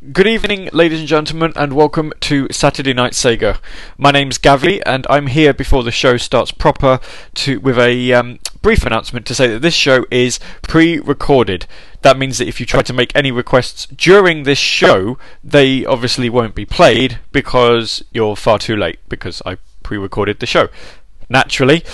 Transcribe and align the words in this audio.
Good 0.00 0.26
evening, 0.26 0.70
ladies 0.72 1.00
and 1.00 1.08
gentlemen, 1.08 1.52
and 1.56 1.74
welcome 1.74 2.14
to 2.20 2.48
Saturday 2.50 2.94
Night 2.94 3.12
Sega. 3.12 3.58
My 3.98 4.10
name's 4.10 4.38
Gavly, 4.38 4.80
and 4.86 5.06
I'm 5.10 5.26
here 5.26 5.52
before 5.52 5.82
the 5.82 5.90
show 5.90 6.16
starts 6.16 6.52
proper 6.52 7.00
to 7.34 7.60
with 7.60 7.78
a 7.78 8.14
um, 8.14 8.38
brief 8.62 8.86
announcement 8.86 9.26
to 9.26 9.34
say 9.34 9.46
that 9.48 9.60
this 9.60 9.74
show 9.74 10.06
is 10.10 10.40
pre-recorded. 10.62 11.66
That 12.00 12.16
means 12.16 12.38
that 12.38 12.48
if 12.48 12.60
you 12.60 12.64
try 12.64 12.80
to 12.80 12.94
make 12.94 13.14
any 13.14 13.30
requests 13.30 13.84
during 13.88 14.44
this 14.44 14.56
show, 14.56 15.18
they 15.44 15.84
obviously 15.84 16.30
won't 16.30 16.54
be 16.54 16.64
played 16.64 17.18
because 17.30 18.02
you're 18.10 18.36
far 18.36 18.58
too 18.58 18.76
late 18.76 19.00
because 19.06 19.42
I 19.44 19.58
pre-recorded 19.82 20.40
the 20.40 20.46
show. 20.46 20.68
Naturally. 21.28 21.84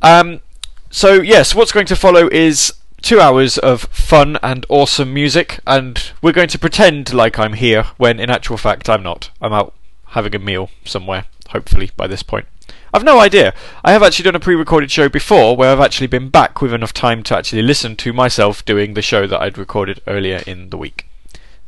Um, 0.00 0.40
so 0.88 1.20
yes, 1.20 1.54
what's 1.54 1.72
going 1.72 1.86
to 1.86 1.94
follow 1.94 2.26
is 2.32 2.72
two 3.02 3.20
hours 3.20 3.58
of 3.58 3.82
fun 3.82 4.38
and 4.42 4.66
awesome 4.68 5.12
music, 5.12 5.60
and 5.66 6.12
we're 6.22 6.32
going 6.32 6.48
to 6.48 6.58
pretend 6.58 7.12
like 7.12 7.38
I'm 7.38 7.54
here 7.54 7.84
when 7.96 8.20
in 8.20 8.30
actual 8.30 8.56
fact 8.56 8.88
I'm 8.88 9.02
not. 9.02 9.30
I'm 9.40 9.52
out 9.52 9.74
having 10.08 10.34
a 10.34 10.38
meal 10.38 10.70
somewhere, 10.84 11.26
hopefully, 11.50 11.90
by 11.96 12.06
this 12.06 12.22
point. 12.22 12.46
I've 12.92 13.04
no 13.04 13.20
idea. 13.20 13.54
I 13.84 13.92
have 13.92 14.02
actually 14.02 14.24
done 14.24 14.34
a 14.34 14.40
pre 14.40 14.54
recorded 14.54 14.90
show 14.90 15.08
before 15.08 15.56
where 15.56 15.70
I've 15.70 15.80
actually 15.80 16.08
been 16.08 16.28
back 16.28 16.60
with 16.60 16.72
enough 16.72 16.92
time 16.92 17.22
to 17.24 17.36
actually 17.36 17.62
listen 17.62 17.96
to 17.96 18.12
myself 18.12 18.64
doing 18.64 18.94
the 18.94 19.02
show 19.02 19.26
that 19.26 19.40
I'd 19.40 19.58
recorded 19.58 20.00
earlier 20.06 20.42
in 20.46 20.70
the 20.70 20.76
week. 20.76 21.06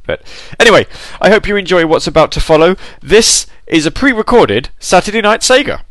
But 0.04 0.22
anyway, 0.58 0.86
I 1.20 1.30
hope 1.30 1.46
you 1.46 1.56
enjoy 1.56 1.86
what's 1.86 2.08
about 2.08 2.32
to 2.32 2.40
follow. 2.40 2.76
This 3.00 3.46
is 3.66 3.86
a 3.86 3.92
pre 3.92 4.12
recorded 4.12 4.70
Saturday 4.80 5.20
Night 5.20 5.40
Sega. 5.40 5.82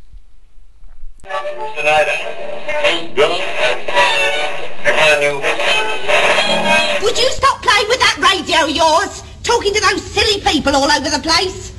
Would 7.02 7.18
you 7.18 7.30
stop 7.32 7.62
playing 7.62 7.88
with 7.88 8.00
that 8.00 8.18
radio 8.20 8.66
of 8.66 8.72
yours? 8.72 9.24
Talking 9.44 9.74
to 9.74 9.80
those 9.80 10.04
silly 10.04 10.42
people 10.42 10.76
all 10.76 10.92
over 10.92 11.10
the 11.10 11.20
place? 11.20 11.72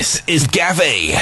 This 0.00 0.22
is 0.26 0.46
Gavi. 0.46 1.12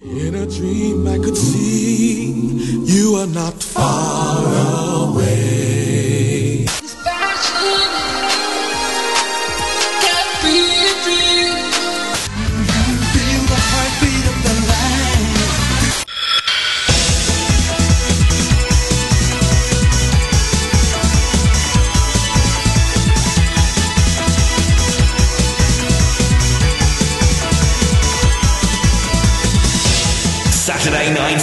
In 0.00 0.34
a 0.34 0.46
dream 0.46 1.06
I 1.06 1.18
could 1.18 1.36
see 1.36 2.32
you 2.86 3.16
are 3.16 3.26
not 3.26 3.62
far 3.62 4.53
Saturday 31.14 31.38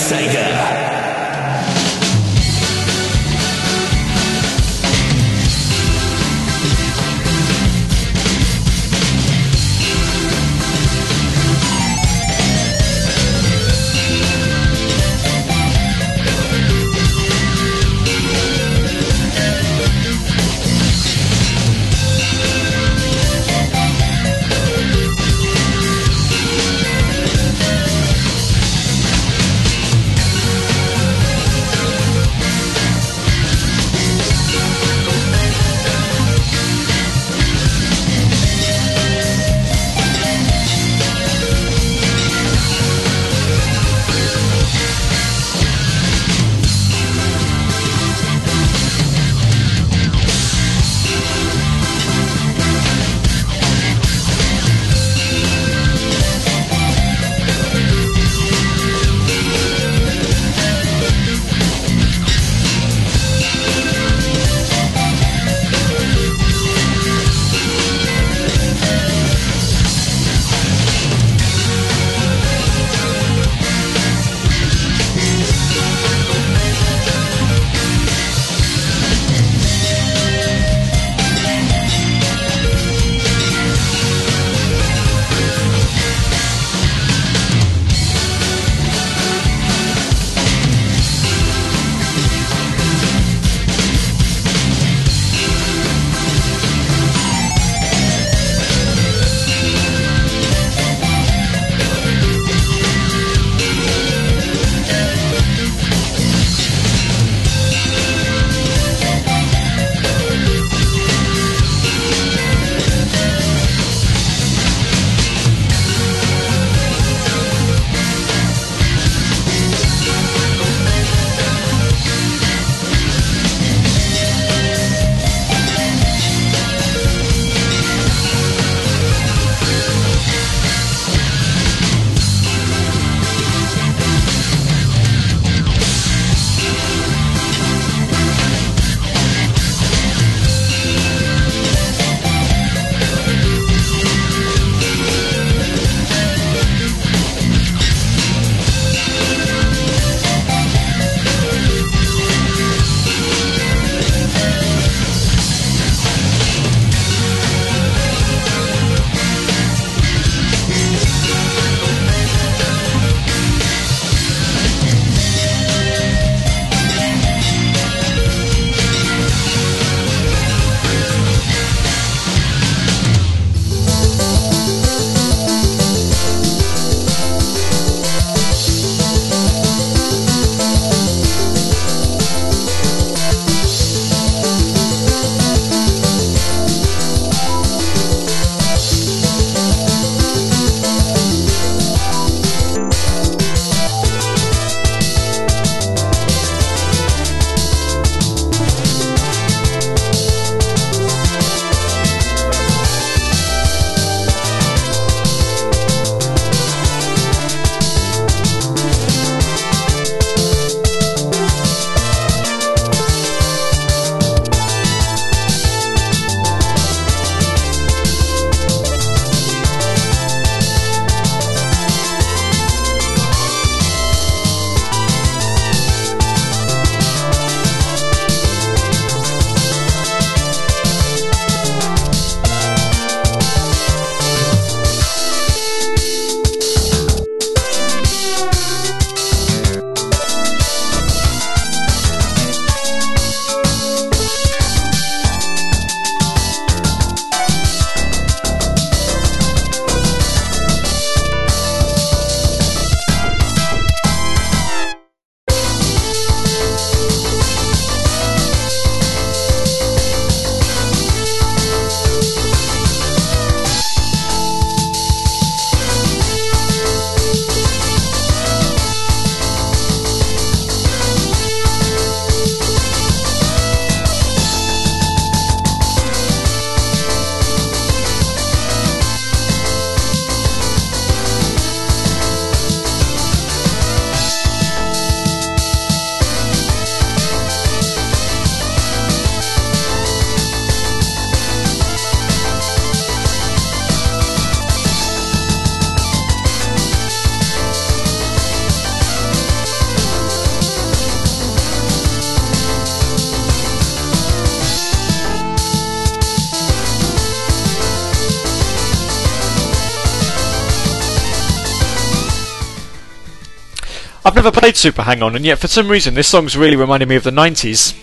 never 314.44 314.60
played 314.60 314.76
Super 314.76 315.04
Hang 315.04 315.22
On, 315.22 315.36
and 315.36 315.46
yet 315.46 315.60
for 315.60 315.68
some 315.68 315.88
reason 315.88 316.16
this 316.16 316.28
song's 316.28 316.58
really 316.58 316.76
reminding 316.76 317.08
me 317.08 317.16
of 317.16 317.22
the 317.22 317.30
90s. 317.30 317.96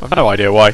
I've 0.00 0.10
no 0.16 0.26
idea 0.26 0.50
why. 0.50 0.72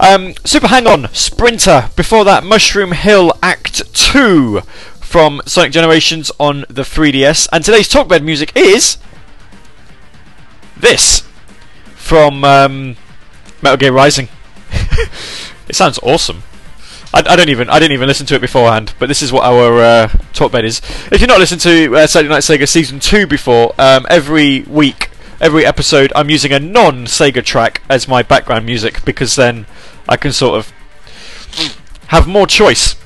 Um, 0.00 0.34
Super 0.44 0.66
Hang 0.66 0.84
On, 0.88 1.06
Sprinter. 1.12 1.90
Before 1.94 2.24
that, 2.24 2.42
Mushroom 2.42 2.90
Hill 2.90 3.38
Act 3.40 3.94
2 3.94 4.62
from 4.98 5.42
Sonic 5.46 5.70
Generations 5.70 6.32
on 6.40 6.64
the 6.68 6.82
3DS. 6.82 7.50
And 7.52 7.64
today's 7.64 7.88
talkbed 7.88 8.24
music 8.24 8.50
is. 8.56 8.98
This 10.76 11.20
from 11.94 12.42
um, 12.42 12.96
Metal 13.62 13.76
Gear 13.76 13.92
Rising. 13.92 14.28
it 15.68 15.76
sounds 15.76 16.00
awesome. 16.02 16.42
I, 17.14 17.18
I, 17.20 17.36
don't 17.36 17.48
even 17.48 17.68
I 17.68 17.78
didn't 17.78 17.92
even 17.92 18.08
listen 18.08 18.26
to 18.26 18.34
it 18.34 18.40
beforehand, 18.40 18.94
but 18.98 19.06
this 19.06 19.22
is 19.22 19.32
what 19.32 19.44
our 19.44 19.78
uh, 19.78 20.08
talkbed 20.32 20.64
is. 20.64 20.80
If 21.10 21.20
you've 21.20 21.28
not 21.28 21.38
listened 21.38 21.60
to 21.62 21.96
uh, 21.96 22.06
Saturday 22.06 22.30
Night 22.30 22.42
Sega 22.42 22.66
season 22.66 23.00
two 23.00 23.26
before, 23.26 23.74
um, 23.78 24.06
every 24.08 24.62
week, 24.62 25.10
every 25.40 25.66
episode, 25.66 26.12
I'm 26.16 26.30
using 26.30 26.52
a 26.52 26.58
non-Sega 26.58 27.44
track 27.44 27.82
as 27.88 28.08
my 28.08 28.22
background 28.22 28.64
music 28.64 29.04
because 29.04 29.36
then 29.36 29.66
I 30.08 30.16
can 30.16 30.32
sort 30.32 30.58
of 30.58 30.72
have 32.08 32.26
more 32.26 32.46
choice. 32.46 32.96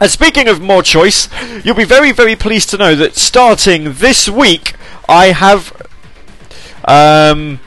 And 0.00 0.10
speaking 0.10 0.46
of 0.46 0.60
more 0.60 0.82
choice, 0.82 1.28
you'll 1.64 1.74
be 1.74 1.84
very 1.84 2.12
very 2.12 2.36
pleased 2.36 2.70
to 2.70 2.76
know 2.76 2.94
that 2.94 3.16
starting 3.16 3.94
this 3.94 4.28
week, 4.28 4.74
I 5.08 5.26
have 5.32 5.72
um, 6.84 7.58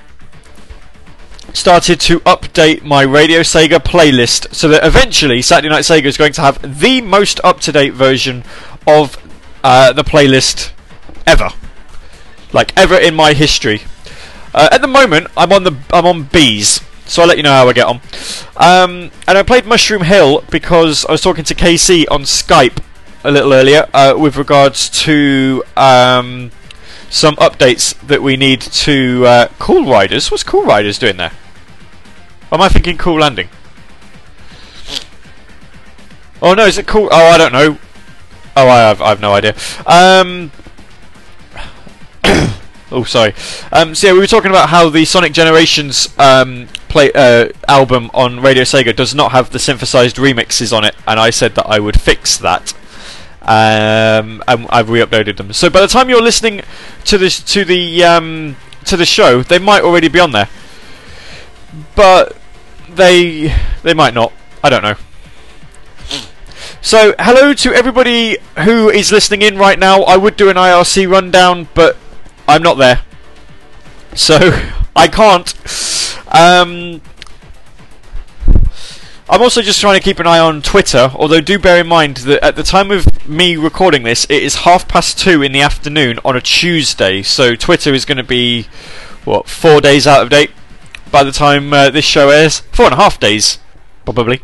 started 1.54 2.00
to 2.02 2.20
update 2.22 2.84
my 2.84 3.02
Radio 3.02 3.40
Sega 3.42 3.78
playlist 3.78 4.54
so 4.54 4.68
that 4.68 4.86
eventually 4.86 5.42
Saturday 5.42 5.70
Night 5.70 5.84
Sega 5.84 6.06
is 6.06 6.18
going 6.18 6.34
to 6.34 6.42
have 6.42 6.80
the 6.80 7.02
most 7.02 7.40
up 7.44 7.60
to 7.62 7.72
date 7.72 7.94
version 7.94 8.44
of 8.88 9.18
uh, 9.64 9.94
the 9.94 10.04
playlist 10.04 10.72
ever. 11.26 11.50
Like 12.54 12.76
ever 12.78 12.96
in 12.98 13.16
my 13.16 13.34
history. 13.34 13.82
Uh, 14.54 14.70
at 14.72 14.82
the 14.82 14.88
moment, 14.88 15.28
I'm 15.38 15.52
on 15.52 15.64
the 15.64 15.78
I'm 15.92 16.06
on 16.06 16.24
bees, 16.24 16.82
so 17.06 17.22
I'll 17.22 17.28
let 17.28 17.38
you 17.38 17.44
know 17.44 17.52
how 17.52 17.68
I 17.68 17.74
get 17.74 17.86
on. 17.86 18.02
Um, 18.58 19.12
and 19.28 19.38
I 19.38 19.44
played 19.44 19.66
Mushroom 19.66 20.04
Hill 20.04 20.44
because 20.50 21.06
I 21.06 21.12
was 21.12 21.22
talking 21.22 21.44
to 21.44 21.54
KC 21.54 22.06
on 22.10 22.24
Skype 22.24 22.84
a 23.24 23.32
little 23.32 23.54
earlier 23.54 23.88
uh, 23.94 24.16
with 24.18 24.38
regards 24.38 24.90
to 24.90 25.64
um, 25.78 26.52
some 27.10 27.36
updates 27.36 28.00
that 28.08 28.24
we 28.24 28.38
need 28.38 28.62
to 28.62 29.26
uh, 29.26 29.48
Cool 29.60 29.86
Riders. 29.86 30.32
What's 30.32 30.44
Cool 30.44 30.64
Riders 30.64 30.98
doing 30.98 31.18
there? 31.18 31.32
Am 32.52 32.62
I 32.62 32.70
thinking 32.70 32.98
Cool 32.98 33.20
Landing? 33.20 33.50
Oh 36.42 36.54
no, 36.54 36.66
is 36.66 36.78
it 36.78 36.88
Cool? 36.88 37.10
Oh, 37.12 37.26
I 37.26 37.38
don't 37.38 37.52
know. 37.52 37.78
Oh, 38.56 38.68
I 38.68 38.78
have, 38.78 39.02
I 39.02 39.10
have 39.10 39.22
no 39.22 39.34
idea. 39.34 39.56
Um. 39.86 40.52
oh, 42.92 43.04
sorry. 43.04 43.34
Um, 43.72 43.94
so 43.94 44.08
yeah, 44.08 44.14
we 44.14 44.20
were 44.20 44.28
talking 44.28 44.52
about 44.52 44.70
how 44.70 44.90
the 44.90 45.06
Sonic 45.06 45.34
Generations 45.34 46.14
um, 46.18 46.68
play 46.88 47.12
uh, 47.14 47.50
album 47.68 48.10
on 48.14 48.40
Radio 48.40 48.64
Sega 48.64 48.96
does 48.96 49.14
not 49.14 49.32
have 49.32 49.52
the 49.52 49.60
synthesized 49.60 50.16
remixes 50.18 50.76
on 50.76 50.84
it, 50.84 50.96
and 51.08 51.20
I 51.20 51.30
said 51.30 51.56
that 51.56 51.68
I 51.68 51.80
would 51.80 52.00
fix 52.00 52.38
that 52.38 52.74
um, 53.50 54.44
and 54.48 54.68
I've 54.70 54.90
re-uploaded 54.90 55.38
them. 55.38 55.54
So 55.54 55.70
by 55.70 55.82
the 55.82 55.88
time 55.88 56.08
you're 56.08 56.22
listening 56.22 56.62
to 57.06 57.18
this 57.18 57.42
to 57.54 57.66
the 57.66 58.04
um, 58.04 58.56
to 58.86 58.96
the 58.96 59.06
show, 59.06 59.42
they 59.42 59.58
might 59.58 59.82
already 59.82 60.08
be 60.08 60.20
on 60.20 60.34
there, 60.34 60.50
but 61.96 62.39
they 62.96 63.56
they 63.84 63.94
might 63.94 64.14
not. 64.14 64.34
I 64.64 64.70
don't 64.70 64.84
know. 64.84 64.96
So 66.82 67.14
hello 67.20 67.54
to 67.54 67.74
everybody 67.74 68.38
who 68.64 68.90
is 68.90 69.12
listening 69.12 69.42
in 69.42 69.58
right 69.58 69.78
now. 69.78 70.04
I 70.04 70.18
would 70.18 70.38
do 70.38 70.50
an 70.50 70.56
IRC 70.56 71.10
rundown, 71.10 71.68
but 71.74 71.98
I'm 72.48 72.64
not 72.64 72.78
there, 72.78 73.02
so 74.16 74.38
I 74.96 75.08
can't. 75.08 75.54
Um, 76.32 77.02
I'm 79.30 79.42
also 79.42 79.62
just 79.62 79.80
trying 79.80 80.00
to 80.00 80.04
keep 80.04 80.20
an 80.20 80.26
eye 80.26 80.40
on 80.40 80.62
Twitter, 80.62 81.12
although 81.14 81.42
do 81.42 81.60
bear 81.60 81.82
in 81.82 81.88
mind 81.88 82.18
that 82.18 82.44
at 82.44 82.56
the 82.56 82.64
time 82.64 82.92
of 82.92 83.28
me 83.28 83.56
recording 83.58 84.04
this, 84.04 84.26
it 84.26 84.42
is 84.42 84.56
half 84.56 84.88
past 84.88 85.20
two 85.20 85.44
in 85.44 85.52
the 85.52 85.62
afternoon 85.62 86.18
on 86.26 86.36
a 86.36 86.42
Tuesday, 86.42 87.22
so 87.22 87.56
Twitter 87.56 87.94
is 87.94 88.06
going 88.06 88.18
to 88.18 88.24
be, 88.24 88.68
what, 89.26 89.48
four 89.48 89.82
days 89.82 90.08
out 90.08 90.24
of 90.24 90.30
date 90.30 90.50
by 91.12 91.24
the 91.24 91.32
time 91.32 91.74
uh, 91.74 91.90
this 91.90 92.06
show 92.06 92.30
airs? 92.30 92.60
Four 92.72 92.86
and 92.86 92.94
a 92.94 92.98
half 92.98 93.20
days, 93.20 93.60
probably. 94.06 94.42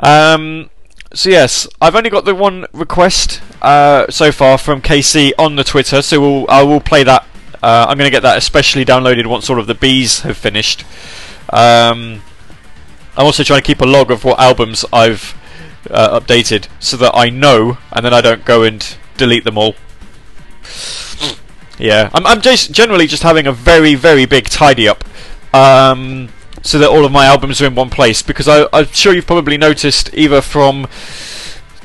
Um, 0.00 0.70
so 1.14 1.30
yes, 1.30 1.68
I've 1.80 1.94
only 1.94 2.10
got 2.10 2.24
the 2.24 2.34
one 2.34 2.66
request 2.72 3.40
uh, 3.60 4.06
so 4.10 4.32
far 4.32 4.58
from 4.58 4.82
KC 4.82 5.32
on 5.38 5.56
the 5.56 5.64
Twitter, 5.64 6.02
so 6.02 6.20
we'll, 6.20 6.50
I 6.50 6.62
will 6.62 6.80
play 6.80 7.02
that. 7.04 7.26
Uh, 7.62 7.86
I'm 7.88 7.96
going 7.96 8.08
to 8.08 8.10
get 8.10 8.22
that 8.22 8.38
especially 8.38 8.84
downloaded 8.84 9.26
once 9.26 9.48
all 9.48 9.60
of 9.60 9.66
the 9.66 9.74
bees 9.74 10.20
have 10.20 10.36
finished. 10.36 10.84
Um, 11.50 12.22
I'm 13.16 13.26
also 13.26 13.44
trying 13.44 13.60
to 13.60 13.66
keep 13.66 13.80
a 13.80 13.86
log 13.86 14.10
of 14.10 14.24
what 14.24 14.40
albums 14.40 14.84
I've 14.92 15.38
uh, 15.90 16.18
updated 16.18 16.68
so 16.80 16.96
that 16.96 17.12
I 17.14 17.28
know 17.28 17.78
and 17.92 18.04
then 18.04 18.14
I 18.14 18.20
don't 18.20 18.44
go 18.44 18.62
and 18.62 18.96
delete 19.16 19.44
them 19.44 19.58
all. 19.58 19.74
Yeah, 21.78 22.10
I'm, 22.14 22.26
I'm 22.26 22.40
just 22.40 22.72
generally 22.72 23.06
just 23.06 23.22
having 23.22 23.46
a 23.46 23.52
very, 23.52 23.94
very 23.94 24.24
big 24.24 24.48
tidy 24.48 24.88
up 24.88 25.04
um, 25.52 26.28
so 26.62 26.78
that 26.78 26.88
all 26.88 27.04
of 27.04 27.12
my 27.12 27.26
albums 27.26 27.60
are 27.60 27.66
in 27.66 27.74
one 27.74 27.90
place 27.90 28.22
because 28.22 28.48
I, 28.48 28.66
I'm 28.72 28.86
sure 28.86 29.14
you've 29.14 29.26
probably 29.26 29.58
noticed 29.58 30.10
either 30.14 30.40
from 30.40 30.86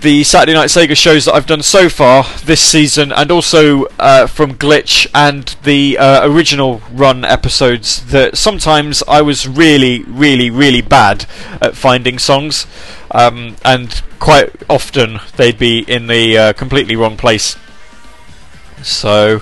the 0.02 0.24
Saturday 0.24 0.54
Night 0.54 0.70
Sega 0.70 0.96
shows 0.96 1.26
that 1.26 1.34
I've 1.34 1.48
done 1.48 1.64
so 1.64 1.90
far 1.90 2.24
this 2.46 2.62
season, 2.62 3.12
and 3.12 3.32
also 3.32 3.86
uh, 3.98 4.28
from 4.28 4.54
Glitch 4.54 5.08
and 5.14 5.56
the 5.64 5.98
uh, 5.98 6.30
original 6.30 6.82
run 6.92 7.26
episodes, 7.26 8.06
that 8.08 8.38
sometimes 8.38 9.02
I 9.08 9.22
was 9.24 9.48
really, 9.48 10.04
really, 10.04 10.52
really 10.52 10.82
bad 10.82 11.26
at 11.62 11.76
finding 11.76 12.20
songs, 12.20 12.68
um, 13.10 13.56
and 13.66 14.04
quite 14.20 14.52
often 14.70 15.20
they'd 15.36 15.58
be 15.58 15.80
in 15.80 16.08
the 16.08 16.38
uh, 16.38 16.54
completely 16.54 16.96
wrong 16.96 17.18
place. 17.18 17.58
So. 18.84 19.42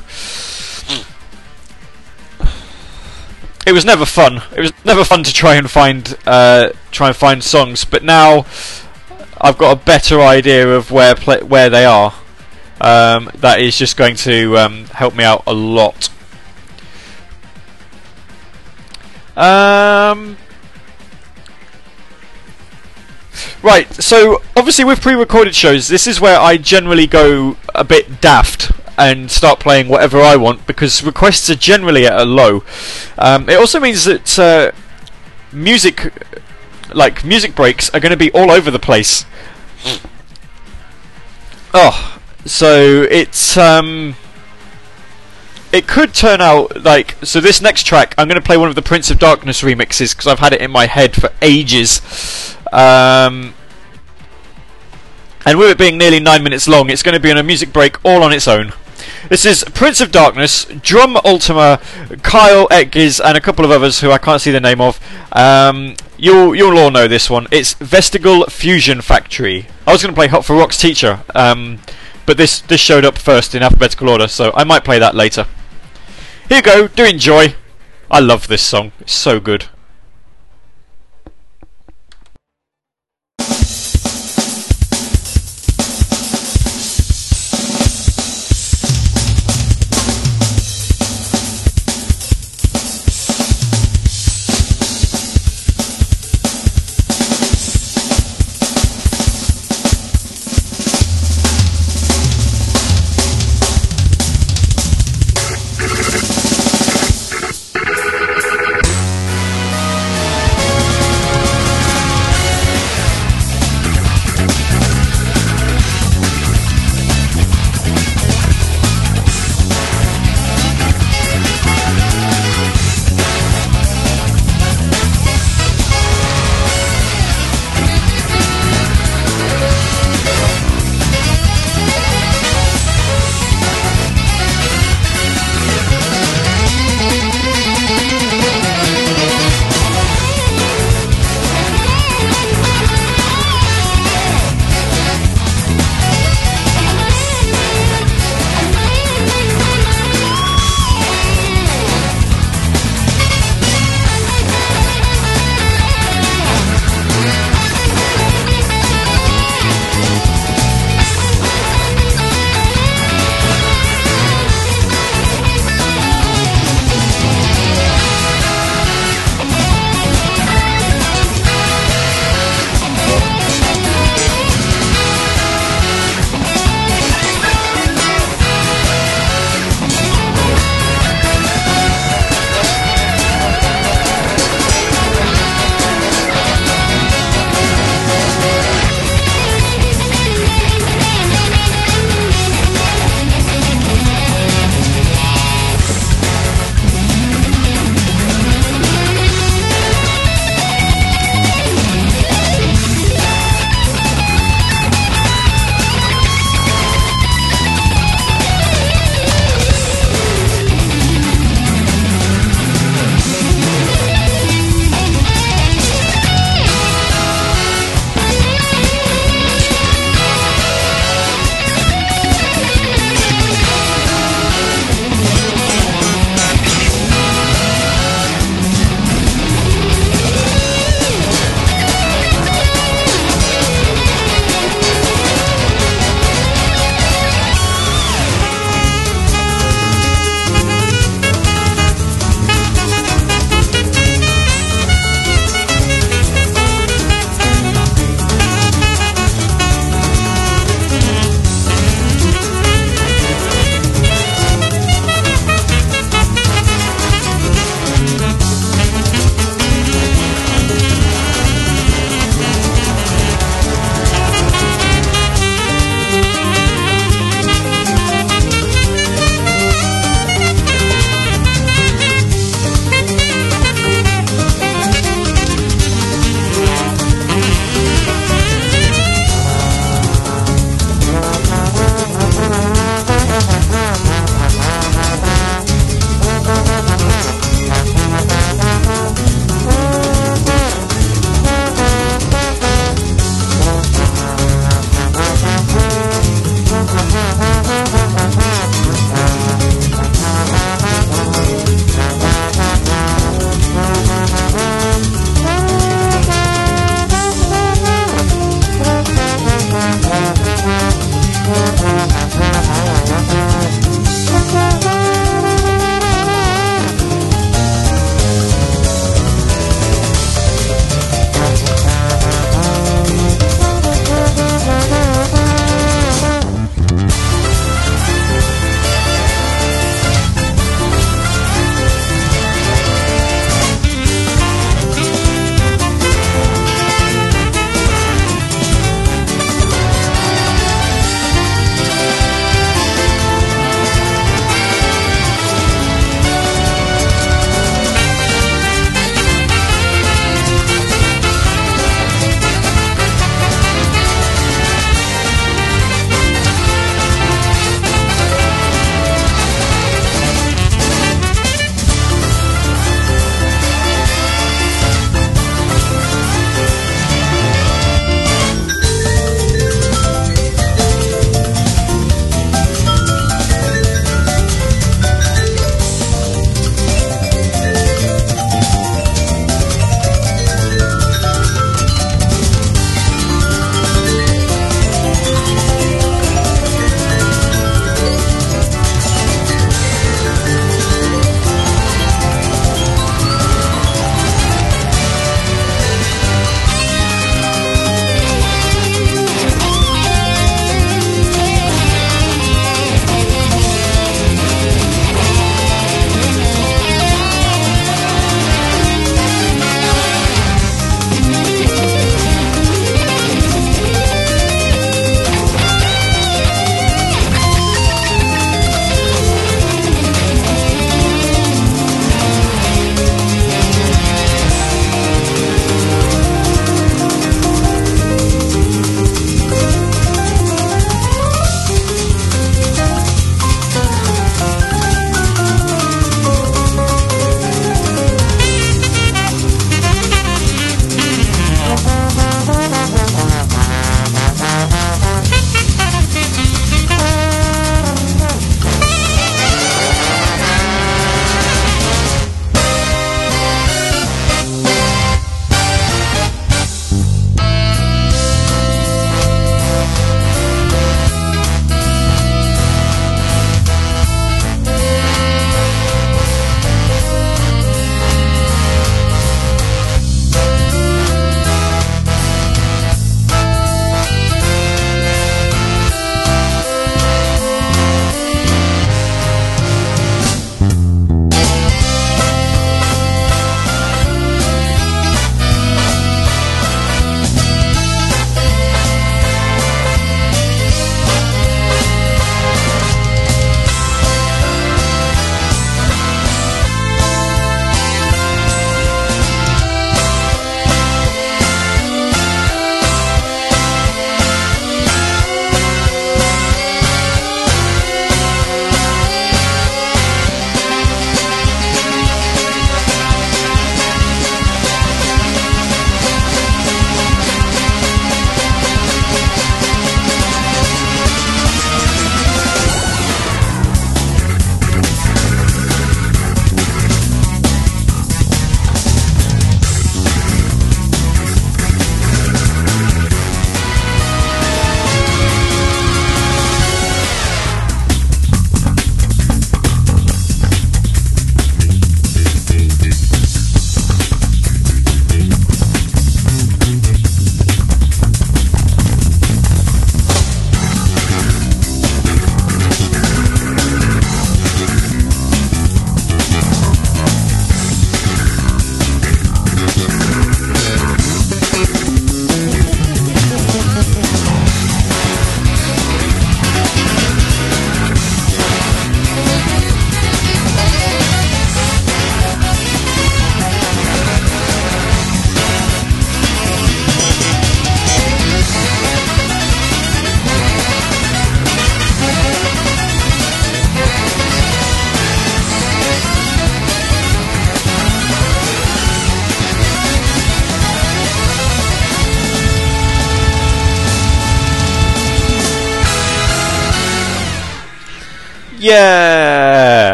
It 3.66 3.72
was 3.74 3.84
never 3.84 4.06
fun. 4.06 4.44
It 4.56 4.60
was 4.60 4.74
never 4.86 5.04
fun 5.04 5.24
to 5.24 5.34
try 5.34 5.56
and 5.56 5.70
find 5.70 6.18
uh, 6.26 6.70
try 6.92 7.08
and 7.08 7.16
find 7.16 7.44
songs, 7.44 7.84
but 7.84 8.04
now 8.04 8.46
I've 9.42 9.58
got 9.58 9.82
a 9.82 9.84
better 9.84 10.22
idea 10.22 10.76
of 10.76 10.92
where 10.92 11.16
where 11.16 11.70
they 11.70 11.86
are. 11.86 12.14
Um, 12.80 13.32
that 13.36 13.62
is 13.62 13.78
just 13.78 13.98
going 13.98 14.16
to 14.18 14.58
um, 14.58 14.86
help 14.86 15.16
me 15.16 15.24
out 15.24 15.44
a 15.48 15.54
lot. 15.54 16.10
Um, 19.36 20.38
right, 23.62 23.92
so 23.94 24.42
obviously 24.56 24.86
with 24.86 25.02
pre-recorded 25.02 25.56
shows, 25.56 25.88
this 25.88 26.08
is 26.08 26.22
where 26.22 26.40
I 26.40 26.56
generally 26.58 27.08
go 27.08 27.58
a 27.74 27.84
bit 27.84 28.22
daft 28.22 28.72
and 28.98 29.30
start 29.30 29.60
playing 29.60 29.88
whatever 29.88 30.22
I 30.22 30.36
want 30.36 30.66
because 30.68 31.04
requests 31.04 31.50
are 31.50 31.56
generally 31.56 32.06
at 32.06 32.20
a 32.20 32.25
low. 32.25 32.64
Um, 33.18 33.50
it 33.50 33.58
also 33.58 33.80
means 33.80 34.06
that 34.06 34.40
uh, 34.40 34.72
music 35.52 36.14
like 36.94 37.25
music 37.25 37.56
breaks 37.56 37.90
are 37.90 38.00
going 38.00 38.12
to 38.12 38.18
be 38.18 38.32
all 38.32 38.52
over 38.52 38.72
the 38.72 38.80
place. 38.80 39.25
Oh, 41.74 42.20
so 42.46 43.04
it's 43.10 43.58
um, 43.58 44.16
it 45.72 45.88
could 45.88 46.14
turn 46.14 46.42
out 46.42 46.84
like 46.84 47.18
so. 47.24 47.42
This 47.42 47.62
next 47.62 47.84
track, 47.86 48.16
I'm 48.18 48.28
going 48.28 48.40
to 48.40 48.46
play 48.46 48.58
one 48.58 48.70
of 48.70 48.75
the 48.75 48.82
Prince 48.82 49.12
of 49.12 49.20
Darkness 49.20 49.62
remixes 49.62 50.16
because 50.16 50.28
I've 50.28 50.40
had 50.40 50.54
it 50.54 50.62
in 50.62 50.72
my 50.72 50.86
head 50.86 51.16
for 51.16 51.32
ages. 51.42 52.56
Um, 52.72 53.54
and 55.46 55.60
with 55.60 55.70
it 55.70 55.78
being 55.78 55.98
nearly 55.98 56.20
nine 56.20 56.44
minutes 56.44 56.68
long, 56.68 56.90
it's 56.90 57.04
going 57.04 57.14
to 57.14 57.20
be 57.20 57.30
on 57.30 57.38
a 57.38 57.44
music 57.44 57.72
break 57.72 58.04
all 58.04 58.24
on 58.24 58.34
its 58.34 58.48
own. 58.48 58.74
This 59.30 59.46
is 59.46 59.64
Prince 59.74 60.02
of 60.02 60.12
Darkness, 60.12 60.66
Drum 60.66 61.18
Ultima, 61.25 61.80
Kyle 62.22 62.68
Etgiz, 62.70 63.20
and 63.24 63.38
a 63.38 63.42
couple 63.42 63.66
of 63.66 63.72
others 63.72 64.02
who 64.02 64.12
I 64.12 64.18
can't 64.18 64.42
see 64.42 64.52
the 64.52 64.60
name 64.60 64.80
of. 64.82 65.00
Um, 65.32 65.96
you'll 66.18 66.56
you'll 66.56 66.78
all 66.78 66.92
know 66.92 67.08
this 67.08 67.30
one. 67.30 67.48
It's 67.52 67.74
Vestigal 67.75 68.50
Fusion 68.52 69.02
Factory. 69.02 69.68
I 69.88 69.92
was 69.92 70.02
going 70.02 70.14
to 70.14 70.18
play 70.18 70.28
Hot 70.28 70.46
for 70.46 70.56
Rock's 70.56 70.80
Teacher, 70.80 71.24
um, 71.34 71.80
but 72.25 72.38
this 72.38 72.62
this 72.62 72.82
showed 72.82 73.06
up 73.06 73.18
first 73.18 73.56
in 73.56 73.64
alphabetical 73.64 74.10
order, 74.10 74.28
so 74.28 74.52
I 74.56 74.64
might 74.64 74.84
play 74.84 75.00
that 75.00 75.16
later. 75.16 75.48
Here 76.48 76.58
you 76.58 76.64
go. 76.64 76.88
Do 76.88 77.04
enjoy. 77.04 77.56
I 78.10 78.20
love 78.20 78.48
this 78.48 78.62
song. 78.62 78.92
It's 79.00 79.14
so 79.14 79.40
good. 79.40 79.66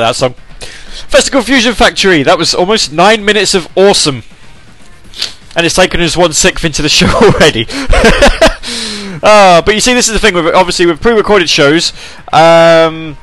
Like 0.00 0.10
that 0.10 0.16
song. 0.16 0.34
Festival 1.08 1.42
Fusion 1.42 1.74
Factory. 1.74 2.22
That 2.22 2.38
was 2.38 2.54
almost 2.54 2.92
nine 2.92 3.24
minutes 3.24 3.54
of 3.54 3.68
awesome, 3.76 4.22
and 5.56 5.66
it's 5.66 5.74
taken 5.74 6.00
us 6.00 6.16
one 6.16 6.32
sixth 6.32 6.64
into 6.64 6.82
the 6.82 6.88
show 6.88 7.06
already. 7.22 7.66
uh, 9.22 9.62
but 9.66 9.74
you 9.74 9.80
see, 9.80 9.94
this 9.94 10.08
is 10.08 10.14
the 10.14 10.18
thing 10.18 10.34
with 10.34 10.46
obviously 10.54 10.86
with 10.86 11.00
pre-recorded 11.00 11.48
shows. 11.48 11.92
Um, 12.32 13.16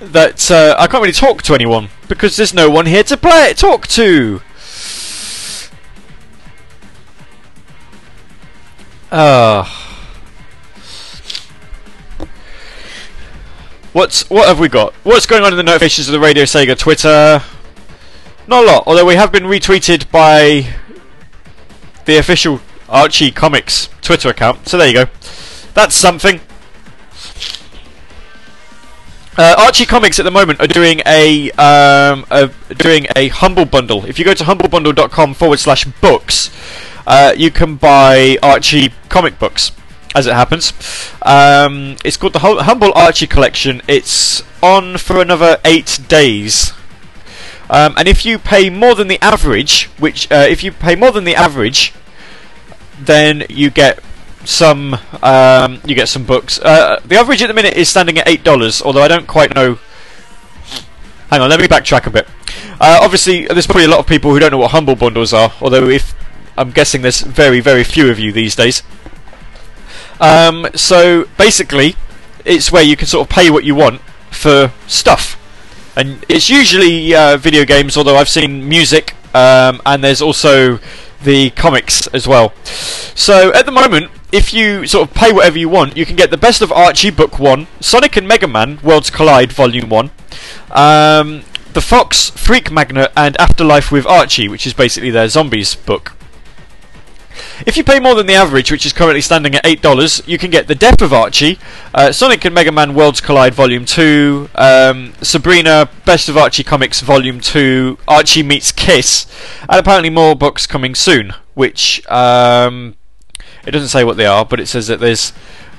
that 0.00 0.50
uh, 0.50 0.76
I 0.78 0.86
can't 0.86 1.02
really 1.02 1.12
talk 1.12 1.42
to 1.44 1.54
anyone 1.54 1.88
because 2.08 2.36
there's 2.36 2.54
no 2.54 2.68
one 2.70 2.86
here 2.86 3.02
to 3.04 3.16
play 3.16 3.50
it, 3.50 3.56
talk 3.56 3.86
to. 3.88 4.40
Ah. 9.10 9.85
What's 13.96 14.28
what 14.28 14.46
have 14.46 14.60
we 14.60 14.68
got? 14.68 14.92
What's 15.04 15.24
going 15.24 15.42
on 15.42 15.54
in 15.54 15.56
the 15.56 15.62
notifications 15.62 16.06
of 16.06 16.12
the 16.12 16.20
Radio 16.20 16.44
Sega 16.44 16.76
Twitter? 16.76 17.40
Not 18.46 18.64
a 18.64 18.66
lot, 18.66 18.84
although 18.86 19.06
we 19.06 19.14
have 19.14 19.32
been 19.32 19.44
retweeted 19.44 20.10
by 20.10 20.66
the 22.04 22.18
official 22.18 22.60
Archie 22.90 23.30
Comics 23.30 23.88
Twitter 24.02 24.28
account. 24.28 24.68
So 24.68 24.76
there 24.76 24.86
you 24.86 24.92
go. 24.92 25.06
That's 25.72 25.94
something. 25.94 26.40
Uh, 29.38 29.54
Archie 29.56 29.86
Comics 29.86 30.18
at 30.18 30.24
the 30.24 30.30
moment 30.30 30.60
are 30.60 30.66
doing 30.66 31.00
a, 31.06 31.50
um, 31.52 32.26
a 32.30 32.50
doing 32.74 33.06
a 33.16 33.28
humble 33.28 33.64
bundle. 33.64 34.04
If 34.04 34.18
you 34.18 34.26
go 34.26 34.34
to 34.34 34.44
humblebundle.com 34.44 35.32
forward 35.32 35.58
slash 35.58 35.86
books, 36.02 36.50
uh, 37.06 37.32
you 37.34 37.50
can 37.50 37.76
buy 37.76 38.36
Archie 38.42 38.92
comic 39.08 39.38
books 39.38 39.72
as 40.16 40.26
it 40.26 40.32
happens. 40.32 40.72
Um, 41.22 41.96
it's 42.02 42.16
called 42.16 42.32
the 42.32 42.38
Hum- 42.40 42.58
Humble 42.58 42.92
Archie 42.94 43.26
Collection. 43.26 43.82
It's 43.86 44.42
on 44.62 44.96
for 44.96 45.20
another 45.20 45.58
eight 45.64 46.00
days. 46.08 46.72
Um, 47.68 47.94
and 47.98 48.08
if 48.08 48.24
you 48.24 48.38
pay 48.38 48.70
more 48.70 48.94
than 48.94 49.08
the 49.08 49.22
average, 49.22 49.84
which 49.98 50.30
uh, 50.32 50.46
if 50.48 50.64
you 50.64 50.72
pay 50.72 50.96
more 50.96 51.10
than 51.12 51.24
the 51.24 51.34
average, 51.34 51.92
then 52.98 53.44
you 53.50 53.70
get 53.70 54.00
some 54.44 54.96
um, 55.22 55.80
you 55.84 55.94
get 55.94 56.08
some 56.08 56.24
books. 56.24 56.58
Uh, 56.60 57.00
the 57.04 57.16
average 57.16 57.42
at 57.42 57.48
the 57.48 57.54
minute 57.54 57.74
is 57.74 57.88
standing 57.88 58.18
at 58.18 58.26
eight 58.26 58.42
dollars, 58.42 58.80
although 58.80 59.02
I 59.02 59.08
don't 59.08 59.26
quite 59.26 59.54
know. 59.54 59.78
Hang 61.28 61.40
on, 61.40 61.50
let 61.50 61.60
me 61.60 61.66
backtrack 61.66 62.06
a 62.06 62.10
bit. 62.10 62.28
Uh, 62.80 63.00
obviously, 63.02 63.46
there's 63.46 63.66
probably 63.66 63.84
a 63.84 63.88
lot 63.88 63.98
of 63.98 64.06
people 64.06 64.30
who 64.30 64.38
don't 64.38 64.52
know 64.52 64.58
what 64.58 64.70
humble 64.70 64.94
bundles 64.94 65.32
are. 65.34 65.52
Although, 65.60 65.88
if 65.88 66.14
I'm 66.56 66.70
guessing 66.70 67.02
there's 67.02 67.20
very, 67.20 67.60
very 67.60 67.84
few 67.84 68.10
of 68.10 68.18
you 68.18 68.32
these 68.32 68.54
days. 68.56 68.82
Um, 70.20 70.66
so 70.74 71.26
basically, 71.36 71.96
it's 72.44 72.72
where 72.72 72.82
you 72.82 72.96
can 72.96 73.06
sort 73.06 73.28
of 73.28 73.34
pay 73.34 73.50
what 73.50 73.64
you 73.64 73.74
want 73.74 74.00
for 74.30 74.72
stuff, 74.86 75.36
and 75.96 76.24
it's 76.28 76.48
usually 76.48 77.14
uh, 77.14 77.36
video 77.36 77.64
games. 77.64 77.96
Although 77.96 78.16
I've 78.16 78.28
seen 78.28 78.68
music, 78.68 79.14
um, 79.34 79.80
and 79.84 80.02
there's 80.02 80.22
also 80.22 80.78
the 81.22 81.50
comics 81.50 82.06
as 82.08 82.26
well. 82.26 82.54
So 83.14 83.52
at 83.52 83.66
the 83.66 83.72
moment, 83.72 84.10
if 84.32 84.52
you 84.52 84.86
sort 84.86 85.08
of 85.08 85.14
pay 85.14 85.32
whatever 85.32 85.58
you 85.58 85.68
want, 85.68 85.96
you 85.96 86.06
can 86.06 86.16
get 86.16 86.30
the 86.30 86.36
best 86.36 86.62
of 86.62 86.70
Archie 86.72 87.10
Book 87.10 87.38
One, 87.38 87.66
Sonic 87.80 88.16
and 88.16 88.28
Mega 88.28 88.46
Man 88.46 88.78
Worlds 88.82 89.10
Collide 89.10 89.52
Volume 89.52 89.88
One. 89.88 90.10
Um, 90.70 91.42
the 91.72 91.80
Fox, 91.80 92.30
Freak 92.30 92.70
Magnet, 92.70 93.12
and 93.16 93.38
Afterlife 93.38 93.92
with 93.92 94.06
Archie, 94.06 94.48
which 94.48 94.66
is 94.66 94.72
basically 94.72 95.10
their 95.10 95.28
zombies 95.28 95.74
book. 95.74 96.12
If 97.66 97.76
you 97.76 97.84
pay 97.84 98.00
more 98.00 98.14
than 98.14 98.26
the 98.26 98.34
average, 98.34 98.70
which 98.70 98.86
is 98.86 98.92
currently 98.92 99.20
standing 99.20 99.54
at 99.54 99.64
$8, 99.64 100.26
you 100.26 100.38
can 100.38 100.50
get 100.50 100.66
The 100.66 100.74
Death 100.74 101.02
of 101.02 101.12
Archie, 101.12 101.58
uh, 101.94 102.12
Sonic 102.12 102.44
and 102.44 102.54
Mega 102.54 102.72
Man 102.72 102.94
Worlds 102.94 103.20
Collide 103.20 103.54
Volume 103.54 103.84
2, 103.84 104.50
um, 104.54 105.12
Sabrina 105.22 105.88
Best 106.04 106.28
of 106.28 106.36
Archie 106.36 106.64
Comics 106.64 107.00
Volume 107.00 107.40
2, 107.40 107.98
Archie 108.06 108.42
Meets 108.42 108.72
Kiss, 108.72 109.26
and 109.68 109.78
apparently 109.78 110.10
more 110.10 110.34
books 110.34 110.66
coming 110.66 110.94
soon, 110.94 111.32
which 111.54 112.06
um, 112.08 112.96
it 113.66 113.72
doesn't 113.72 113.88
say 113.88 114.04
what 114.04 114.16
they 114.16 114.26
are, 114.26 114.44
but 114.44 114.60
it 114.60 114.66
says 114.66 114.86
that 114.86 115.00
there's 115.00 115.32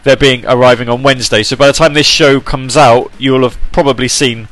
they're 0.03 0.15
being 0.15 0.45
arriving 0.45 0.87
on 0.87 1.03
Wednesday. 1.03 1.43
So 1.43 1.57
by 1.57 1.67
the 1.67 1.73
time 1.73 1.93
this 1.93 2.07
show 2.07 2.39
comes 2.39 2.77
out, 2.77 3.11
you'll 3.17 3.43
have 3.43 3.57
probably 3.73 4.07
seen 4.07 4.45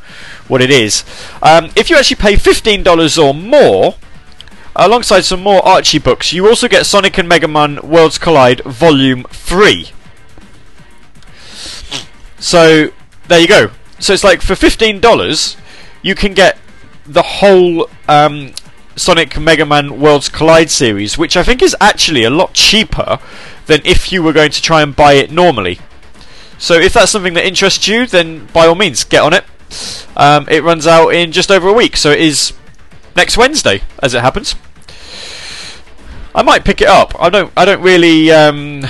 what 0.50 0.62
it 0.62 0.70
is. 0.70 1.06
Um, 1.42 1.72
if 1.76 1.90
you 1.90 1.96
actually 1.96 2.18
pay 2.18 2.36
$15 2.36 3.24
or 3.24 3.34
more, 3.34 3.96
alongside 4.76 5.22
some 5.22 5.42
more 5.42 5.66
Archie 5.66 6.00
books, 6.00 6.34
you 6.34 6.48
also 6.48 6.68
get 6.68 6.86
Sonic 6.86 7.18
and 7.18 7.28
Mega 7.30 7.48
Man 7.48 7.80
Worlds 7.82 8.18
Collide 8.18 8.62
Volume 8.62 9.24
3. 9.30 9.90
So, 12.40 12.92
there 13.28 13.40
you 13.40 13.48
go. 13.48 13.72
So 14.00 14.14
it's 14.14 14.24
like 14.24 14.42
for 14.42 14.54
$15, 14.54 15.56
you 16.02 16.16
can 16.16 16.34
get 16.34 16.58
the 17.06 17.22
whole 17.22 17.90
um, 18.08 18.52
Sonic 18.96 19.40
Mega 19.40 19.66
Man 19.66 20.00
Worlds 20.00 20.30
Collide 20.30 20.70
series, 20.70 21.18
which 21.18 21.38
I 21.38 21.44
think 21.44 21.62
is 21.62 21.76
actually 21.80 22.24
a 22.24 22.30
lot 22.30 22.54
cheaper 22.54 23.20
than 23.68 23.82
if 23.84 24.12
you 24.12 24.22
were 24.22 24.34
going 24.34 24.52
to 24.52 24.62
try 24.62 24.82
and 24.82 24.96
buy 24.96 25.14
it 25.14 25.32
normally. 25.32 25.80
So 26.58 26.76
if 26.76 26.94
that's 26.94 27.12
something 27.12 27.34
that 27.34 27.46
interests 27.46 27.88
you, 27.88 28.06
then 28.06 28.48
by 28.48 28.68
all 28.68 28.76
means, 28.76 29.04
get 29.04 29.22
on 29.22 29.34
it. 29.34 29.44
Um, 30.16 30.48
it 30.50 30.64
runs 30.64 30.88
out 30.88 31.10
in 31.10 31.32
just 31.32 31.52
over 31.52 31.68
a 31.68 31.74
week, 31.74 31.98
so 31.98 32.12
it 32.12 32.22
is 32.22 32.54
next 33.16 33.38
Wednesday, 33.38 33.82
as 34.02 34.14
it 34.14 34.22
happens. 34.22 34.56
I 36.36 36.42
might 36.42 36.66
pick 36.66 36.82
it 36.82 36.88
up. 36.90 37.14
I 37.18 37.30
don't. 37.30 37.52
I 37.56 37.64
don't 37.64 37.82
really. 37.82 38.30
Um, 38.30 38.82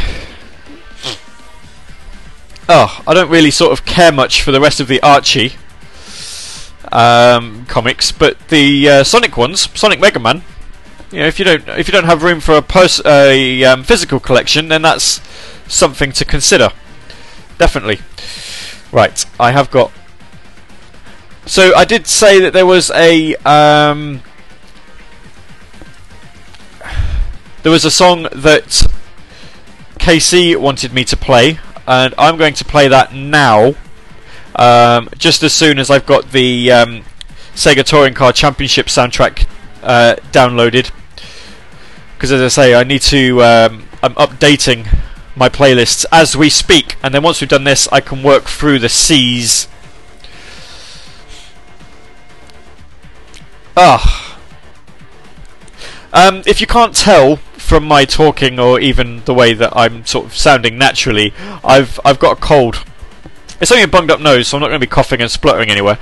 oh, 2.67 3.03
I 3.08 3.13
don't 3.13 3.29
really 3.29 3.51
sort 3.51 3.71
of 3.71 3.86
care 3.86 4.12
much 4.12 4.41
for 4.41 4.51
the 4.51 4.60
rest 4.60 4.79
of 4.79 4.88
the 4.88 4.99
Archie 5.03 5.53
um, 6.91 7.67
comics, 7.67 8.12
but 8.12 8.47
the 8.47 8.89
uh, 8.89 9.03
Sonic 9.03 9.38
ones, 9.38 9.69
Sonic 9.77 9.99
Mega 9.99 10.19
Man. 10.19 10.41
You 11.12 11.19
know, 11.19 11.27
if 11.27 11.38
you 11.38 11.45
don't 11.45 11.69
if 11.69 11.88
you 11.88 11.91
don't 11.91 12.05
have 12.05 12.23
room 12.23 12.39
for 12.39 12.55
a 12.55 12.63
pers- 12.63 13.05
a 13.05 13.63
um, 13.63 13.84
physical 13.84 14.19
collection, 14.19 14.69
then 14.69 14.81
that's 14.81 15.21
something 15.67 16.12
to 16.13 16.25
consider. 16.25 16.71
Definitely. 17.60 17.99
Right, 18.91 19.23
I 19.39 19.51
have 19.51 19.69
got. 19.69 19.91
So 21.45 21.75
I 21.75 21.86
did 21.86 22.08
say 22.08 22.39
that 22.39 22.53
there 22.53 22.65
was 22.65 22.89
a 22.89 23.36
um, 23.45 24.23
there 27.65 27.71
was 27.71 27.84
a 27.84 27.89
song 27.89 28.28
that 28.32 28.86
KC 29.97 30.56
wanted 30.56 30.93
me 30.93 31.04
to 31.06 31.17
play, 31.17 31.58
and 31.88 32.13
I'm 32.15 32.38
going 32.38 32.54
to 32.54 32.63
play 32.63 32.88
that 32.89 33.12
now. 33.12 33.73
Um, 34.56 35.10
just 35.17 35.41
as 35.41 35.51
soon 35.51 35.80
as 35.80 35.89
I've 35.89 36.06
got 36.06 36.32
the 36.32 36.71
um, 36.71 37.01
Sega 37.56 37.84
Touring 37.84 38.13
Car 38.13 38.32
Championship 38.34 38.86
soundtrack 38.86 39.47
uh, 39.82 40.17
downloaded, 40.32 40.91
because 42.13 42.32
as 42.32 42.39
I 42.39 42.49
say, 42.49 42.75
I 42.75 42.84
need 42.84 43.01
to. 43.01 43.41
Um, 43.41 43.89
I'm 44.04 44.13
updating 44.13 44.86
my 45.36 45.49
playlists 45.49 46.06
as 46.12 46.38
we 46.38 46.51
speak, 46.51 46.97
and 47.01 47.15
then 47.15 47.23
once 47.23 47.41
we've 47.41 47.49
done 47.49 47.63
this, 47.63 47.88
I 47.91 47.99
can 47.99 48.21
work 48.21 48.43
through 48.43 48.78
the 48.78 48.89
C's. 48.89 49.67
Ah. 53.75 54.39
Um, 56.13 56.43
if 56.45 56.62
you 56.62 56.67
can't 56.67 56.95
tell 56.95 57.39
from 57.65 57.84
my 57.84 58.06
talking 58.06 58.60
or 58.60 58.80
even 58.80 59.23
the 59.25 59.34
way 59.34 59.54
that 59.54 59.75
I'm 59.75 60.06
sort 60.06 60.28
of 60.28 60.36
sounding 60.36 60.78
naturally, 60.78 61.34
I've 61.63 61.99
I've 62.06 62.19
got 62.19 62.38
a 62.38 62.41
cold. 62.41 62.86
It's 63.60 63.71
only 63.71 63.84
a 63.84 63.88
bunged 63.88 64.12
up 64.12 64.19
nose, 64.19 64.47
so 64.47 64.58
I'm 64.58 64.62
not 64.62 64.67
going 64.67 64.80
to 64.80 64.86
be 64.86 64.89
coughing 64.89 65.21
and 65.21 65.32
spluttering 65.32 65.71
anywhere. 65.71 65.97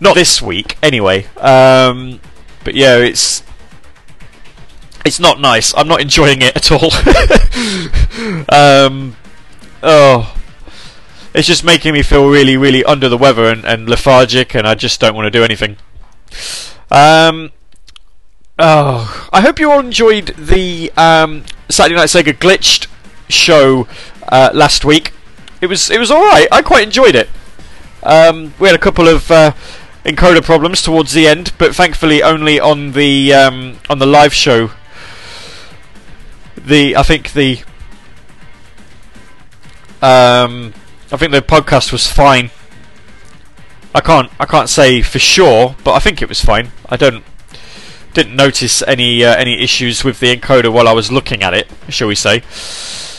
Not 0.00 0.14
this 0.14 0.40
week, 0.40 0.78
anyway. 0.82 1.26
Um, 1.36 2.20
but 2.64 2.74
yeah, 2.74 2.96
it's 2.96 3.42
it's 5.04 5.20
not 5.20 5.38
nice. 5.38 5.74
I'm 5.76 5.86
not 5.86 6.00
enjoying 6.00 6.40
it 6.40 6.56
at 6.56 6.72
all. 6.72 6.90
um, 8.48 9.16
oh, 9.82 10.34
it's 11.34 11.46
just 11.46 11.62
making 11.62 11.92
me 11.92 12.02
feel 12.02 12.28
really, 12.30 12.56
really 12.56 12.84
under 12.84 13.08
the 13.08 13.18
weather 13.18 13.46
and, 13.46 13.64
and 13.66 13.88
lethargic, 13.88 14.54
and 14.54 14.66
I 14.66 14.74
just 14.74 14.98
don't 14.98 15.14
want 15.14 15.26
to 15.26 15.30
do 15.30 15.44
anything. 15.44 15.76
Um, 16.90 17.50
oh, 18.58 19.28
I 19.32 19.40
hope 19.40 19.58
you 19.58 19.70
all 19.70 19.80
enjoyed 19.80 20.28
the 20.36 20.92
um, 20.96 21.44
Saturday 21.68 21.96
Night 21.96 22.08
Sega 22.08 22.32
glitched 22.32 22.86
show 23.28 23.86
uh, 24.28 24.50
last 24.52 24.84
week. 24.84 25.12
It 25.60 25.66
was 25.66 25.90
it 25.90 25.98
was 25.98 26.10
all 26.10 26.22
right. 26.22 26.48
I 26.50 26.62
quite 26.62 26.84
enjoyed 26.84 27.14
it. 27.14 27.28
Um, 28.02 28.54
we 28.58 28.68
had 28.68 28.74
a 28.74 28.80
couple 28.80 29.08
of 29.08 29.30
uh, 29.30 29.52
encoder 30.04 30.44
problems 30.44 30.82
towards 30.82 31.12
the 31.12 31.26
end, 31.26 31.52
but 31.58 31.74
thankfully 31.74 32.22
only 32.22 32.58
on 32.58 32.92
the 32.92 33.32
um, 33.32 33.78
on 33.88 33.98
the 33.98 34.06
live 34.06 34.34
show. 34.34 34.70
The 36.56 36.96
I 36.96 37.02
think 37.02 37.32
the 37.32 37.62
um, 40.02 40.74
I 41.12 41.16
think 41.16 41.32
the 41.32 41.42
podcast 41.42 41.92
was 41.92 42.06
fine. 42.06 42.50
I 43.94 44.00
can't 44.00 44.30
I 44.40 44.46
can't 44.46 44.68
say 44.68 45.02
for 45.02 45.18
sure, 45.18 45.76
but 45.84 45.92
I 45.92 45.98
think 46.00 46.22
it 46.22 46.28
was 46.28 46.40
fine. 46.40 46.72
I 46.88 46.96
don't 46.96 47.24
didn't 48.14 48.36
notice 48.36 48.82
any 48.82 49.24
uh, 49.24 49.34
any 49.36 49.62
issues 49.62 50.04
with 50.04 50.20
the 50.20 50.34
encoder 50.36 50.72
while 50.72 50.88
I 50.88 50.92
was 50.92 51.10
looking 51.10 51.42
at 51.42 51.54
it, 51.54 51.70
shall 51.88 52.08
we 52.08 52.14
say? 52.14 52.42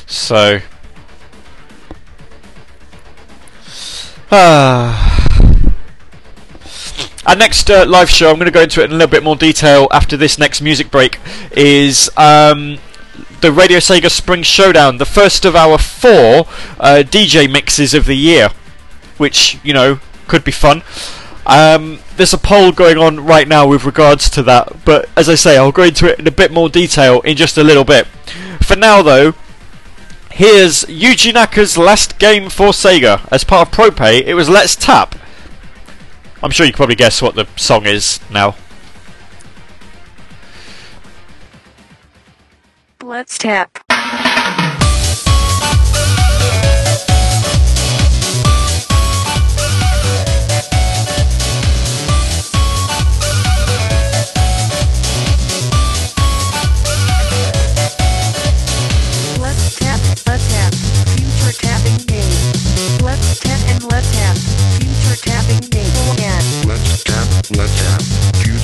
So 0.05 0.61
Ah... 4.31 5.19
Our 7.25 7.37
next 7.37 7.69
uh, 7.69 7.85
live 7.87 8.09
show, 8.09 8.29
I'm 8.29 8.35
going 8.35 8.47
to 8.47 8.51
go 8.51 8.61
into 8.61 8.81
it 8.81 8.85
in 8.85 8.91
a 8.91 8.95
little 8.95 9.07
bit 9.07 9.23
more 9.23 9.37
detail 9.37 9.87
after 9.91 10.17
this 10.17 10.37
next 10.37 10.59
music 10.59 10.91
break, 10.91 11.19
is 11.51 12.09
um, 12.17 12.79
the 13.39 13.49
Radio 13.49 13.77
Sega 13.77 14.11
Spring 14.11 14.43
Showdown, 14.43 14.97
the 14.97 15.05
first 15.05 15.45
of 15.45 15.55
our 15.55 15.77
four 15.77 16.47
uh, 16.81 17.03
DJ 17.05 17.49
mixes 17.49 17.93
of 17.93 18.07
the 18.07 18.15
year, 18.15 18.49
which, 19.17 19.57
you 19.63 19.73
know, 19.73 19.99
could 20.27 20.43
be 20.43 20.51
fun. 20.51 20.81
Um, 21.45 21.99
there's 22.15 22.33
a 22.33 22.37
poll 22.37 22.71
going 22.71 22.97
on 22.97 23.19
right 23.25 23.47
now 23.47 23.67
with 23.67 23.83
regards 23.83 24.29
to 24.31 24.43
that, 24.43 24.85
but 24.85 25.09
as 25.17 25.27
I 25.27 25.35
say, 25.35 25.57
I'll 25.57 25.71
go 25.73 25.83
into 25.83 26.11
it 26.11 26.19
in 26.19 26.27
a 26.27 26.31
bit 26.31 26.51
more 26.51 26.69
detail 26.69 27.19
in 27.21 27.35
just 27.35 27.57
a 27.57 27.63
little 27.63 27.83
bit. 27.83 28.07
For 28.61 28.77
now, 28.77 29.01
though, 29.01 29.33
here's 30.31 30.85
Yuji 30.85 31.33
Naka's 31.33 31.77
last 31.77 32.17
game 32.17 32.49
for 32.49 32.67
Sega. 32.69 33.27
As 33.31 33.43
part 33.43 33.67
of 33.67 33.73
Prope, 33.73 34.01
it 34.01 34.35
was 34.35 34.47
Let's 34.47 34.75
Tap. 34.75 35.15
I'm 36.41 36.51
sure 36.51 36.65
you 36.65 36.71
can 36.71 36.77
probably 36.77 36.95
guess 36.95 37.21
what 37.21 37.35
the 37.35 37.47
song 37.55 37.85
is 37.85 38.19
now. 38.29 38.55
Let's 43.01 43.37
tap. 43.37 43.82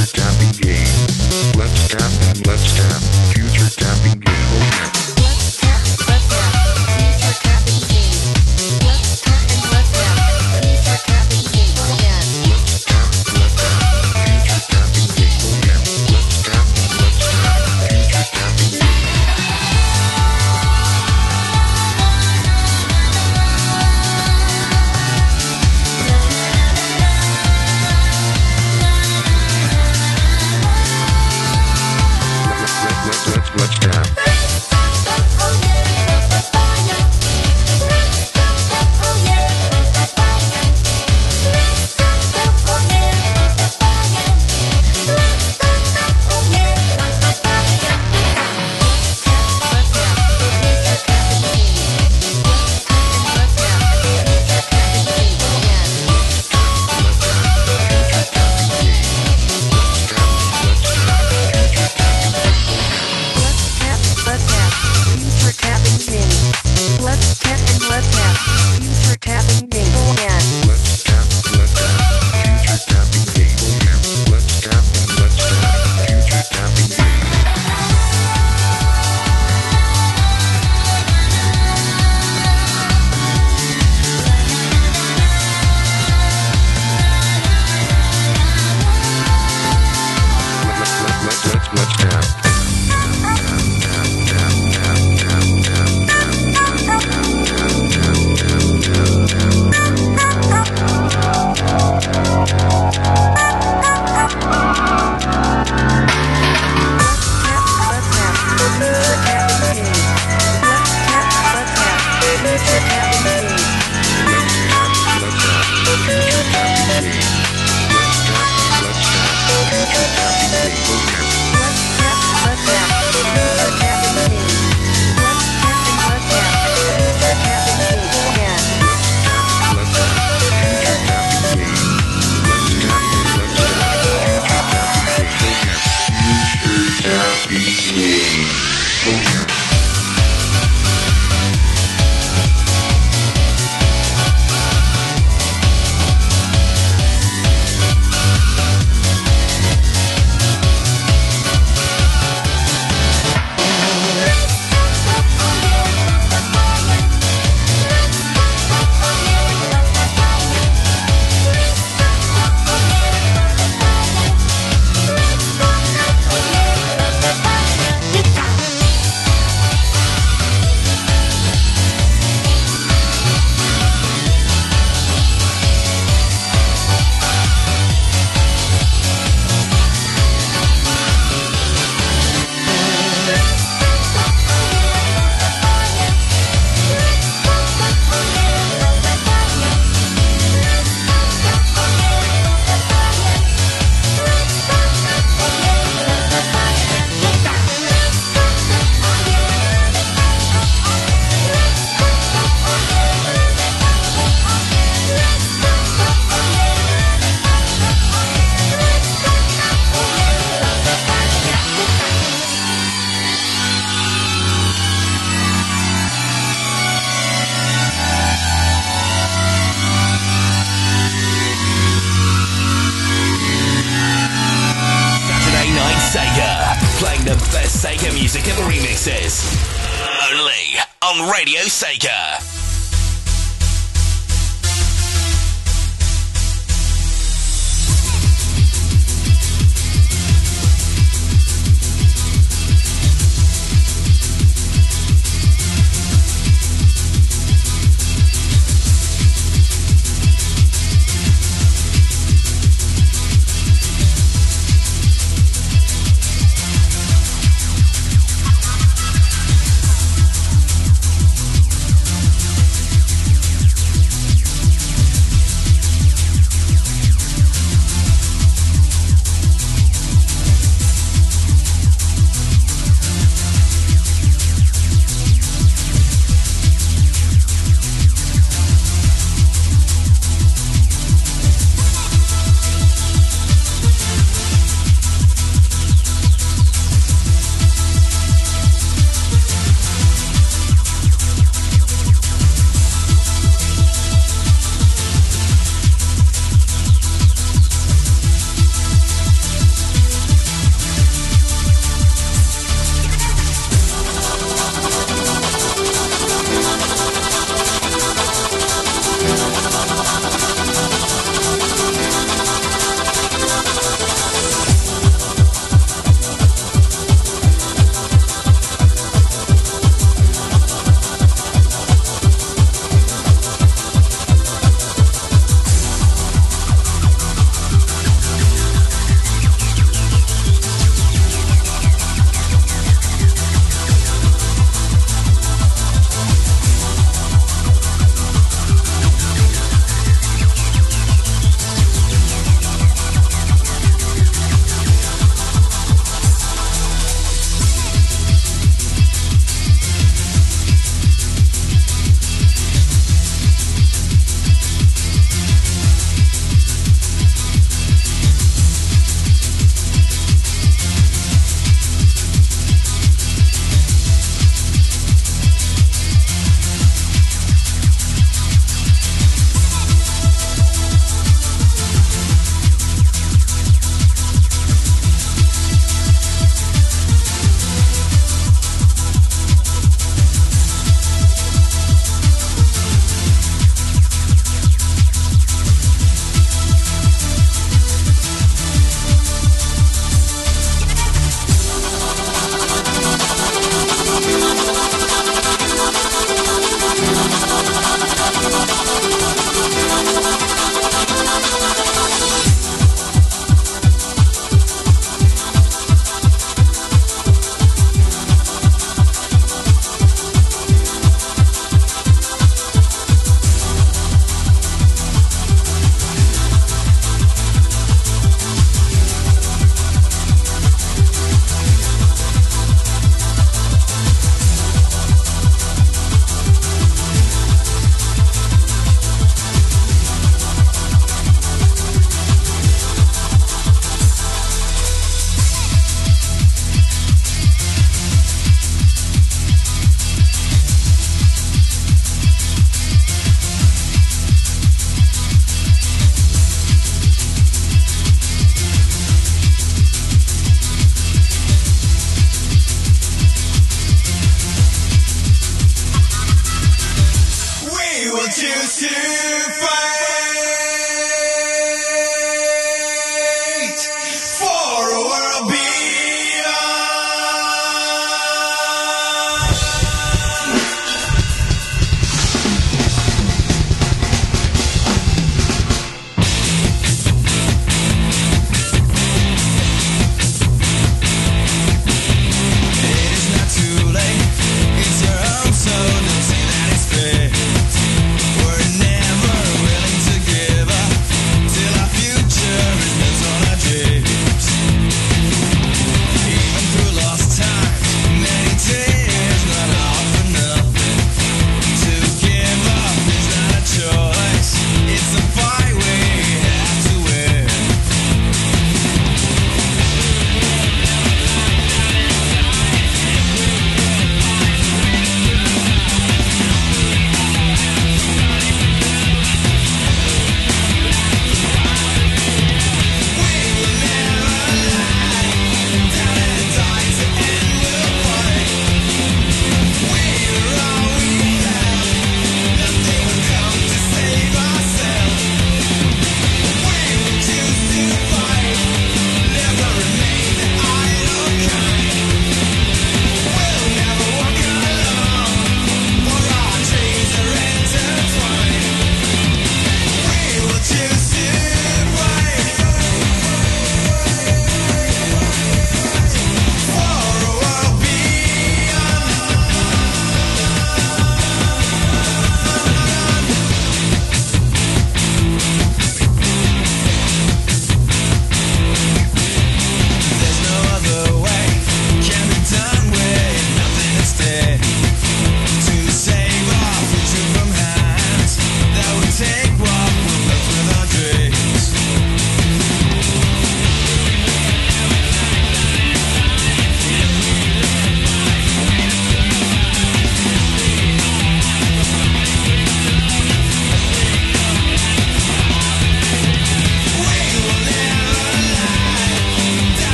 Future 0.00 0.22
tapping 0.22 0.52
game. 0.62 1.58
Let's 1.58 1.88
tap 1.88 2.10
and 2.28 2.46
let's 2.46 2.74
tap, 2.74 3.02
future 3.32 3.68
tapping 3.76 4.20
game. 4.20 4.39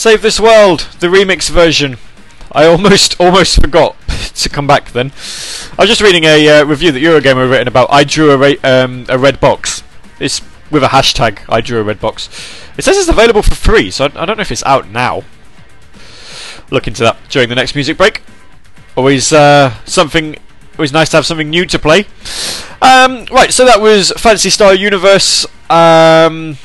Save 0.00 0.22
This 0.22 0.40
World, 0.40 0.88
the 1.00 1.08
remix 1.08 1.50
version. 1.50 1.98
I 2.50 2.64
almost 2.64 3.20
almost 3.20 3.60
forgot 3.60 3.96
to 4.34 4.48
come 4.48 4.66
back 4.66 4.92
then. 4.92 5.12
I 5.78 5.82
was 5.82 5.90
just 5.90 6.00
reading 6.00 6.24
a 6.24 6.48
uh, 6.48 6.64
review 6.64 6.90
that 6.90 7.00
Eurogamer 7.00 7.42
had 7.42 7.50
written 7.50 7.68
about 7.68 7.92
I 7.92 8.04
drew 8.04 8.32
a, 8.32 8.56
um, 8.60 9.04
a 9.10 9.18
red 9.18 9.40
box. 9.40 9.82
It's 10.18 10.40
with 10.70 10.82
a 10.82 10.86
hashtag 10.86 11.40
I 11.50 11.60
drew 11.60 11.80
a 11.80 11.82
red 11.82 12.00
box. 12.00 12.30
It 12.78 12.84
says 12.84 12.96
it's 12.96 13.10
available 13.10 13.42
for 13.42 13.54
free, 13.54 13.90
so 13.90 14.06
I, 14.06 14.22
I 14.22 14.24
don't 14.24 14.38
know 14.38 14.40
if 14.40 14.50
it's 14.50 14.64
out 14.64 14.88
now. 14.88 15.24
Look 16.70 16.86
into 16.86 17.02
that 17.02 17.18
during 17.28 17.50
the 17.50 17.54
next 17.54 17.74
music 17.74 17.98
break. 17.98 18.22
Always 18.96 19.34
uh, 19.34 19.74
something. 19.84 20.38
Always 20.78 20.94
nice 20.94 21.10
to 21.10 21.18
have 21.18 21.26
something 21.26 21.50
new 21.50 21.66
to 21.66 21.78
play. 21.78 22.06
Um, 22.80 23.26
right, 23.30 23.52
so 23.52 23.66
that 23.66 23.82
was 23.82 24.12
Phantasy 24.12 24.48
Star 24.48 24.74
Universe. 24.74 25.44
Um, 25.68 26.56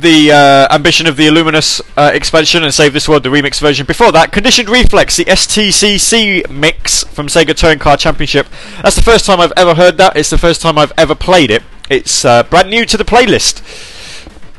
the 0.00 0.30
uh, 0.30 0.74
ambition 0.74 1.06
of 1.06 1.16
the 1.16 1.26
Illuminus 1.26 1.80
uh, 1.96 2.10
expansion 2.14 2.62
and 2.62 2.72
Save 2.72 2.92
This 2.92 3.08
World, 3.08 3.22
the 3.24 3.28
remix 3.28 3.60
version. 3.60 3.84
Before 3.84 4.12
that, 4.12 4.32
Conditioned 4.32 4.68
Reflex, 4.68 5.16
the 5.16 5.24
STCC 5.24 6.48
mix 6.48 7.04
from 7.04 7.26
Sega 7.26 7.54
Touring 7.54 7.78
Car 7.78 7.96
Championship. 7.96 8.46
That's 8.82 8.96
the 8.96 9.02
first 9.02 9.26
time 9.26 9.40
I've 9.40 9.52
ever 9.56 9.74
heard 9.74 9.96
that. 9.98 10.16
It's 10.16 10.30
the 10.30 10.38
first 10.38 10.62
time 10.62 10.78
I've 10.78 10.92
ever 10.96 11.14
played 11.14 11.50
it. 11.50 11.62
It's 11.90 12.24
uh, 12.24 12.44
brand 12.44 12.70
new 12.70 12.84
to 12.86 12.96
the 12.96 13.04
playlist. 13.04 13.62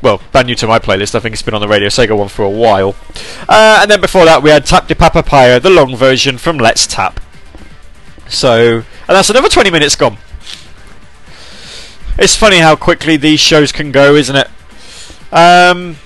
Well, 0.01 0.21
brand 0.31 0.47
new 0.47 0.55
to 0.55 0.67
my 0.67 0.79
playlist. 0.79 1.15
I 1.15 1.19
think 1.19 1.33
it's 1.33 1.41
been 1.41 1.53
on 1.53 1.61
the 1.61 1.67
Radio 1.67 1.89
Sega 1.89 2.17
one 2.17 2.29
for 2.29 2.43
a 2.43 2.49
while. 2.49 2.95
Uh, 3.47 3.79
and 3.81 3.91
then 3.91 4.01
before 4.01 4.25
that, 4.25 4.43
we 4.43 4.49
had 4.49 4.65
Tap 4.65 4.87
de 4.87 4.95
Papapaya, 4.95 5.61
the 5.61 5.69
long 5.69 5.95
version 5.95 6.37
from 6.37 6.57
Let's 6.57 6.87
Tap. 6.87 7.19
So, 8.27 8.77
and 8.77 8.85
that's 9.07 9.29
another 9.29 9.49
20 9.49 9.71
minutes 9.71 9.95
gone. 9.95 10.17
It's 12.17 12.35
funny 12.35 12.57
how 12.57 12.75
quickly 12.75 13.15
these 13.15 13.39
shows 13.39 13.71
can 13.71 13.91
go, 13.91 14.15
isn't 14.15 14.35
it? 14.35 14.49
Um, 15.31 15.97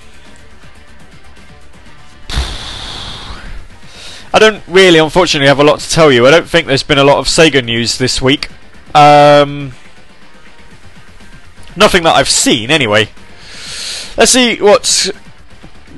I 4.34 4.38
don't 4.38 4.62
really, 4.66 4.98
unfortunately, 4.98 5.48
have 5.48 5.60
a 5.60 5.64
lot 5.64 5.80
to 5.80 5.90
tell 5.90 6.12
you. 6.12 6.26
I 6.26 6.30
don't 6.30 6.48
think 6.48 6.66
there's 6.66 6.82
been 6.82 6.98
a 6.98 7.04
lot 7.04 7.18
of 7.18 7.26
Sega 7.26 7.64
news 7.64 7.98
this 7.98 8.20
week. 8.20 8.50
Um, 8.94 9.72
nothing 11.76 12.02
that 12.02 12.16
I've 12.16 12.28
seen, 12.28 12.70
anyway. 12.70 13.08
Let's 14.16 14.32
see 14.32 14.60
what's 14.60 15.10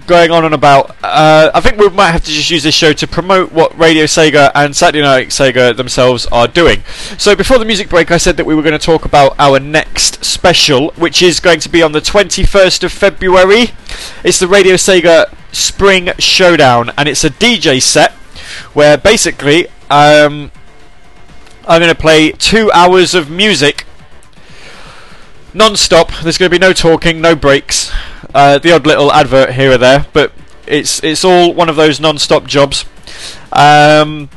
going 0.07 0.31
on 0.31 0.45
and 0.45 0.55
about. 0.55 0.97
Uh, 1.03 1.51
I 1.53 1.61
think 1.61 1.79
we 1.79 1.89
might 1.89 2.13
have 2.13 2.25
to 2.25 2.31
just 2.31 2.51
use 2.51 2.63
this 2.63 2.75
show 2.75 2.93
to 2.93 3.07
promote 3.07 3.53
what 3.53 3.77
Radio 3.79 4.05
Sega 4.05 4.51
and 4.55 4.75
Saturday 4.75 5.03
Night 5.03 5.29
Sega 5.29 5.77
themselves 5.77 6.27
are 6.27 6.49
doing. 6.49 6.83
So 7.19 7.35
before 7.35 7.59
the 7.59 7.65
music 7.65 7.89
break, 7.89 8.11
I 8.11 8.17
said 8.17 8.37
that 8.37 8.47
we 8.47 8.55
were 8.55 8.63
going 8.63 8.79
to 8.79 8.85
talk 8.85 9.05
about 9.05 9.35
our 9.39 9.59
next 9.59 10.25
special, 10.25 10.91
which 10.93 11.23
is 11.23 11.41
going 11.41 11.61
to 11.61 11.69
be 11.69 11.83
on 11.83 11.93
the 11.93 12.01
21st 12.01 12.85
of 12.85 12.93
February. 12.93 13.71
It's 14.25 14.39
the 14.39 14.49
Radio 14.49 14.75
Sega 14.75 15.35
Spring 15.53 16.11
Showdown, 16.19 16.93
and 16.97 17.09
it's 17.09 17.25
a 17.25 17.31
DJ 17.31 17.83
set 17.83 18.13
where 18.73 18.97
basically 18.97 19.69
um, 19.91 20.51
I'm 21.67 21.81
going 21.81 21.95
to 21.95 22.01
play 22.01 22.33
two 22.33 22.71
hours 22.73 23.15
of 23.15 23.31
music 23.31 23.87
non-stop. 25.57 26.13
There's 26.23 26.37
going 26.39 26.51
to 26.51 26.55
be 26.55 26.59
no 26.59 26.73
talking, 26.73 27.21
no 27.21 27.35
breaks. 27.35 27.91
Uh, 28.37 28.59
the 28.59 28.71
odd 28.71 28.87
little 28.87 29.11
advert 29.11 29.55
here 29.55 29.73
or 29.73 29.79
there, 29.79 30.05
but 30.13 30.31
it's 30.67 31.03
it's 31.03 31.25
all 31.25 31.55
one 31.55 31.71
of 31.71 31.77
those 31.77 31.99
non-stop 31.99 32.45
jobs. 32.45 32.85
Um, 33.51 34.29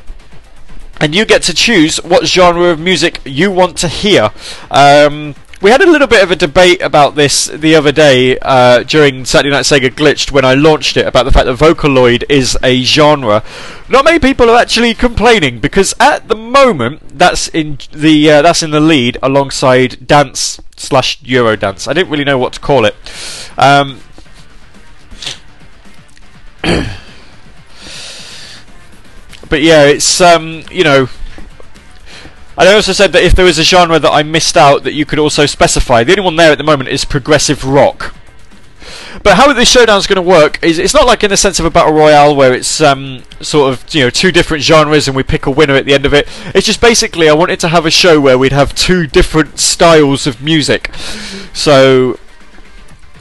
and 1.01 1.13
you 1.13 1.25
get 1.25 1.43
to 1.43 1.53
choose 1.53 1.97
what 1.97 2.25
genre 2.25 2.69
of 2.69 2.79
music 2.79 3.19
you 3.25 3.51
want 3.51 3.77
to 3.79 3.89
hear. 3.89 4.31
Um, 4.71 5.35
we 5.61 5.71
had 5.71 5.81
a 5.81 5.89
little 5.89 6.07
bit 6.07 6.23
of 6.23 6.31
a 6.31 6.37
debate 6.37 6.81
about 6.81 7.15
this 7.15 7.47
the 7.47 7.75
other 7.75 7.91
day 7.91 8.37
uh, 8.39 8.83
during 8.83 9.25
Saturday 9.25 9.49
Night 9.49 9.65
Sega 9.65 9.89
Glitched 9.89 10.31
when 10.31 10.45
I 10.45 10.53
launched 10.53 10.95
it 10.95 11.05
about 11.05 11.23
the 11.23 11.33
fact 11.33 11.47
that 11.47 11.57
Vocaloid 11.57 12.23
is 12.29 12.57
a 12.63 12.81
genre. 12.83 13.43
Not 13.89 14.05
many 14.05 14.19
people 14.19 14.49
are 14.49 14.57
actually 14.57 14.93
complaining 14.93 15.59
because 15.59 15.93
at 15.99 16.29
the 16.29 16.35
moment 16.35 17.17
that's 17.19 17.49
in 17.49 17.77
the 17.91 18.31
uh, 18.31 18.41
that's 18.41 18.63
in 18.63 18.71
the 18.71 18.79
lead 18.79 19.17
alongside 19.21 20.07
dance 20.07 20.61
slash 20.77 21.19
Eurodance. 21.23 21.89
I 21.89 21.93
didn't 21.93 22.09
really 22.09 22.23
know 22.23 22.37
what 22.37 22.53
to 22.53 22.61
call 22.61 22.85
it. 22.85 22.95
Um, 23.57 23.99
but 29.49 29.61
yeah, 29.61 29.83
it's 29.83 30.21
um, 30.21 30.63
you 30.71 30.85
know. 30.85 31.09
I 32.67 32.73
also 32.73 32.91
said 32.91 33.13
that 33.13 33.23
if 33.23 33.35
there 33.35 33.45
was 33.45 33.57
a 33.57 33.63
genre 33.63 33.99
that 33.99 34.11
I 34.11 34.21
missed 34.21 34.57
out, 34.57 34.83
that 34.83 34.93
you 34.93 35.05
could 35.05 35.17
also 35.17 35.45
specify. 35.45 36.03
The 36.03 36.11
only 36.11 36.23
one 36.23 36.35
there 36.35 36.51
at 36.51 36.57
the 36.57 36.63
moment 36.63 36.89
is 36.89 37.05
progressive 37.05 37.63
rock. 37.63 38.13
But 39.23 39.35
how 39.35 39.51
this 39.53 39.69
showdown 39.69 39.97
is 39.97 40.07
going 40.07 40.17
to 40.17 40.21
work 40.21 40.61
is 40.63 40.77
it's 40.77 40.93
not 40.93 41.05
like 41.05 41.23
in 41.23 41.29
the 41.29 41.37
sense 41.37 41.59
of 41.59 41.65
a 41.65 41.69
battle 41.69 41.93
royale 41.93 42.35
where 42.35 42.53
it's 42.53 42.81
um, 42.81 43.23
sort 43.41 43.73
of 43.73 43.93
you 43.93 44.03
know 44.03 44.09
two 44.09 44.31
different 44.31 44.63
genres 44.63 45.07
and 45.07 45.15
we 45.15 45.23
pick 45.23 45.45
a 45.45 45.51
winner 45.51 45.75
at 45.75 45.85
the 45.85 45.93
end 45.93 46.05
of 46.05 46.13
it. 46.13 46.27
It's 46.53 46.65
just 46.65 46.81
basically 46.81 47.29
I 47.29 47.33
wanted 47.33 47.59
to 47.61 47.69
have 47.69 47.85
a 47.85 47.91
show 47.91 48.19
where 48.19 48.37
we'd 48.37 48.51
have 48.51 48.75
two 48.75 49.07
different 49.07 49.59
styles 49.59 50.27
of 50.27 50.41
music. 50.41 50.93
So 51.53 52.19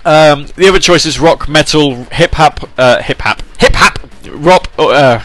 um, 0.04 0.46
the 0.56 0.68
other 0.68 0.80
choice 0.80 1.06
is 1.06 1.20
rock, 1.20 1.48
metal, 1.48 2.04
hip 2.04 2.34
hop, 2.34 2.68
uh, 2.78 3.02
hip 3.02 3.20
hop, 3.20 3.42
hip 3.58 3.74
hop, 3.74 3.98
rock. 4.30 4.68
Uh, 4.78 5.22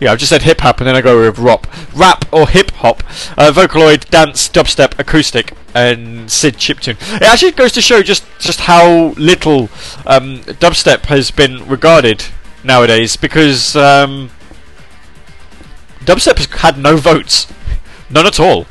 yeah, 0.00 0.12
I've 0.12 0.18
just 0.18 0.30
said 0.30 0.42
hip 0.42 0.60
hop 0.60 0.78
and 0.78 0.86
then 0.86 0.94
I 0.94 1.00
go 1.00 1.20
with 1.20 1.38
rap, 1.38 1.66
rap 1.94 2.24
or 2.32 2.48
hip 2.48 2.70
hop, 2.72 3.02
uh, 3.36 3.50
Vocaloid, 3.52 4.08
dance, 4.10 4.48
dubstep, 4.48 4.98
acoustic, 4.98 5.54
and 5.74 6.30
SID 6.30 6.54
chiptune. 6.54 7.16
It 7.16 7.22
actually 7.22 7.52
goes 7.52 7.72
to 7.72 7.82
show 7.82 8.02
just 8.02 8.24
just 8.38 8.60
how 8.60 9.08
little 9.16 9.62
um, 10.06 10.40
dubstep 10.60 11.06
has 11.06 11.30
been 11.30 11.66
regarded 11.68 12.24
nowadays 12.62 13.16
because 13.16 13.74
um, 13.74 14.30
dubstep 16.00 16.38
has 16.38 16.46
had 16.60 16.78
no 16.78 16.96
votes, 16.96 17.46
none 18.08 18.26
at 18.26 18.38
all. 18.38 18.66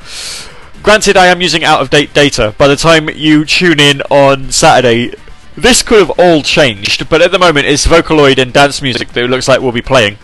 Granted, 0.82 1.18
I 1.18 1.26
am 1.26 1.42
using 1.42 1.66
out 1.66 1.82
of 1.82 1.90
date 1.90 2.14
data. 2.14 2.56
By 2.58 2.68
the 2.68 2.78
time 2.78 3.10
you 3.10 3.44
tune 3.44 3.82
in 3.82 4.02
on 4.04 4.52
Saturday, 4.52 5.14
this 5.58 5.84
could 5.84 6.00
have 6.00 6.12
all 6.20 6.42
changed, 6.42 7.10
but 7.10 7.22
at 7.22 7.32
the 7.32 7.40
moment 7.40 7.66
it's 7.66 7.86
Vocaloid 7.86 8.38
and 8.38 8.54
dance 8.54 8.82
music 8.82 9.10
that 9.10 9.24
it 9.24 9.30
looks 9.30 9.48
like 9.48 9.60
we'll 9.60 9.72
be 9.74 9.82
playing. 9.82 10.18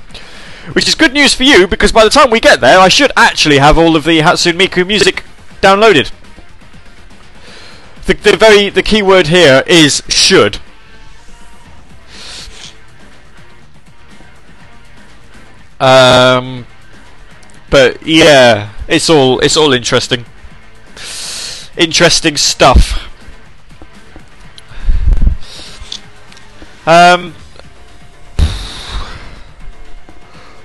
Which 0.72 0.88
is 0.88 0.96
good 0.96 1.12
news 1.12 1.34
for 1.34 1.44
you 1.44 1.68
because 1.68 1.92
by 1.92 2.06
the 2.06 2.10
time 2.10 2.30
we 2.30 2.40
get 2.40 2.62
there, 2.62 2.80
I 2.80 2.88
should 2.88 3.12
actually 3.18 3.58
have 3.58 3.78
all 3.78 3.98
of 3.98 4.06
the 4.06 4.20
Hatsune 4.20 4.58
Miku 4.58 4.88
music 4.88 5.24
downloaded. 5.62 6.12
The, 8.06 8.14
the 8.14 8.38
very 8.38 8.70
the 8.70 8.82
key 8.82 9.02
word 9.02 9.28
here 9.28 9.64
is 9.68 10.04
should. 10.08 10.60
Um, 15.80 16.66
but 17.70 18.06
yeah, 18.06 18.72
it's 18.88 19.10
all 19.10 19.40
it's 19.40 19.58
all 19.58 19.74
interesting. 19.74 20.26
Interesting 21.76 22.38
stuff. 22.38 23.10
Um. 26.88 27.36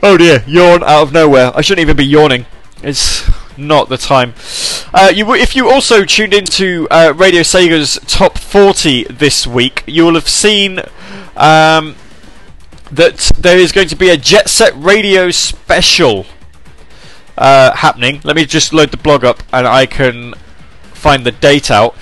Oh 0.00 0.16
dear, 0.16 0.44
yawn 0.46 0.84
out 0.84 1.02
of 1.02 1.12
nowhere. 1.12 1.50
I 1.56 1.60
shouldn't 1.60 1.82
even 1.82 1.96
be 1.96 2.06
yawning. 2.06 2.46
It's 2.84 3.28
not 3.56 3.88
the 3.88 3.96
time. 3.96 4.34
Uh, 4.94 5.10
you, 5.12 5.34
if 5.34 5.56
you 5.56 5.68
also 5.68 6.04
tuned 6.04 6.32
into 6.32 6.86
uh, 6.88 7.12
Radio 7.16 7.42
Sega's 7.42 7.98
Top 8.06 8.38
40 8.38 9.04
this 9.04 9.44
week, 9.44 9.82
you 9.88 10.04
will 10.04 10.14
have 10.14 10.28
seen 10.28 10.78
um, 11.36 11.96
that 12.92 13.32
there 13.36 13.58
is 13.58 13.72
going 13.72 13.88
to 13.88 13.96
be 13.96 14.08
a 14.10 14.16
Jet 14.16 14.48
Set 14.48 14.72
Radio 14.76 15.32
special 15.32 16.26
uh, 17.36 17.74
happening. 17.74 18.20
Let 18.22 18.36
me 18.36 18.44
just 18.44 18.72
load 18.72 18.92
the 18.92 18.96
blog 18.96 19.24
up 19.24 19.42
and 19.52 19.66
I 19.66 19.86
can 19.86 20.34
find 20.92 21.26
the 21.26 21.32
date 21.32 21.72
out. 21.72 21.96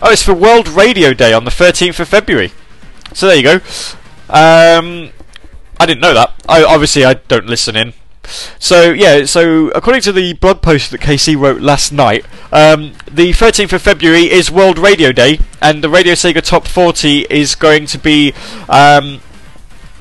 Oh, 0.00 0.10
it's 0.10 0.22
for 0.22 0.32
World 0.32 0.66
Radio 0.66 1.12
Day 1.12 1.34
on 1.34 1.44
the 1.44 1.50
13th 1.50 2.00
of 2.00 2.08
February. 2.08 2.52
So 3.12 3.26
there 3.26 3.36
you 3.36 3.42
go. 3.42 3.60
Um, 4.30 5.10
I 5.80 5.86
didn't 5.86 6.02
know 6.02 6.12
that. 6.12 6.34
I 6.46 6.62
obviously 6.62 7.06
I 7.06 7.14
don't 7.14 7.46
listen 7.46 7.74
in. 7.74 7.94
So 8.58 8.92
yeah, 8.92 9.24
so 9.24 9.70
according 9.70 10.02
to 10.02 10.12
the 10.12 10.34
blog 10.34 10.60
post 10.60 10.90
that 10.90 11.00
KC 11.00 11.40
wrote 11.40 11.62
last 11.62 11.90
night, 11.90 12.26
um, 12.52 12.92
the 13.10 13.30
13th 13.30 13.72
of 13.72 13.80
February 13.80 14.30
is 14.30 14.50
World 14.50 14.78
Radio 14.78 15.10
Day, 15.10 15.40
and 15.62 15.82
the 15.82 15.88
Radio 15.88 16.12
Sega 16.12 16.42
Top 16.42 16.68
40 16.68 17.26
is 17.30 17.54
going 17.54 17.86
to 17.86 17.98
be 17.98 18.34
um, 18.68 19.20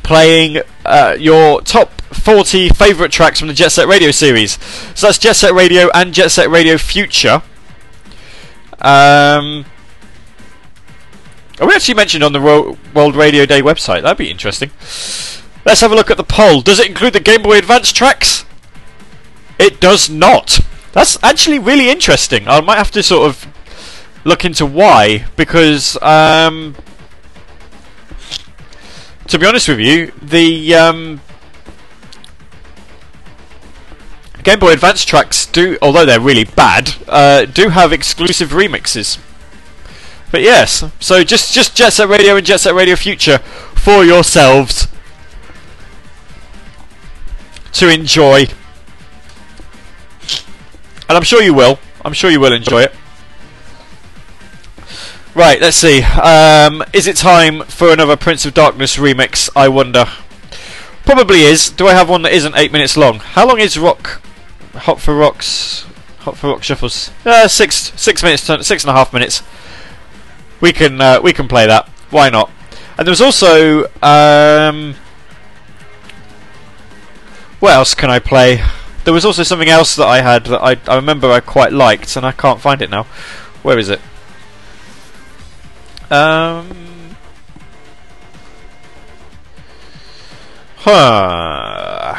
playing 0.04 0.58
uh, 0.86 1.16
your 1.18 1.62
top 1.62 2.02
40 2.12 2.70
favourite 2.70 3.14
tracks 3.14 3.40
from 3.40 3.48
the 3.48 3.54
Jet 3.54 3.70
Set 3.70 3.88
Radio 3.88 4.12
series. 4.12 4.62
So 4.96 5.08
that's 5.08 5.18
Jet 5.18 5.38
Set 5.38 5.54
Radio 5.54 5.90
and 5.94 6.14
Jet 6.14 6.30
Set 6.30 6.50
Radio 6.50 6.78
Future. 6.78 7.42
Um, 8.82 9.66
are 11.60 11.68
we 11.68 11.74
actually 11.74 11.96
mentioned 11.96 12.24
on 12.24 12.34
the 12.34 12.42
World 12.94 13.16
Radio 13.16 13.46
Day 13.46 13.62
website? 13.62 14.02
That'd 14.02 14.18
be 14.18 14.30
interesting. 14.30 14.72
Let's 15.66 15.82
have 15.82 15.92
a 15.92 15.96
look 15.96 16.10
at 16.10 16.18
the 16.18 16.24
poll. 16.24 16.62
Does 16.62 16.80
it 16.80 16.88
include 16.88 17.14
the 17.14 17.20
Game 17.20 17.42
Boy 17.42 17.58
Advance 17.58 17.92
tracks? 17.92 18.46
It 19.58 19.82
does 19.82 20.10
not. 20.10 20.60
That's 20.94 21.22
actually 21.22 21.60
really 21.60 21.90
interesting. 21.90 22.48
I 22.48 22.62
might 22.62 22.78
have 22.78 22.92
to 22.92 23.04
sort 23.04 23.28
of 23.28 23.48
look 24.24 24.46
into 24.46 24.66
why 24.66 25.26
because 25.36 26.02
um, 26.02 26.76
to 29.28 29.38
be 29.38 29.46
honest 29.46 29.68
with 29.68 29.80
you, 29.80 30.12
the 30.22 30.74
um, 30.76 31.22
Game 34.44 34.60
Boy 34.60 34.74
Advance 34.74 35.06
tracks 35.06 35.46
do, 35.46 35.78
although 35.82 36.06
they're 36.06 36.20
really 36.20 36.46
bad, 36.46 36.96
uh, 37.08 37.46
do 37.46 37.70
have 37.70 37.94
exclusive 37.94 38.50
remixes. 38.50 39.20
But 40.32 40.42
yes, 40.42 40.84
so 41.00 41.24
just 41.24 41.54
just 41.54 41.76
Jet 41.76 41.92
Set 41.92 42.08
Radio 42.08 42.38
and 42.38 42.46
Jet 42.46 42.60
Set 42.62 42.74
Radio 42.74 42.96
Future 42.96 43.40
for 43.40 44.04
yourselves 44.04 44.88
to 47.74 47.90
enjoy, 47.90 48.46
and 51.08 51.18
I'm 51.18 51.24
sure 51.24 51.42
you 51.42 51.54
will. 51.54 51.80
I'm 52.04 52.14
sure 52.14 52.30
you 52.30 52.40
will 52.40 52.54
enjoy 52.54 52.84
it. 52.84 52.94
Right, 55.36 55.62
let's 55.62 55.78
see. 55.78 56.02
Um, 56.02 56.84
is 56.92 57.08
it 57.08 57.16
time 57.16 57.62
for 57.64 57.94
another 57.94 58.18
Prince 58.18 58.46
of 58.46 58.54
Darkness 58.54 58.98
remix? 58.98 59.50
I 59.56 59.68
wonder. 59.68 60.06
Probably 61.06 61.42
is. 61.42 61.70
Do 61.70 61.88
I 61.88 61.94
have 61.94 62.10
one 62.10 62.24
that 62.24 62.34
isn't 62.34 62.56
eight 62.56 62.72
minutes 62.72 62.98
long? 62.98 63.20
How 63.20 63.48
long 63.48 63.60
is 63.60 63.78
Rock? 63.78 64.22
Hot 64.74 65.00
for 65.00 65.16
Rocks. 65.16 65.86
Hot 66.20 66.38
for 66.38 66.50
Rock 66.50 66.64
shuffles. 66.64 67.12
Uh, 67.26 67.48
six 67.48 67.94
six 67.96 68.22
minutes. 68.22 68.44
Six 68.44 68.84
and 68.84 68.90
a 68.90 68.94
half 68.94 69.14
minutes. 69.14 69.42
We 70.62 70.74
can 70.74 71.00
uh, 71.00 71.22
we 71.24 71.32
can 71.32 71.48
play 71.48 71.66
that. 71.68 71.88
Why 72.10 72.30
not? 72.30 72.52
And 72.98 73.08
there 73.08 73.12
was 73.12 73.22
also 73.22 73.86
um, 74.02 74.96
what 77.60 77.74
else 77.74 77.94
can 77.94 78.10
I 78.10 78.20
play? 78.20 78.64
There 79.04 79.14
was 79.14 79.26
also 79.26 79.44
something 79.44 79.70
else 79.70 79.96
that 79.96 80.08
I 80.08 80.22
had 80.22 80.46
that 80.46 80.62
I 80.62 80.78
I 80.88 80.96
remember 80.96 81.32
I 81.32 81.40
quite 81.40 81.72
liked, 81.74 82.16
and 82.16 82.26
I 82.26 82.32
can't 82.32 82.60
find 82.60 82.82
it 82.82 82.90
now. 82.90 83.04
Where 83.64 83.78
is 83.78 83.90
it? 83.90 84.02
Um. 86.12 87.16
Huh. 90.78 92.18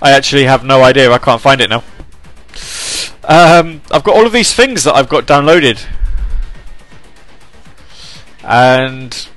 I 0.00 0.10
actually 0.10 0.44
have 0.44 0.64
no 0.64 0.82
idea. 0.82 1.10
I 1.10 1.18
can't 1.18 1.40
find 1.40 1.60
it 1.60 1.70
now. 1.70 1.82
Um, 3.24 3.80
I've 3.90 4.04
got 4.04 4.14
all 4.14 4.26
of 4.26 4.32
these 4.32 4.54
things 4.54 4.84
that 4.84 4.94
I've 4.94 5.08
got 5.08 5.26
downloaded, 5.26 5.84
and 8.46 9.28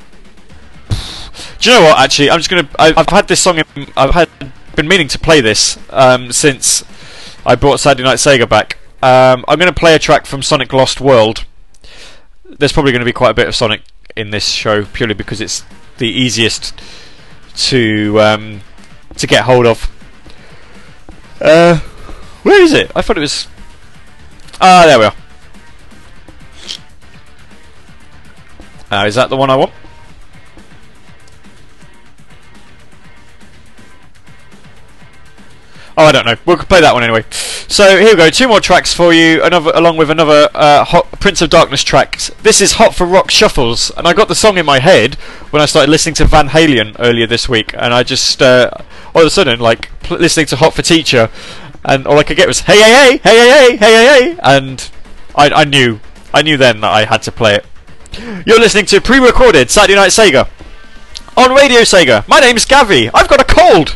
do 1.60 1.70
you 1.70 1.76
know 1.76 1.84
what? 1.84 2.00
Actually, 2.00 2.32
I'm 2.32 2.40
just 2.40 2.50
gonna. 2.50 2.70
I, 2.78 2.94
I've 2.96 3.10
had 3.10 3.28
this 3.28 3.42
song. 3.42 3.58
In, 3.58 3.88
I've 3.98 4.12
had 4.12 4.30
been 4.76 4.88
meaning 4.88 5.08
to 5.10 5.20
play 5.20 5.42
this 5.42 5.78
um, 5.90 6.32
since 6.32 6.84
I 7.46 7.56
brought 7.56 7.80
Saturday 7.80 8.04
Night 8.04 8.18
Sega 8.18 8.48
back. 8.48 8.78
Um, 9.02 9.44
I'm 9.48 9.60
to 9.60 9.74
play 9.74 9.96
a 9.96 10.00
track 10.00 10.26
from 10.26 10.42
Sonic 10.42 10.72
Lost 10.74 11.02
World. 11.02 11.46
There's 12.46 12.72
probably 12.72 12.92
going 12.92 13.02
to 13.02 13.06
be 13.06 13.14
quite 13.14 13.32
a 13.32 13.34
bit 13.34 13.48
of 13.48 13.56
Sonic 13.56 13.82
in 14.16 14.30
this 14.32 14.48
show, 14.48 14.86
purely 14.86 15.14
because 15.14 15.42
it's 15.42 15.64
the 15.98 16.08
easiest 16.08 16.80
to 17.56 18.20
um, 18.22 18.62
to 19.18 19.28
get 19.28 19.44
hold 19.44 19.66
of. 19.66 19.90
Uh, 21.42 21.78
where 22.44 22.62
is 22.62 22.74
it? 22.74 22.92
I 22.96 23.02
thought 23.02 23.18
it 23.18 23.22
was. 23.22 23.48
Ah, 24.62 24.84
there 24.86 25.00
we 25.00 25.06
are. 25.06 25.16
Uh, 28.92 29.06
is 29.06 29.16
that 29.16 29.30
the 29.30 29.38
one 29.38 29.50
I 29.50 29.56
want? 29.56 29.72
Oh, 36.00 36.06
I 36.06 36.14
don't 36.14 36.26
know. 36.26 36.36
We'll 36.46 36.56
play 36.58 36.80
that 36.80 36.94
one 36.94 37.04
anyway. 37.04 37.26
So 37.30 38.00
here 38.00 38.12
we 38.12 38.16
go. 38.16 38.30
Two 38.30 38.48
more 38.48 38.62
tracks 38.62 38.94
for 38.94 39.14
you, 39.14 39.44
another 39.44 39.72
along 39.76 39.98
with 39.98 40.10
another 40.10 40.48
uh, 40.56 41.02
Prince 41.20 41.42
of 41.42 41.50
Darkness 41.50 41.84
track. 41.84 42.18
This 42.42 42.62
is 42.62 42.72
Hot 42.74 42.96
for 42.96 43.06
Rock 43.06 43.30
Shuffles, 43.30 43.92
and 43.98 44.08
I 44.08 44.14
got 44.14 44.30
the 44.30 44.34
song 44.34 44.58
in 44.58 44.66
my 44.66 44.80
head 44.80 45.16
when 45.52 45.62
I 45.62 45.66
started 45.66 45.92
listening 45.92 46.16
to 46.16 46.26
Van 46.26 46.48
Halen 46.48 46.96
earlier 47.00 47.28
this 47.28 47.50
week, 47.50 47.74
and 47.74 47.94
I 47.94 48.04
just 48.04 48.42
uh, 48.42 48.72
all 49.14 49.22
of 49.22 49.28
a 49.28 49.30
sudden 49.30 49.60
like 49.60 49.90
listening 50.10 50.46
to 50.48 50.56
Hot 50.56 50.74
for 50.74 50.82
Teacher, 50.82 51.30
and 51.84 52.08
all 52.08 52.18
I 52.18 52.24
could 52.24 52.38
get 52.38 52.48
was 52.48 52.62
Hey 52.62 52.82
hey 52.82 53.18
hey 53.18 53.38
hey 53.38 53.48
hey 53.48 53.78
hey 53.78 53.78
hey 53.78 54.24
hey, 54.24 54.40
and 54.42 54.90
I, 55.36 55.50
I 55.50 55.64
knew 55.66 56.00
I 56.34 56.44
knew 56.44 56.56
then 56.56 56.80
that 56.80 56.92
I 56.92 57.06
had 57.06 57.22
to 57.24 57.32
play 57.32 57.56
it. 57.56 57.66
You're 58.46 58.60
listening 58.60 58.86
to 58.88 59.02
pre-recorded 59.02 59.70
Saturday 59.70 59.96
Night 59.96 60.10
Sega 60.10 60.50
on 61.38 61.54
Radio 61.56 61.82
Sega. 61.82 62.28
My 62.28 62.40
name's 62.40 62.66
Gavi. 62.66 63.10
I've 63.14 63.30
got 63.30 63.42
a 63.42 63.46
cold. 63.46 63.96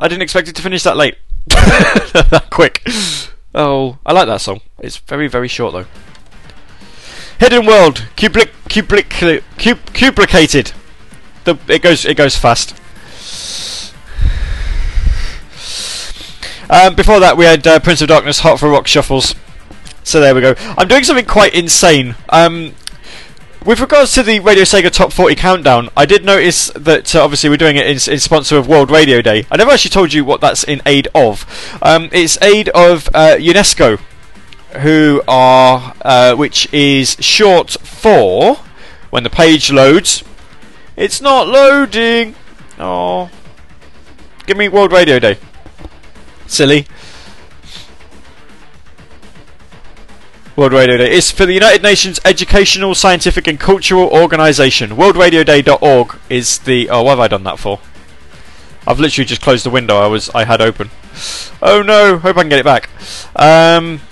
I 0.00 0.08
didn't 0.08 0.22
expect 0.22 0.48
it 0.48 0.56
to 0.56 0.62
finish 0.62 0.82
that 0.84 0.96
late. 0.96 1.16
that 1.48 2.46
quick. 2.50 2.82
Oh, 3.54 3.98
I 4.06 4.12
like 4.12 4.26
that 4.28 4.40
song. 4.40 4.62
It's 4.78 4.96
very, 4.96 5.28
very 5.28 5.46
short 5.46 5.74
though. 5.74 5.86
Hidden 7.38 7.66
World, 7.66 8.06
cuplic, 8.16 8.50
cuplic, 8.68 9.10
cub, 9.10 9.78
cuplicated. 9.92 10.72
The 11.44 11.58
it 11.68 11.82
goes, 11.82 12.06
it 12.06 12.16
goes 12.16 12.36
fast. 12.36 12.74
Um, 16.70 16.94
before 16.94 17.20
that, 17.20 17.36
we 17.36 17.44
had 17.44 17.66
uh, 17.66 17.80
Prince 17.80 18.00
of 18.00 18.08
Darkness, 18.08 18.40
Hot 18.40 18.58
for 18.58 18.70
Rock 18.70 18.86
Shuffles. 18.86 19.34
So 20.02 20.20
there 20.20 20.34
we 20.34 20.40
go. 20.40 20.54
I'm 20.78 20.88
doing 20.88 21.04
something 21.04 21.26
quite 21.26 21.52
insane. 21.52 22.14
Um, 22.28 22.74
with 23.64 23.80
regards 23.80 24.12
to 24.14 24.22
the 24.22 24.40
Radio 24.40 24.64
Sega 24.64 24.90
Top 24.90 25.12
40 25.12 25.34
Countdown, 25.34 25.90
I 25.96 26.06
did 26.06 26.24
notice 26.24 26.70
that 26.70 27.14
uh, 27.14 27.22
obviously 27.22 27.50
we're 27.50 27.56
doing 27.56 27.76
it 27.76 27.86
in, 27.86 28.12
in 28.12 28.18
sponsor 28.18 28.56
of 28.56 28.66
World 28.66 28.90
Radio 28.90 29.20
Day. 29.20 29.46
I 29.50 29.56
never 29.56 29.70
actually 29.70 29.90
told 29.90 30.12
you 30.12 30.24
what 30.24 30.40
that's 30.40 30.64
in 30.64 30.80
aid 30.86 31.08
of. 31.14 31.44
Um, 31.82 32.08
it's 32.12 32.40
aid 32.42 32.70
of 32.70 33.08
uh, 33.14 33.36
UNESCO, 33.38 33.98
who 34.80 35.22
are, 35.28 35.94
uh, 36.02 36.34
which 36.36 36.72
is 36.72 37.16
short 37.20 37.70
for, 37.70 38.56
when 39.10 39.24
the 39.24 39.30
page 39.30 39.70
loads, 39.70 40.24
it's 40.96 41.20
not 41.20 41.46
loading. 41.46 42.34
Oh, 42.78 43.30
give 44.46 44.56
me 44.56 44.68
World 44.68 44.92
Radio 44.92 45.18
Day. 45.18 45.36
Silly. 46.46 46.86
World 50.60 50.74
Radio 50.74 50.98
Day 50.98 51.10
is 51.10 51.30
for 51.30 51.46
the 51.46 51.54
United 51.54 51.82
Nations 51.82 52.20
Educational, 52.22 52.94
Scientific 52.94 53.46
and 53.46 53.58
Cultural 53.58 54.10
Organisation. 54.10 54.90
WorldRadioDay.org 54.90 56.18
is 56.28 56.58
the. 56.58 56.90
Oh, 56.90 57.02
what 57.02 57.12
have 57.12 57.20
I 57.20 57.28
done 57.28 57.44
that 57.44 57.58
for? 57.58 57.80
I've 58.86 59.00
literally 59.00 59.24
just 59.24 59.40
closed 59.40 59.64
the 59.64 59.70
window 59.70 59.96
I 59.96 60.06
was 60.06 60.28
I 60.34 60.44
had 60.44 60.60
open. 60.60 60.90
Oh 61.62 61.80
no! 61.80 62.18
Hope 62.18 62.36
I 62.36 62.42
can 62.42 62.50
get 62.50 62.58
it 62.58 62.66
back. 62.66 62.90
Um, 63.36 64.02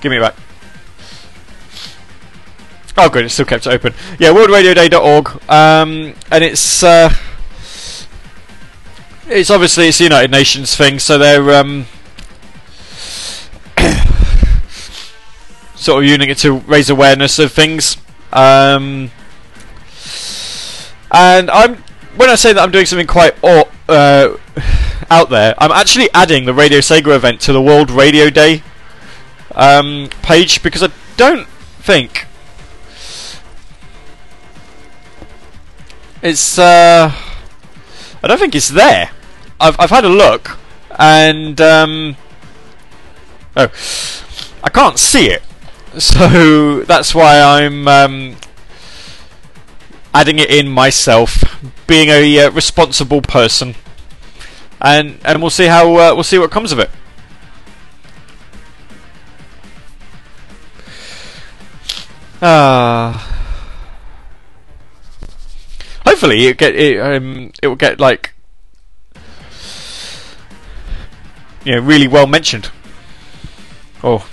give 0.00 0.10
me 0.10 0.18
back. 0.18 0.34
Oh, 2.96 3.10
good. 3.10 3.26
It 3.26 3.28
still 3.28 3.44
kept 3.44 3.66
it 3.66 3.70
open. 3.74 3.92
Yeah, 4.18 4.30
WorldRadioDay.org, 4.30 5.50
um, 5.50 6.14
and 6.30 6.42
it's. 6.42 6.82
Uh, 6.82 7.12
it's 9.26 9.50
obviously 9.50 9.88
it's 9.88 9.98
the 9.98 10.04
United 10.04 10.30
Nations 10.30 10.74
thing, 10.74 10.98
so 10.98 11.18
they're 11.18 11.60
um, 11.60 11.84
sort 15.74 16.02
of 16.02 16.08
using 16.08 16.30
it 16.30 16.38
to 16.38 16.58
raise 16.58 16.90
awareness 16.90 17.38
of 17.38 17.52
things. 17.52 17.96
Um, 18.32 19.10
and 21.10 21.50
I'm 21.50 21.76
when 22.16 22.28
I 22.28 22.34
say 22.34 22.52
that 22.52 22.60
I'm 22.60 22.70
doing 22.70 22.86
something 22.86 23.06
quite 23.06 23.34
uh, 23.42 24.36
out 25.10 25.30
there, 25.30 25.54
I'm 25.58 25.72
actually 25.72 26.08
adding 26.12 26.44
the 26.44 26.54
Radio 26.54 26.78
Sega 26.78 27.14
event 27.14 27.40
to 27.42 27.52
the 27.52 27.62
World 27.62 27.90
Radio 27.90 28.30
Day 28.30 28.62
um, 29.54 30.08
page 30.22 30.62
because 30.62 30.82
I 30.82 30.88
don't 31.16 31.46
think 31.48 32.26
it's. 36.22 36.58
Uh, 36.58 37.12
I 38.22 38.28
don't 38.28 38.38
think 38.38 38.54
it's 38.54 38.68
there. 38.68 39.10
I've 39.60 39.78
I've 39.78 39.90
had 39.90 40.04
a 40.04 40.08
look, 40.08 40.58
and 40.98 41.60
um, 41.60 42.16
oh, 43.56 43.68
I 44.62 44.70
can't 44.70 44.98
see 44.98 45.30
it. 45.30 45.42
So 45.98 46.80
that's 46.84 47.14
why 47.14 47.38
I'm 47.40 47.86
um, 47.86 48.36
adding 50.14 50.38
it 50.38 50.50
in 50.50 50.68
myself, 50.70 51.44
being 51.86 52.08
a 52.08 52.46
uh, 52.46 52.50
responsible 52.50 53.20
person, 53.20 53.74
and 54.80 55.18
and 55.24 55.42
we'll 55.42 55.50
see 55.50 55.66
how 55.66 55.96
uh, 55.96 56.14
we'll 56.14 56.22
see 56.24 56.38
what 56.38 56.50
comes 56.50 56.72
of 56.72 56.78
it. 56.78 56.90
Ah. 62.40 63.28
Hopefully 66.04 66.46
it 66.46 66.58
get 66.58 66.74
it 66.74 66.98
um 66.98 67.52
it 67.62 67.68
will 67.68 67.76
get 67.76 68.00
like 68.00 68.34
you 71.64 71.76
know 71.76 71.80
really 71.80 72.08
well 72.08 72.26
mentioned 72.26 72.70
or 74.02 74.24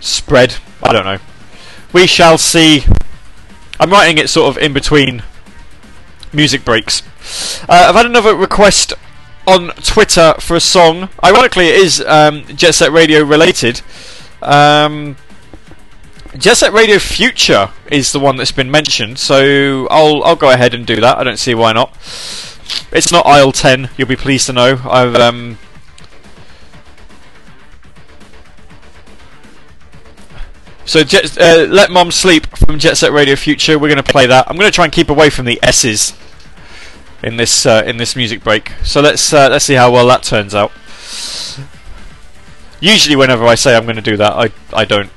spread. 0.00 0.56
I 0.82 0.92
don't 0.92 1.04
know. 1.04 1.18
We 1.92 2.06
shall 2.06 2.38
see. 2.38 2.84
I'm 3.78 3.90
writing 3.90 4.18
it 4.18 4.28
sort 4.28 4.56
of 4.56 4.62
in 4.62 4.72
between 4.72 5.22
music 6.32 6.64
breaks. 6.64 7.02
Uh, 7.68 7.86
I've 7.88 7.94
had 7.94 8.06
another 8.06 8.34
request 8.34 8.92
on 9.46 9.68
Twitter 9.82 10.34
for 10.40 10.56
a 10.56 10.60
song. 10.60 11.08
Ironically, 11.22 11.68
it 11.68 11.76
is 11.76 12.00
um, 12.06 12.44
Jet 12.46 12.74
Set 12.74 12.92
Radio 12.92 13.22
related. 13.24 13.80
Um, 14.42 15.16
Jet 16.36 16.56
Set 16.56 16.72
Radio 16.72 16.98
Future 16.98 17.70
is 17.90 18.12
the 18.12 18.18
one 18.20 18.36
that's 18.36 18.52
been 18.52 18.70
mentioned, 18.70 19.18
so 19.18 19.86
I'll 19.88 20.22
I'll 20.24 20.36
go 20.36 20.50
ahead 20.50 20.74
and 20.74 20.84
do 20.86 21.00
that. 21.00 21.18
I 21.18 21.24
don't 21.24 21.38
see 21.38 21.54
why 21.54 21.72
not. 21.72 21.92
It's 22.92 23.12
not 23.12 23.26
aisle 23.26 23.52
ten. 23.52 23.90
You'll 23.96 24.08
be 24.08 24.16
pleased 24.16 24.46
to 24.46 24.52
know. 24.52 24.80
I've 24.84 25.14
um. 25.14 25.58
So 30.86 31.02
Jet, 31.02 31.38
uh, 31.40 31.66
let 31.70 31.90
Mom 31.90 32.10
sleep 32.10 32.46
from 32.58 32.78
Jet 32.78 32.96
Set 32.96 33.10
Radio 33.10 33.36
Future. 33.36 33.78
We're 33.78 33.88
going 33.88 34.02
to 34.02 34.12
play 34.12 34.26
that. 34.26 34.46
I'm 34.48 34.56
going 34.56 34.70
to 34.70 34.74
try 34.74 34.84
and 34.84 34.92
keep 34.92 35.08
away 35.08 35.30
from 35.30 35.46
the 35.46 35.58
S's 35.62 36.12
in 37.22 37.38
this 37.38 37.64
uh, 37.64 37.82
in 37.86 37.96
this 37.96 38.14
music 38.14 38.44
break. 38.44 38.72
So 38.82 39.00
let's 39.00 39.32
uh, 39.32 39.48
let's 39.50 39.64
see 39.64 39.74
how 39.74 39.90
well 39.90 40.06
that 40.08 40.22
turns 40.22 40.54
out. 40.54 40.72
Usually, 42.80 43.16
whenever 43.16 43.46
I 43.46 43.54
say 43.54 43.74
I'm 43.74 43.84
going 43.84 43.96
to 43.96 44.02
do 44.02 44.18
that, 44.18 44.32
I 44.34 44.50
I 44.74 44.84
don't. 44.84 45.10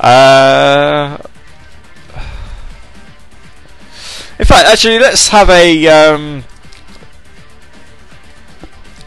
Uh, 0.00 1.16
in 4.40 4.44
fact, 4.44 4.68
actually, 4.68 4.98
let's 4.98 5.28
have 5.28 5.48
a 5.48 5.86
um, 5.86 6.44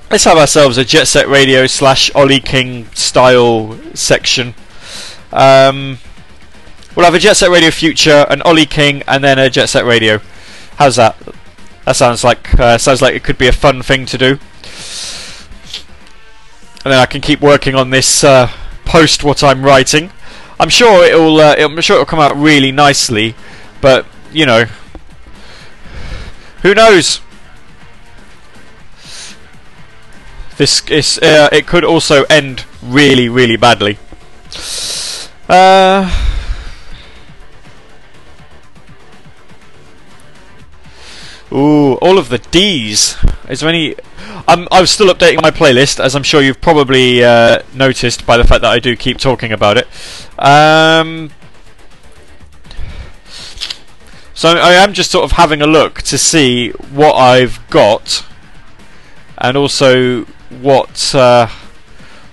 let's 0.09 0.23
have 0.23 0.37
ourselves 0.37 0.77
a 0.77 0.85
Jet 0.85 1.07
Set 1.07 1.27
Radio 1.27 1.67
slash 1.67 2.09
Ollie 2.15 2.39
King 2.39 2.85
style 2.93 3.77
section. 3.93 4.55
Um, 5.31 5.97
we'll 6.95 7.05
have 7.05 7.13
a 7.13 7.19
Jet 7.19 7.35
Set 7.35 7.49
Radio 7.49 7.71
Future, 7.71 8.25
an 8.29 8.41
Ollie 8.43 8.65
King, 8.65 9.03
and 9.07 9.23
then 9.23 9.37
a 9.39 9.49
Jet 9.49 9.67
Set 9.67 9.85
Radio. 9.85 10.19
How's 10.77 10.95
that? 10.95 11.15
That 11.85 11.95
sounds 11.95 12.23
like 12.23 12.59
uh, 12.59 12.77
sounds 12.77 13.01
like 13.01 13.15
it 13.15 13.23
could 13.23 13.37
be 13.37 13.47
a 13.47 13.53
fun 13.53 13.81
thing 13.81 14.05
to 14.07 14.17
do. 14.17 14.39
And 16.83 16.93
then 16.93 16.99
I 16.99 17.05
can 17.05 17.21
keep 17.21 17.41
working 17.41 17.75
on 17.75 17.89
this 17.89 18.23
uh, 18.23 18.51
post 18.85 19.23
what 19.23 19.43
I'm 19.43 19.63
writing. 19.63 20.11
I'm 20.59 20.69
sure 20.69 21.05
it'll 21.05 21.39
uh, 21.39 21.55
I'm 21.57 21.79
sure 21.81 21.95
it'll 21.95 22.05
come 22.05 22.19
out 22.19 22.35
really 22.35 22.71
nicely, 22.71 23.35
but 23.81 24.05
you 24.31 24.45
know, 24.45 24.65
who 26.61 26.73
knows? 26.73 27.21
This 30.57 30.87
is 30.89 31.19
uh, 31.19 31.49
it 31.51 31.67
could 31.67 31.83
also 31.83 32.23
end 32.23 32.65
really 32.81 33.29
really 33.29 33.57
badly. 33.57 33.97
Uh, 35.49 36.09
ooh, 41.51 41.93
all 41.95 42.17
of 42.17 42.27
the 42.29 42.39
D's. 42.51 43.15
Is 43.49 43.61
there 43.61 43.69
any? 43.69 43.95
I'm 44.47 44.67
I'm 44.71 44.85
still 44.85 45.07
updating 45.07 45.41
my 45.41 45.51
playlist, 45.51 46.03
as 46.03 46.15
I'm 46.15 46.23
sure 46.23 46.41
you've 46.41 46.59
probably 46.59 47.23
uh, 47.23 47.59
noticed 47.73 48.25
by 48.25 48.35
the 48.35 48.43
fact 48.43 48.61
that 48.61 48.71
I 48.71 48.79
do 48.79 48.95
keep 48.95 49.17
talking 49.17 49.53
about 49.53 49.77
it. 49.77 49.87
Um, 50.37 51.31
so 54.33 54.49
I 54.49 54.73
am 54.73 54.91
just 54.91 55.11
sort 55.11 55.23
of 55.23 55.33
having 55.33 55.61
a 55.61 55.67
look 55.67 56.01
to 56.03 56.17
see 56.17 56.71
what 56.71 57.13
I've 57.13 57.59
got, 57.69 58.25
and 59.37 59.55
also 59.55 60.25
what 60.59 61.15
uh, 61.15 61.47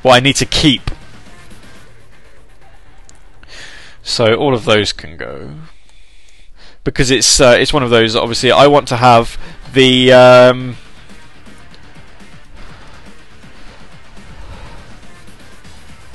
what 0.02 0.16
I 0.16 0.20
need 0.20 0.36
to 0.36 0.46
keep. 0.46 0.90
So 4.04 4.34
all 4.34 4.54
of 4.54 4.66
those 4.66 4.92
can 4.92 5.16
go 5.16 5.50
because 6.84 7.10
it's 7.10 7.40
uh, 7.40 7.56
it's 7.58 7.72
one 7.72 7.82
of 7.82 7.90
those. 7.90 8.14
Obviously, 8.14 8.52
I 8.52 8.66
want 8.66 8.86
to 8.88 8.96
have 8.96 9.38
the. 9.72 10.12
Um, 10.12 10.76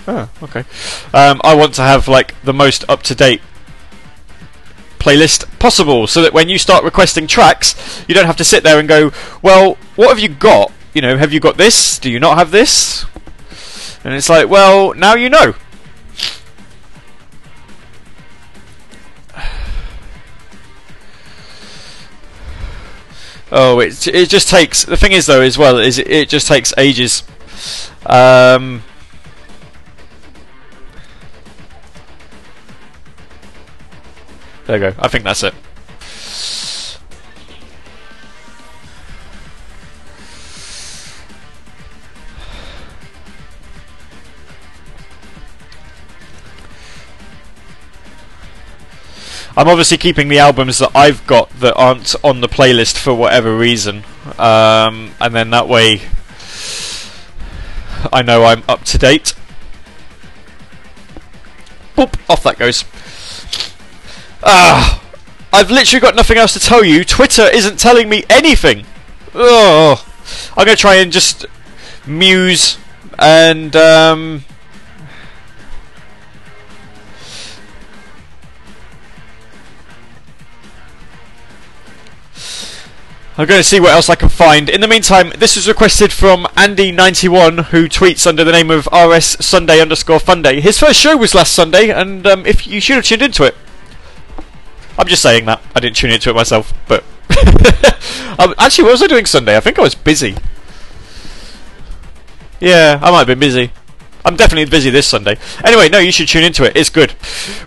oh, 0.08 0.30
okay. 0.44 0.60
Um, 1.14 1.42
I 1.44 1.56
want 1.56 1.74
to 1.74 1.82
have 1.82 2.08
like 2.08 2.40
the 2.44 2.54
most 2.54 2.88
up 2.88 3.02
to 3.04 3.16
date 3.16 3.42
playlist 5.00 5.60
possible, 5.60 6.06
so 6.06 6.22
that 6.22 6.32
when 6.32 6.48
you 6.48 6.60
start 6.60 6.84
requesting 6.84 7.26
tracks, 7.26 8.06
you 8.08 8.14
don't 8.14 8.28
have 8.28 8.38
to 8.38 8.44
sit 8.44 8.64
there 8.64 8.80
and 8.80 8.88
go, 8.88 9.12
"Well, 9.42 9.78
what 9.96 10.10
have 10.10 10.20
you 10.20 10.30
got? 10.30 10.72
You 10.94 11.02
know, 11.02 11.18
have 11.18 11.34
you 11.34 11.40
got 11.40 11.58
this? 11.58 11.98
Do 11.98 12.12
you 12.12 12.20
not 12.20 12.38
have 12.38 12.52
this?" 12.52 13.06
And 14.04 14.14
it's 14.14 14.30
like, 14.30 14.48
well, 14.48 14.94
now 14.94 15.16
you 15.16 15.30
know. 15.30 15.56
Oh, 23.52 23.80
it 23.80 24.08
it 24.08 24.30
just 24.30 24.48
takes. 24.50 24.86
The 24.86 24.98
thing 24.98 25.12
is, 25.12 25.26
though, 25.26 25.42
as 25.42 25.58
well, 25.58 25.78
is 25.78 25.98
it, 25.98 26.08
it 26.08 26.30
just 26.30 26.48
takes 26.48 26.74
ages. 26.78 27.24
Um, 28.06 28.84
there 34.66 34.78
you 34.78 34.92
go. 34.92 34.96
I 35.00 35.08
think 35.08 35.24
that's 35.24 35.44
it. 35.44 35.54
I'm 49.60 49.68
obviously 49.68 49.98
keeping 49.98 50.30
the 50.30 50.40
albums 50.40 50.78
that 50.78 50.92
I've 50.96 51.28
got 51.28 51.50
that 51.60 51.76
aren't 51.76 52.16
on 52.24 52.40
the 52.40 52.48
playlist 52.48 52.98
for 52.98 53.14
whatever 53.14 53.58
reason, 53.58 54.06
um, 54.38 55.12
and 55.20 55.36
then 55.36 55.50
that 55.50 55.68
way 55.68 56.00
I 58.14 58.22
know 58.22 58.46
I'm 58.46 58.64
up 58.70 58.86
to 58.86 58.98
date. 58.98 59.34
Boop, 61.98 62.18
off 62.30 62.42
that 62.44 62.58
goes. 62.58 62.86
Ah, 64.46 65.04
I've 65.52 65.70
literally 65.70 66.00
got 66.00 66.16
nothing 66.16 66.38
else 66.38 66.54
to 66.54 66.62
tell 66.62 66.86
you. 66.86 67.04
Twitter 67.04 67.50
isn't 67.50 67.80
telling 67.80 68.08
me 68.08 68.24
anything. 68.30 68.86
Oh, 69.36 70.02
I'm 70.56 70.64
gonna 70.64 70.78
try 70.78 70.96
and 70.96 71.12
just 71.12 71.46
muse 72.08 72.78
and 73.20 73.76
um, 73.76 74.46
I'm 83.40 83.46
going 83.46 83.62
to 83.62 83.64
see 83.64 83.80
what 83.80 83.92
else 83.94 84.10
I 84.10 84.16
can 84.16 84.28
find. 84.28 84.70
In 84.70 84.82
the 84.82 84.88
meantime, 84.90 85.32
this 85.38 85.56
was 85.56 85.66
requested 85.66 86.12
from 86.12 86.44
Andy91, 86.58 87.68
who 87.68 87.88
tweets 87.88 88.28
under 88.28 88.44
the 88.44 88.52
name 88.52 88.70
of 88.70 88.86
RS 88.92 89.46
Sunday 89.46 89.80
underscore 89.80 90.20
Funday. 90.20 90.60
His 90.60 90.78
first 90.78 91.00
show 91.00 91.16
was 91.16 91.34
last 91.34 91.54
Sunday, 91.54 91.90
and 91.90 92.28
um, 92.28 92.46
if 92.46 92.68
you 92.68 92.82
should 92.82 92.98
have 92.98 93.06
tuned 93.06 93.22
into 93.22 93.46
it. 93.46 93.56
I'm 94.98 95.08
just 95.08 95.22
saying 95.22 95.46
that. 95.46 95.62
I 95.74 95.80
didn't 95.80 95.96
tune 95.96 96.12
into 96.12 96.30
it 96.30 96.36
myself, 96.36 96.74
but 96.90 97.06
um, 98.40 98.54
actually, 98.58 98.84
what 98.84 98.92
was 98.92 99.04
I 99.04 99.08
doing 99.08 99.26
Sunday? 99.26 99.56
I 99.56 99.62
think 99.62 99.80
I 99.80 99.84
was 99.84 99.96
busy. 99.96 100.36
Yeah, 102.60 103.00
I 103.02 103.10
might 103.10 103.20
have 103.20 103.28
been 103.28 103.40
busy. 103.40 103.72
I'm 104.26 104.36
definitely 104.36 104.70
busy 104.70 104.90
this 104.90 105.08
Sunday. 105.08 105.38
Anyway, 105.64 105.90
no, 105.90 106.00
you 106.00 106.12
should 106.12 106.28
tune 106.28 106.44
into 106.44 106.64
it. 106.66 106.76
It's 106.76 106.90
good. 106.90 107.14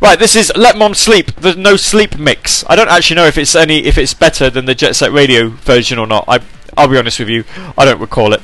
Right, 0.01 0.19
this 0.19 0.37
is 0.37 0.53
Let 0.55 0.77
Mom 0.77 0.95
Sleep, 0.95 1.35
the 1.37 1.55
no 1.55 1.77
sleep 1.77 2.19
mix. 2.19 2.65
I 2.69 2.77
don't 2.77 2.89
actually 2.89 3.17
know 3.17 3.27
if 3.27 3.39
it's 3.39 3.55
any 3.55 3.85
if 3.85 3.97
it's 3.97 4.15
better 4.15 4.51
than 4.51 4.67
the 4.67 4.75
Jet 4.75 4.95
Set 4.95 5.13
Radio 5.13 5.49
version 5.49 5.99
or 5.99 6.07
not. 6.07 6.25
I 6.29 6.41
I'll 6.77 6.89
be 6.89 6.99
honest 6.99 7.19
with 7.19 7.29
you, 7.29 7.45
I 7.77 7.85
don't 7.85 8.01
recall 8.01 8.33
it. 8.33 8.43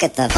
Look- 0.00 0.04
at 0.04 0.14
the 0.14 0.37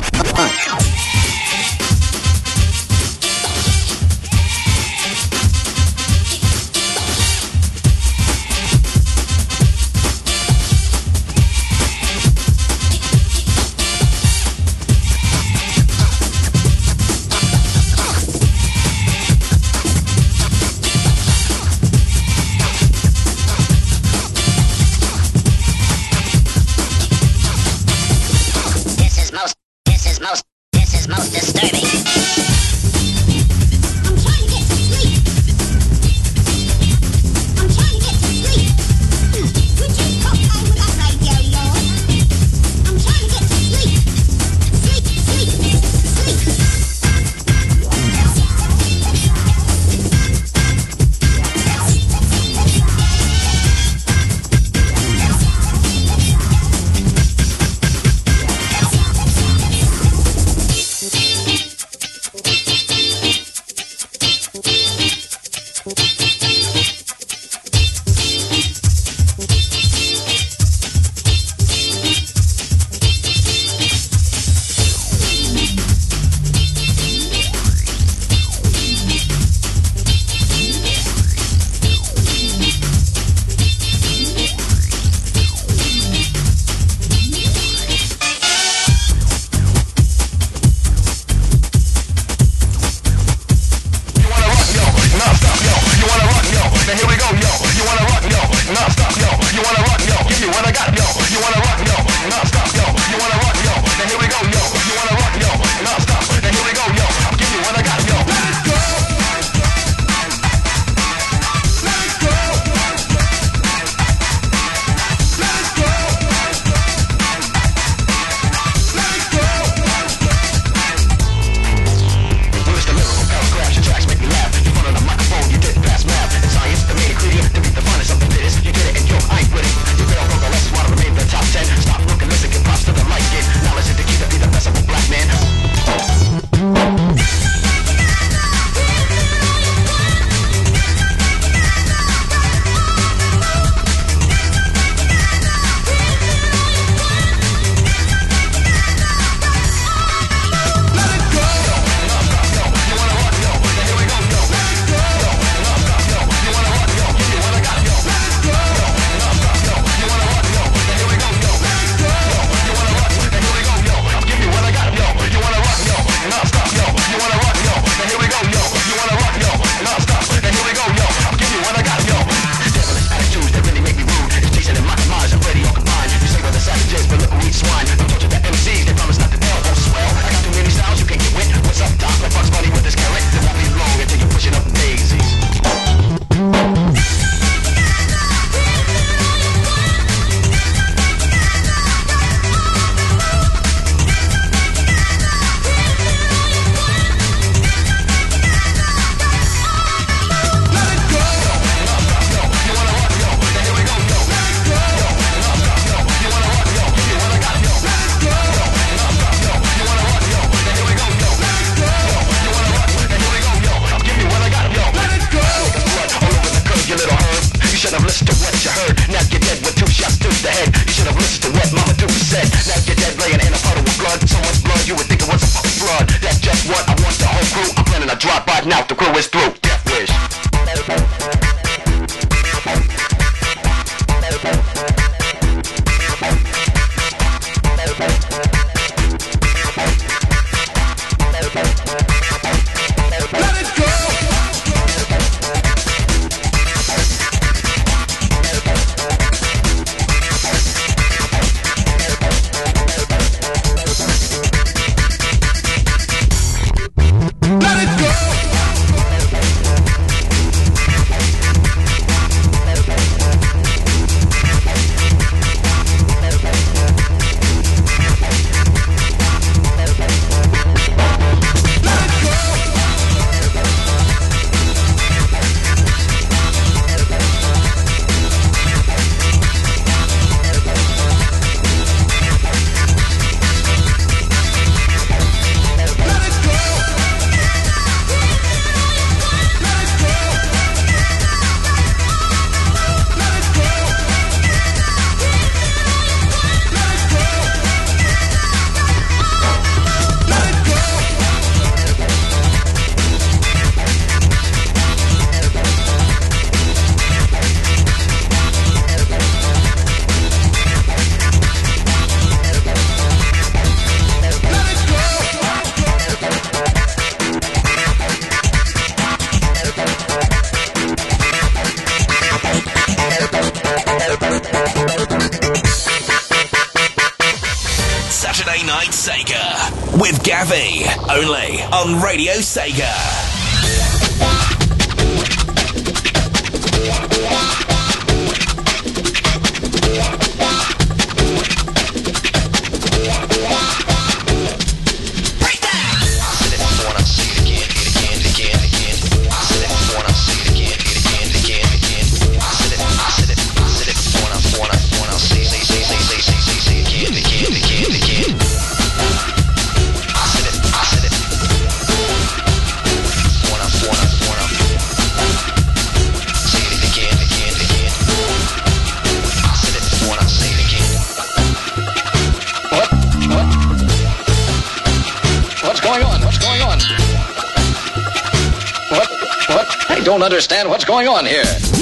don't 380.10 380.24
understand 380.24 380.68
what's 380.68 380.84
going 380.84 381.06
on 381.06 381.24
here. 381.24 381.79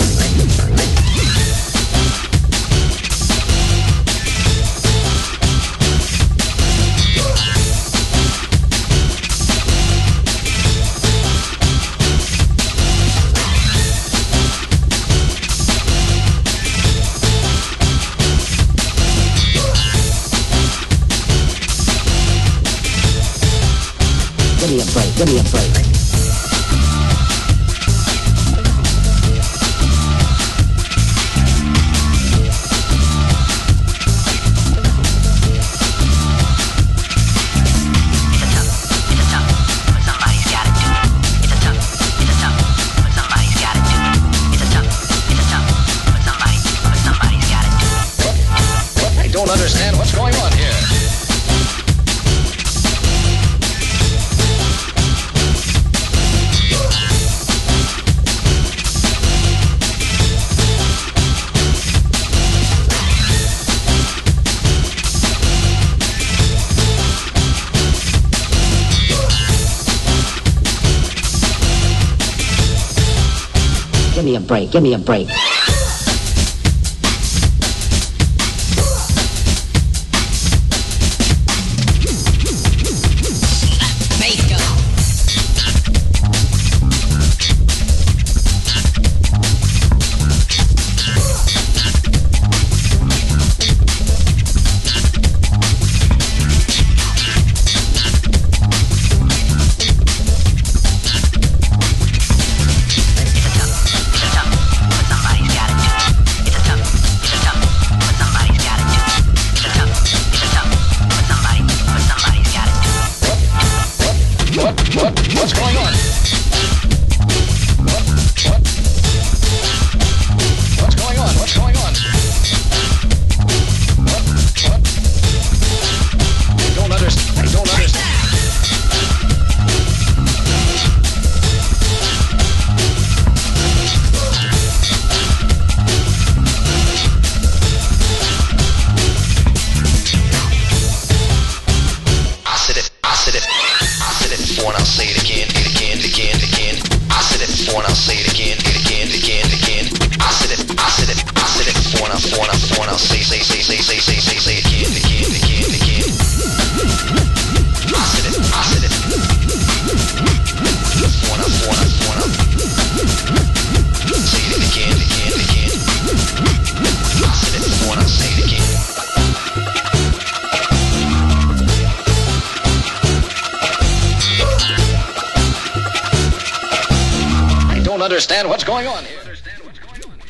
Give 74.79 74.85
me 74.85 74.95
a 74.95 74.99
break. 74.99 75.38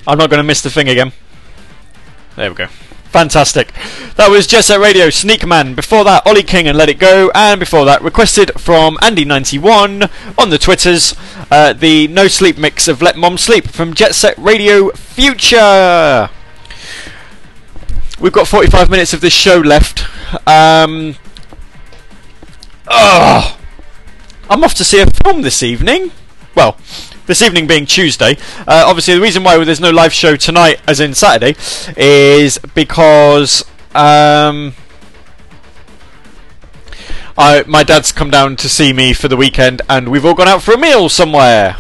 I'm 0.09 0.17
not 0.17 0.31
going 0.31 0.39
to 0.39 0.45
miss 0.45 0.63
the 0.63 0.71
thing 0.71 0.89
again. 0.89 1.13
There 2.35 2.49
we 2.49 2.57
go. 2.57 2.67
Fantastic. 3.11 3.73
That 4.17 4.31
was 4.31 4.47
Jet 4.47 4.63
Set 4.65 4.81
Radio, 4.81 5.09
Sneakman. 5.09 5.77
Before 5.77 6.03
that, 6.05 6.27
Ollie 6.27 6.43
King 6.43 6.67
and 6.67 6.79
Let 6.79 6.89
It 6.89 6.99
Go. 6.99 7.31
And 7.35 7.61
before 7.61 7.85
that, 7.85 8.01
requested 8.01 8.59
from 8.59 8.97
Andy91 9.03 10.11
on 10.39 10.49
the 10.49 10.57
Twitters, 10.57 11.15
uh, 11.51 11.75
the 11.75 12.09
No 12.09 12.27
Sleep 12.27 12.57
mix 12.57 12.89
of 12.89 13.03
Let 13.03 13.19
Mom 13.19 13.37
Sleep 13.37 13.69
from 13.69 13.93
Jet 13.93 14.15
Set 14.15 14.37
Radio 14.39 14.91
Future. 14.93 16.31
We've 18.19 18.33
got 18.33 18.49
45 18.49 18.89
minutes 18.89 19.13
of 19.13 19.21
this 19.21 19.35
show 19.35 19.59
left. 19.59 20.07
Um, 20.49 21.17
ugh. 22.87 23.59
I'm 24.49 24.65
off 24.65 24.73
to 24.77 24.85
see 24.85 25.01
a 25.01 25.07
film 25.07 25.43
this 25.43 25.63
evening. 25.63 26.13
Well, 26.55 26.79
this 27.29 27.43
evening 27.43 27.67
being 27.67 27.87
Tuesday. 27.87 28.37
Uh, 28.61 28.85
obviously, 28.87 29.15
the 29.15 29.21
reason 29.21 29.45
why 29.45 29.63
there's 29.63 29.81
no 29.81 29.91
live 29.91 30.13
show 30.13 30.35
tonight, 30.35 30.81
as 30.89 30.99
in 30.99 31.15
Saturday, 31.15 31.55
is 31.97 32.59
because 32.75 33.63
um, 33.95 34.75
I 37.37 37.63
my 37.69 37.85
dad's 37.85 38.11
come 38.11 38.31
down 38.31 38.57
to 38.57 38.69
see 38.69 38.93
me 38.93 39.13
for 39.13 39.29
the 39.29 39.37
weekend, 39.37 39.83
and 39.89 40.09
we've 40.09 40.25
all 40.25 40.35
gone 40.35 40.49
out 40.49 40.63
for 40.63 40.73
a 40.73 40.79
meal 40.79 41.09
somewhere. 41.09 41.77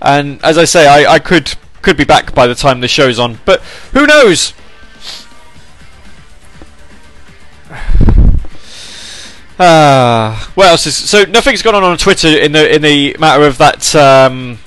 And 0.00 0.42
as 0.44 0.56
I 0.56 0.64
say, 0.64 0.86
I, 0.86 1.14
I 1.14 1.18
could 1.18 1.54
could 1.82 1.96
be 1.96 2.04
back 2.04 2.32
by 2.32 2.46
the 2.46 2.54
time 2.54 2.80
the 2.80 2.88
show's 2.88 3.18
on, 3.18 3.40
but 3.44 3.60
who 3.92 4.06
knows? 4.06 4.54
Ah, 9.58 10.50
what 10.54 10.66
else 10.66 10.86
is 10.86 10.96
so? 10.96 11.24
Nothing's 11.24 11.62
gone 11.62 11.76
on 11.76 11.84
on 11.84 11.96
Twitter 11.96 12.26
in 12.26 12.52
the 12.52 12.74
in 12.74 12.82
the 12.82 13.16
matter 13.20 13.44
of 13.44 13.58
that 13.58 13.94
um, 13.94 14.58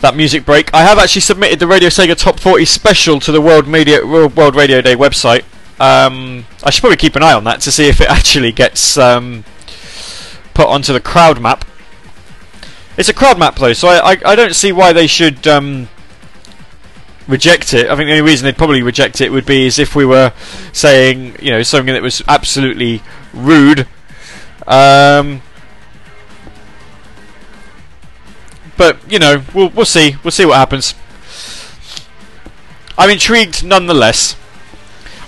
that 0.00 0.16
music 0.16 0.44
break. 0.44 0.72
I 0.74 0.82
have 0.82 0.98
actually 0.98 1.20
submitted 1.20 1.60
the 1.60 1.68
Radio 1.68 1.88
Sega 1.88 2.16
Top 2.16 2.40
40 2.40 2.64
special 2.64 3.20
to 3.20 3.30
the 3.30 3.40
World 3.40 3.68
Media 3.68 4.04
World 4.04 4.36
World 4.36 4.56
Radio 4.56 4.82
Day 4.82 4.96
website. 4.96 5.44
Um, 5.78 6.44
I 6.64 6.70
should 6.70 6.80
probably 6.80 6.96
keep 6.96 7.14
an 7.14 7.22
eye 7.22 7.32
on 7.32 7.44
that 7.44 7.60
to 7.62 7.72
see 7.72 7.88
if 7.88 8.00
it 8.00 8.08
actually 8.10 8.50
gets 8.50 8.98
um, 8.98 9.44
put 10.52 10.66
onto 10.66 10.92
the 10.92 11.00
crowd 11.00 11.40
map. 11.40 11.64
It's 12.98 13.08
a 13.08 13.14
crowd 13.14 13.38
map 13.38 13.56
though, 13.56 13.72
so 13.72 13.86
I, 13.86 14.12
I, 14.12 14.16
I 14.26 14.34
don't 14.34 14.54
see 14.54 14.72
why 14.72 14.92
they 14.92 15.06
should 15.06 15.46
um, 15.46 15.88
reject 17.32 17.72
it. 17.72 17.88
I 17.88 17.96
think 17.96 18.08
the 18.08 18.12
only 18.12 18.30
reason 18.30 18.44
they'd 18.44 18.58
probably 18.58 18.82
reject 18.82 19.22
it 19.22 19.32
would 19.32 19.46
be 19.46 19.66
as 19.66 19.78
if 19.78 19.96
we 19.96 20.04
were 20.04 20.34
saying, 20.72 21.36
you 21.40 21.50
know, 21.50 21.62
something 21.62 21.92
that 21.92 22.02
was 22.02 22.22
absolutely 22.28 23.02
rude. 23.32 23.88
Um, 24.66 25.40
but 28.76 28.98
you 29.10 29.18
know, 29.18 29.42
we'll 29.54 29.70
we'll 29.70 29.86
see. 29.86 30.16
We'll 30.22 30.30
see 30.30 30.44
what 30.44 30.56
happens. 30.56 30.94
I'm 32.98 33.08
intrigued 33.08 33.64
nonetheless. 33.64 34.36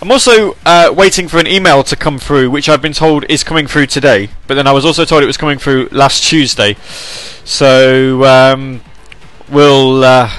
I'm 0.02 0.12
also 0.12 0.58
uh, 0.66 0.92
waiting 0.94 1.28
for 1.28 1.38
an 1.38 1.46
email 1.46 1.82
to 1.84 1.96
come 1.96 2.18
through, 2.18 2.50
which 2.50 2.68
I've 2.68 2.82
been 2.82 2.92
told 2.92 3.24
is 3.30 3.42
coming 3.42 3.66
through 3.66 3.86
today. 3.86 4.28
But 4.46 4.54
then 4.54 4.66
I 4.66 4.72
was 4.72 4.84
also 4.84 5.06
told 5.06 5.22
it 5.22 5.26
was 5.26 5.38
coming 5.38 5.58
through 5.58 5.88
last 5.90 6.22
Tuesday. 6.22 6.74
So 7.44 8.24
um, 8.24 8.82
we'll. 9.48 10.04
Uh, 10.04 10.30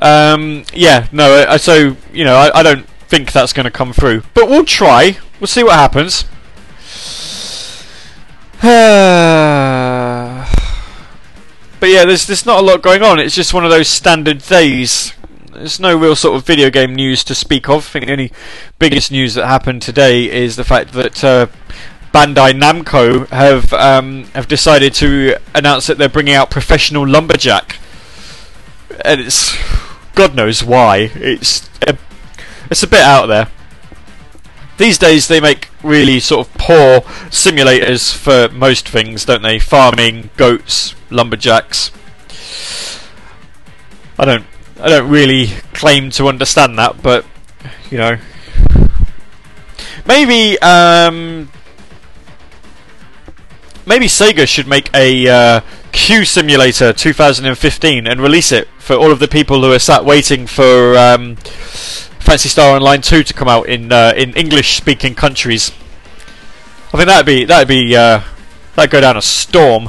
um, 0.00 0.64
yeah, 0.72 1.06
no. 1.12 1.32
uh, 1.34 1.58
So 1.58 1.96
you 2.12 2.24
know, 2.24 2.36
I, 2.36 2.60
I 2.60 2.62
don't 2.62 2.86
think 3.08 3.32
that's 3.32 3.52
going 3.52 3.64
to 3.64 3.70
come 3.70 3.92
through, 3.92 4.22
but 4.34 4.48
we'll 4.48 4.64
try. 4.64 5.18
We'll 5.40 5.46
see 5.46 5.62
what 5.62 5.74
happens. 5.74 6.24
but 11.80 11.88
yeah, 11.90 12.04
there's 12.06 12.26
there's 12.26 12.46
not 12.46 12.60
a 12.60 12.62
lot 12.62 12.80
going 12.82 13.02
on. 13.02 13.18
It's 13.18 13.34
just 13.34 13.52
one 13.52 13.64
of 13.64 13.70
those 13.70 13.88
standard 13.88 14.38
days. 14.38 15.12
There's 15.52 15.78
no 15.78 15.96
real 15.96 16.16
sort 16.16 16.36
of 16.36 16.44
video 16.46 16.70
game 16.70 16.94
news 16.94 17.22
to 17.24 17.34
speak 17.34 17.68
of. 17.68 17.86
I 17.86 17.90
think 17.90 18.06
the 18.06 18.12
only 18.12 18.32
biggest 18.78 19.12
news 19.12 19.34
that 19.34 19.46
happened 19.46 19.82
today 19.82 20.30
is 20.30 20.56
the 20.56 20.64
fact 20.64 20.92
that 20.94 21.22
uh, 21.22 21.46
Bandai 22.12 22.52
Namco 22.58 23.28
have 23.28 23.72
um, 23.72 24.24
have 24.34 24.48
decided 24.48 24.94
to 24.94 25.36
announce 25.54 25.86
that 25.88 25.98
they're 25.98 26.08
bringing 26.08 26.34
out 26.34 26.50
Professional 26.50 27.06
Lumberjack, 27.06 27.78
and 29.04 29.20
it's 29.20 29.56
God 30.14 30.34
knows 30.34 30.62
why. 30.62 31.10
It's 31.14 31.68
a, 31.82 31.96
it's 32.70 32.82
a 32.82 32.86
bit 32.86 33.00
out 33.00 33.26
there. 33.26 33.48
These 34.76 34.98
days 34.98 35.28
they 35.28 35.40
make 35.40 35.68
really 35.82 36.18
sort 36.20 36.46
of 36.46 36.54
poor 36.54 37.00
simulators 37.30 38.14
for 38.14 38.52
most 38.52 38.88
things, 38.88 39.24
don't 39.24 39.42
they? 39.42 39.58
Farming, 39.58 40.30
goats, 40.36 40.94
lumberjacks. 41.10 41.90
I 44.18 44.24
don't 44.24 44.44
I 44.80 44.88
don't 44.88 45.08
really 45.08 45.46
claim 45.72 46.10
to 46.10 46.28
understand 46.28 46.78
that, 46.78 47.02
but 47.02 47.24
you 47.90 47.98
know. 47.98 48.18
Maybe 50.06 50.58
um 50.60 51.50
maybe 53.86 54.06
Sega 54.06 54.46
should 54.46 54.66
make 54.66 54.90
a 54.94 55.28
uh, 55.28 55.60
Queue 55.94 56.24
Simulator 56.24 56.92
2015 56.92 58.06
and 58.06 58.20
release 58.20 58.50
it 58.50 58.68
for 58.78 58.94
all 58.94 59.12
of 59.12 59.20
the 59.20 59.28
people 59.28 59.62
who 59.62 59.72
are 59.72 59.78
sat 59.78 60.04
waiting 60.04 60.44
for 60.46 60.98
um, 60.98 61.36
Phantasy 61.36 62.48
Star 62.48 62.74
Online 62.74 63.00
2 63.00 63.22
to 63.22 63.32
come 63.32 63.46
out 63.46 63.68
in 63.68 63.92
uh, 63.92 64.12
in 64.16 64.34
English 64.34 64.76
speaking 64.76 65.14
countries. 65.14 65.70
I 66.92 66.96
think 66.96 67.06
that'd 67.06 67.24
be 67.24 67.44
that'd 67.44 67.68
be 67.68 67.94
uh, 67.94 68.22
that'd 68.74 68.90
go 68.90 69.00
down 69.00 69.16
a 69.16 69.22
storm. 69.22 69.84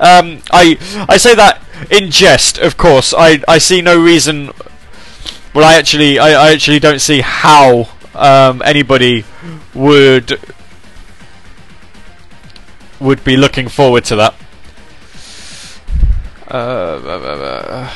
um, 0.00 0.42
I 0.50 0.76
I 1.08 1.16
say 1.18 1.36
that 1.36 1.62
in 1.88 2.10
jest, 2.10 2.58
of 2.58 2.76
course. 2.76 3.14
I 3.16 3.42
I 3.46 3.58
see 3.58 3.80
no 3.80 3.98
reason. 3.98 4.50
Well, 5.54 5.64
I 5.64 5.74
actually 5.74 6.18
I, 6.18 6.48
I 6.48 6.52
actually 6.52 6.80
don't 6.80 7.00
see 7.00 7.20
how 7.20 7.88
um, 8.14 8.60
anybody 8.64 9.24
would 9.72 10.40
would 13.00 13.22
be 13.24 13.36
looking 13.36 13.68
forward 13.68 14.04
to 14.06 14.16
that. 14.16 14.34
Uh, 16.48 16.54
uh, 16.54 17.08
uh, 17.08 17.66
uh. 17.68 17.92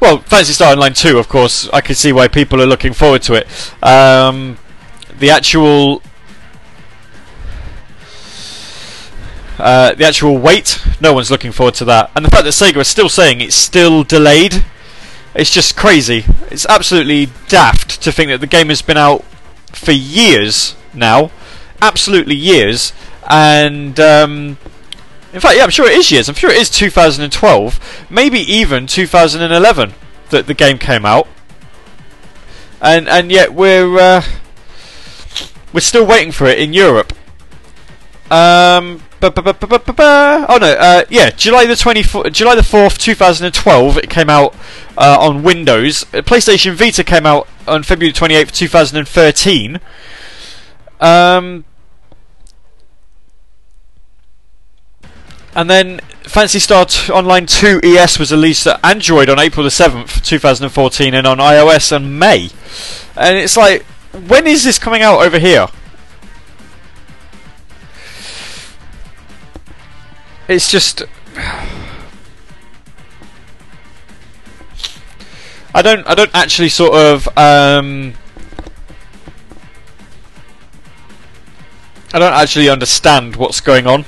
Well, 0.00 0.18
Phantasy 0.20 0.54
Star 0.54 0.72
Online 0.72 0.94
2, 0.94 1.18
of 1.18 1.28
course, 1.28 1.68
I 1.74 1.82
can 1.82 1.94
see 1.94 2.12
why 2.12 2.26
people 2.26 2.62
are 2.62 2.66
looking 2.66 2.94
forward 2.94 3.22
to 3.22 3.34
it. 3.34 3.46
Um, 3.84 4.56
the 5.18 5.30
actual. 5.30 6.02
Uh, 9.58 9.94
the 9.94 10.06
actual 10.06 10.38
wait, 10.38 10.82
no 11.02 11.12
one's 11.12 11.30
looking 11.30 11.52
forward 11.52 11.74
to 11.74 11.84
that. 11.84 12.10
And 12.16 12.24
the 12.24 12.30
fact 12.30 12.44
that 12.44 12.54
Sega 12.54 12.78
is 12.78 12.88
still 12.88 13.10
saying 13.10 13.42
it's 13.42 13.54
still 13.54 14.04
delayed, 14.04 14.64
it's 15.34 15.50
just 15.50 15.76
crazy. 15.76 16.24
It's 16.50 16.64
absolutely 16.64 17.28
daft 17.48 18.00
to 18.02 18.10
think 18.10 18.30
that 18.30 18.40
the 18.40 18.46
game 18.46 18.70
has 18.70 18.80
been 18.80 18.96
out 18.96 19.22
for 19.72 19.92
years 19.92 20.76
now. 20.94 21.30
Absolutely 21.80 22.36
years. 22.36 22.92
And. 23.28 23.98
Um, 23.98 24.58
in 25.32 25.38
fact, 25.38 25.56
yeah, 25.56 25.62
I'm 25.62 25.70
sure 25.70 25.86
it 25.86 25.96
is 25.96 26.10
years. 26.10 26.28
I'm 26.28 26.34
sure 26.34 26.50
it 26.50 26.56
is 26.56 26.68
2012, 26.70 28.06
maybe 28.10 28.40
even 28.40 28.88
2011 28.88 29.94
that 30.30 30.46
the 30.46 30.54
game 30.54 30.76
came 30.78 31.04
out, 31.04 31.28
and 32.80 33.08
and 33.08 33.30
yet 33.30 33.54
we're 33.54 33.96
uh, 33.96 34.22
we're 35.72 35.80
still 35.80 36.04
waiting 36.04 36.32
for 36.32 36.46
it 36.46 36.58
in 36.58 36.72
Europe. 36.72 37.12
Um, 38.30 39.02
oh 40.48 40.58
no, 40.60 40.72
uh, 40.72 41.04
yeah, 41.10 41.30
July 41.30 41.66
the 41.66 41.74
24th, 41.74 42.32
July 42.32 42.54
the 42.54 42.62
4th, 42.62 42.98
2012. 42.98 43.98
It 43.98 44.10
came 44.10 44.30
out 44.30 44.54
uh, 44.96 45.16
on 45.20 45.42
Windows. 45.42 46.04
Uh, 46.14 46.22
PlayStation 46.22 46.74
Vita 46.74 47.04
came 47.04 47.26
out 47.26 47.46
on 47.68 47.82
February 47.82 48.12
28th, 48.12 48.52
2013. 48.52 49.80
Um, 51.00 51.64
And 55.54 55.68
then 55.68 55.98
Phantasy 56.22 56.60
Star 56.60 56.84
t- 56.84 57.12
Online 57.12 57.44
2 57.46 57.80
ES 57.82 58.18
was 58.18 58.30
released 58.30 58.66
at 58.66 58.78
Android 58.84 59.28
on 59.28 59.38
April 59.38 59.64
the 59.64 59.70
7th, 59.70 60.24
2014, 60.24 61.12
and 61.12 61.26
on 61.26 61.38
iOS 61.38 61.94
in 61.94 62.18
May. 62.18 62.50
And 63.16 63.36
it's 63.36 63.56
like, 63.56 63.82
when 64.28 64.46
is 64.46 64.64
this 64.64 64.78
coming 64.78 65.02
out 65.02 65.20
over 65.20 65.38
here? 65.38 65.66
It's 70.50 70.68
just. 70.68 71.04
I 75.72 75.80
don't. 75.80 76.04
I 76.08 76.16
don't 76.16 76.34
actually 76.34 76.70
sort 76.70 76.92
of. 76.92 77.28
Um, 77.38 78.14
I 82.12 82.18
don't 82.18 82.32
actually 82.32 82.68
understand 82.68 83.36
what's 83.36 83.60
going 83.60 83.86
on 83.86 84.04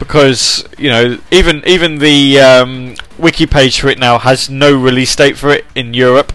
because 0.00 0.66
you 0.76 0.90
know 0.90 1.18
even 1.30 1.62
even 1.64 1.98
the 1.98 2.40
um, 2.40 2.96
wiki 3.16 3.46
page 3.46 3.78
for 3.78 3.86
it 3.86 4.00
now 4.00 4.18
has 4.18 4.50
no 4.50 4.76
release 4.76 5.14
date 5.14 5.38
for 5.38 5.50
it 5.50 5.64
in 5.76 5.94
Europe. 5.94 6.32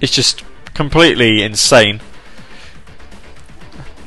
It's 0.00 0.12
just 0.12 0.44
completely 0.74 1.42
insane. 1.42 2.00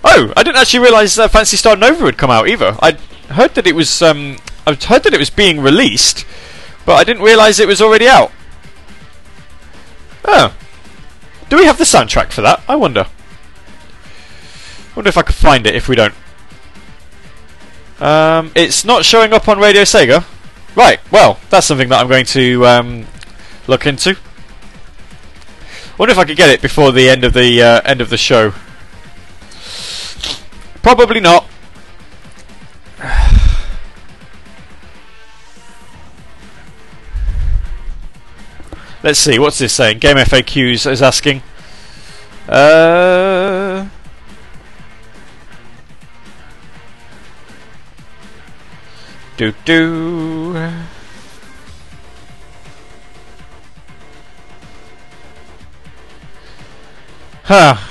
Oh, 0.04 0.34
I 0.36 0.44
didn't 0.44 0.58
actually 0.58 0.80
realise 0.80 1.18
uh, 1.18 1.28
Phantasy 1.28 1.58
Star 1.58 1.76
Nova 1.76 2.06
had 2.06 2.18
come 2.18 2.32
out 2.32 2.48
either. 2.48 2.76
I 2.82 2.94
heard 3.30 3.54
that 3.56 3.68
it 3.68 3.76
was 3.76 4.02
um, 4.02 4.38
I 4.66 4.74
heard 4.74 5.04
that 5.04 5.14
it 5.14 5.20
was 5.20 5.30
being 5.30 5.60
released, 5.60 6.26
but 6.86 6.94
I 6.94 7.04
didn't 7.04 7.24
realise 7.24 7.60
it 7.60 7.68
was 7.68 7.82
already 7.82 8.08
out. 8.08 8.32
Oh, 10.26 10.56
do 11.50 11.58
we 11.58 11.66
have 11.66 11.78
the 11.78 11.84
soundtrack 11.84 12.32
for 12.32 12.42
that? 12.42 12.62
I 12.68 12.76
wonder. 12.76 13.08
Wonder 14.96 15.10
if 15.10 15.18
I 15.18 15.22
could 15.22 15.36
find 15.36 15.66
it 15.66 15.76
if 15.76 15.88
we 15.88 15.96
don't. 15.96 16.14
Um, 18.00 18.52
it's 18.56 18.84
not 18.84 19.06
showing 19.06 19.32
up 19.34 19.48
on 19.48 19.60
Radio 19.60 19.84
Sega. 19.84 20.26
Right, 20.76 21.00
well, 21.12 21.40
that's 21.50 21.68
something 21.68 21.90
that 21.90 22.00
I'm 22.00 22.08
going 22.08 22.26
to 22.28 22.66
um, 22.66 23.06
look 23.68 23.86
into. 23.86 24.18
Wonder 25.98 26.14
if 26.14 26.18
I 26.18 26.26
could 26.26 26.38
get 26.38 26.50
it 26.50 26.62
before 26.62 26.92
the 26.92 27.10
end 27.10 27.24
of 27.24 27.34
the 27.34 27.62
uh, 27.62 27.82
end 27.84 28.02
of 28.02 28.10
the 28.10 28.18
show. 28.18 28.54
Probably 30.82 31.20
not. 31.20 31.48
Let's 39.04 39.20
see, 39.20 39.38
what's 39.40 39.60
this 39.60 39.74
saying? 39.74 40.00
Game 40.00 40.18
FAQs 40.18 40.92
is 40.92 41.02
asking. 41.02 41.42
Uh. 42.48 43.88
Do 49.38 49.54
do. 49.66 50.72
Huh. 57.44 57.91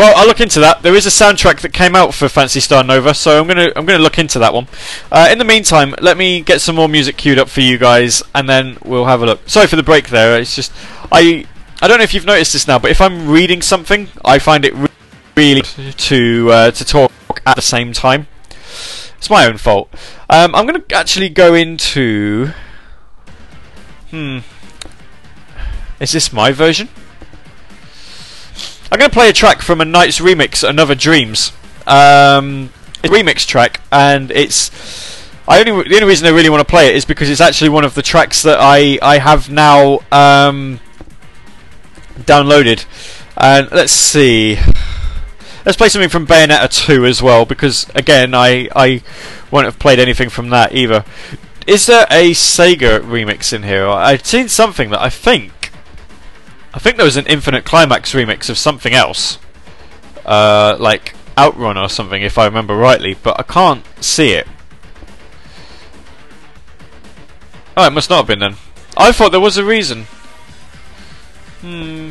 Well, 0.00 0.14
I'll 0.16 0.26
look 0.26 0.40
into 0.40 0.60
that. 0.60 0.80
There 0.80 0.94
is 0.94 1.04
a 1.04 1.10
soundtrack 1.10 1.60
that 1.60 1.74
came 1.74 1.94
out 1.94 2.14
for 2.14 2.26
Phantasy 2.26 2.60
Star 2.60 2.82
Nova, 2.82 3.12
so 3.12 3.38
I'm 3.38 3.46
gonna 3.46 3.70
I'm 3.76 3.84
gonna 3.84 4.02
look 4.02 4.18
into 4.18 4.38
that 4.38 4.54
one. 4.54 4.66
Uh, 5.12 5.28
in 5.30 5.36
the 5.36 5.44
meantime, 5.44 5.94
let 6.00 6.16
me 6.16 6.40
get 6.40 6.62
some 6.62 6.76
more 6.76 6.88
music 6.88 7.18
queued 7.18 7.38
up 7.38 7.50
for 7.50 7.60
you 7.60 7.76
guys, 7.76 8.22
and 8.34 8.48
then 8.48 8.78
we'll 8.82 9.04
have 9.04 9.20
a 9.20 9.26
look. 9.26 9.46
Sorry 9.46 9.66
for 9.66 9.76
the 9.76 9.82
break 9.82 10.08
there. 10.08 10.40
It's 10.40 10.56
just 10.56 10.72
I 11.12 11.44
I 11.82 11.86
don't 11.86 11.98
know 11.98 12.04
if 12.04 12.14
you've 12.14 12.24
noticed 12.24 12.54
this 12.54 12.66
now, 12.66 12.78
but 12.78 12.90
if 12.90 12.98
I'm 12.98 13.28
reading 13.28 13.60
something, 13.60 14.08
I 14.24 14.38
find 14.38 14.64
it 14.64 14.72
really 15.36 15.60
to 15.92 16.50
uh, 16.50 16.70
to 16.70 16.82
talk 16.82 17.12
at 17.44 17.56
the 17.56 17.60
same 17.60 17.92
time. 17.92 18.26
It's 19.18 19.28
my 19.28 19.44
own 19.44 19.58
fault. 19.58 19.92
Um, 20.30 20.54
I'm 20.54 20.64
gonna 20.64 20.82
actually 20.94 21.28
go 21.28 21.52
into. 21.52 22.52
Hmm. 24.08 24.38
Is 26.00 26.12
this 26.12 26.32
my 26.32 26.52
version? 26.52 26.88
I'm 28.92 28.98
going 28.98 29.10
to 29.10 29.14
play 29.14 29.28
a 29.28 29.32
track 29.32 29.62
from 29.62 29.80
a 29.80 29.84
Night's 29.84 30.18
remix, 30.18 30.68
Another 30.68 30.96
Dreams. 30.96 31.52
Um, 31.86 32.70
it's 33.02 33.12
a 33.12 33.16
remix 33.16 33.46
track, 33.46 33.80
and 33.92 34.32
it's. 34.32 34.70
I 35.46 35.60
only 35.60 35.88
the 35.88 35.94
only 35.94 36.08
reason 36.08 36.26
I 36.26 36.30
really 36.30 36.50
want 36.50 36.60
to 36.60 36.70
play 36.70 36.88
it 36.88 36.96
is 36.96 37.04
because 37.04 37.30
it's 37.30 37.40
actually 37.40 37.70
one 37.70 37.84
of 37.84 37.94
the 37.94 38.02
tracks 38.02 38.42
that 38.42 38.58
I 38.60 38.98
I 39.00 39.18
have 39.18 39.48
now 39.48 40.00
um, 40.10 40.80
downloaded. 42.18 42.84
And 43.36 43.70
let's 43.70 43.92
see. 43.92 44.58
Let's 45.64 45.76
play 45.76 45.88
something 45.88 46.08
from 46.08 46.26
Bayonetta 46.26 46.86
2 46.86 47.06
as 47.06 47.22
well, 47.22 47.44
because 47.44 47.88
again, 47.94 48.34
I 48.34 48.68
I 48.74 49.02
won't 49.52 49.66
have 49.66 49.78
played 49.78 50.00
anything 50.00 50.30
from 50.30 50.50
that 50.50 50.74
either. 50.74 51.04
Is 51.64 51.86
there 51.86 52.06
a 52.10 52.32
Sega 52.32 53.00
remix 53.00 53.52
in 53.52 53.62
here? 53.62 53.86
I've 53.86 54.26
seen 54.26 54.48
something 54.48 54.90
that 54.90 55.00
I 55.00 55.10
think 55.10 55.52
I 56.72 56.78
think 56.78 56.96
there 56.96 57.04
was 57.04 57.16
an 57.16 57.26
Infinite 57.26 57.64
Climax 57.64 58.12
remix 58.12 58.48
of 58.48 58.56
something 58.56 58.92
else, 58.92 59.38
uh, 60.24 60.76
like 60.78 61.14
Outrun 61.36 61.76
or 61.76 61.88
something, 61.88 62.22
if 62.22 62.38
I 62.38 62.44
remember 62.44 62.76
rightly, 62.76 63.16
but 63.22 63.38
I 63.38 63.42
can't 63.42 63.84
see 64.02 64.32
it. 64.32 64.46
Oh, 67.76 67.86
it 67.86 67.92
must 67.92 68.10
not 68.10 68.18
have 68.18 68.26
been 68.26 68.38
then. 68.38 68.56
I 68.96 69.10
thought 69.12 69.32
there 69.32 69.40
was 69.40 69.56
a 69.56 69.64
reason. 69.64 70.04
Hmm. 71.60 72.10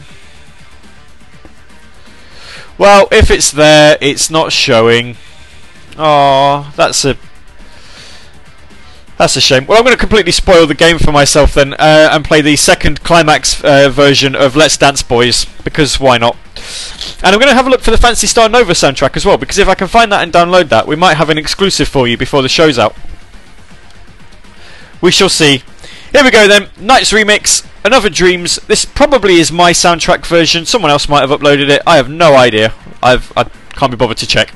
Well, 2.77 3.07
if 3.11 3.29
it's 3.29 3.51
there, 3.51 3.97
it's 4.01 4.29
not 4.29 4.51
showing. 4.51 5.17
Oh, 5.97 6.71
that's 6.75 7.03
a 7.05 7.17
that's 9.19 9.35
a 9.35 9.41
shame. 9.41 9.65
Well, 9.65 9.77
I'm 9.77 9.83
going 9.83 9.93
to 9.93 9.99
completely 9.99 10.31
spoil 10.31 10.65
the 10.65 10.73
game 10.73 10.97
for 10.97 11.11
myself 11.11 11.53
then, 11.53 11.73
uh, 11.73 12.09
and 12.09 12.23
play 12.23 12.39
the 12.39 12.55
second 12.55 13.03
climax 13.03 13.61
uh, 13.61 13.89
version 13.89 14.33
of 14.33 14.55
Let's 14.55 14.77
Dance 14.77 15.03
Boys 15.03 15.45
because 15.65 15.99
why 15.99 16.17
not? 16.17 16.37
And 17.21 17.35
I'm 17.35 17.39
going 17.39 17.49
to 17.49 17.53
have 17.53 17.67
a 17.67 17.69
look 17.69 17.81
for 17.81 17.91
the 17.91 17.97
Phantasy 17.97 18.27
Star 18.27 18.47
Nova 18.47 18.71
soundtrack 18.71 19.17
as 19.17 19.25
well 19.25 19.37
because 19.37 19.57
if 19.57 19.67
I 19.67 19.75
can 19.75 19.89
find 19.89 20.09
that 20.13 20.23
and 20.23 20.31
download 20.31 20.69
that, 20.69 20.87
we 20.87 20.95
might 20.95 21.15
have 21.15 21.29
an 21.29 21.37
exclusive 21.37 21.89
for 21.89 22.07
you 22.07 22.17
before 22.17 22.41
the 22.41 22.47
show's 22.47 22.79
out. 22.79 22.95
We 25.01 25.11
shall 25.11 25.27
see. 25.27 25.63
Here 26.13 26.23
we 26.23 26.31
go 26.31 26.47
then. 26.47 26.69
Night's 26.79 27.11
remix. 27.11 27.67
Another 27.83 28.09
Dreams. 28.09 28.55
This 28.67 28.85
probably 28.85 29.35
is 29.35 29.51
my 29.51 29.73
soundtrack 29.73 30.25
version. 30.25 30.65
Someone 30.65 30.91
else 30.91 31.09
might 31.09 31.27
have 31.27 31.37
uploaded 31.37 31.67
it. 31.69 31.81
I 31.85 31.97
have 31.97 32.09
no 32.09 32.35
idea. 32.37 32.73
I've 33.03 33.33
I 33.35 33.43
can't 33.71 33.91
be 33.91 33.97
bothered 33.97 34.17
to 34.17 34.27
check. 34.27 34.53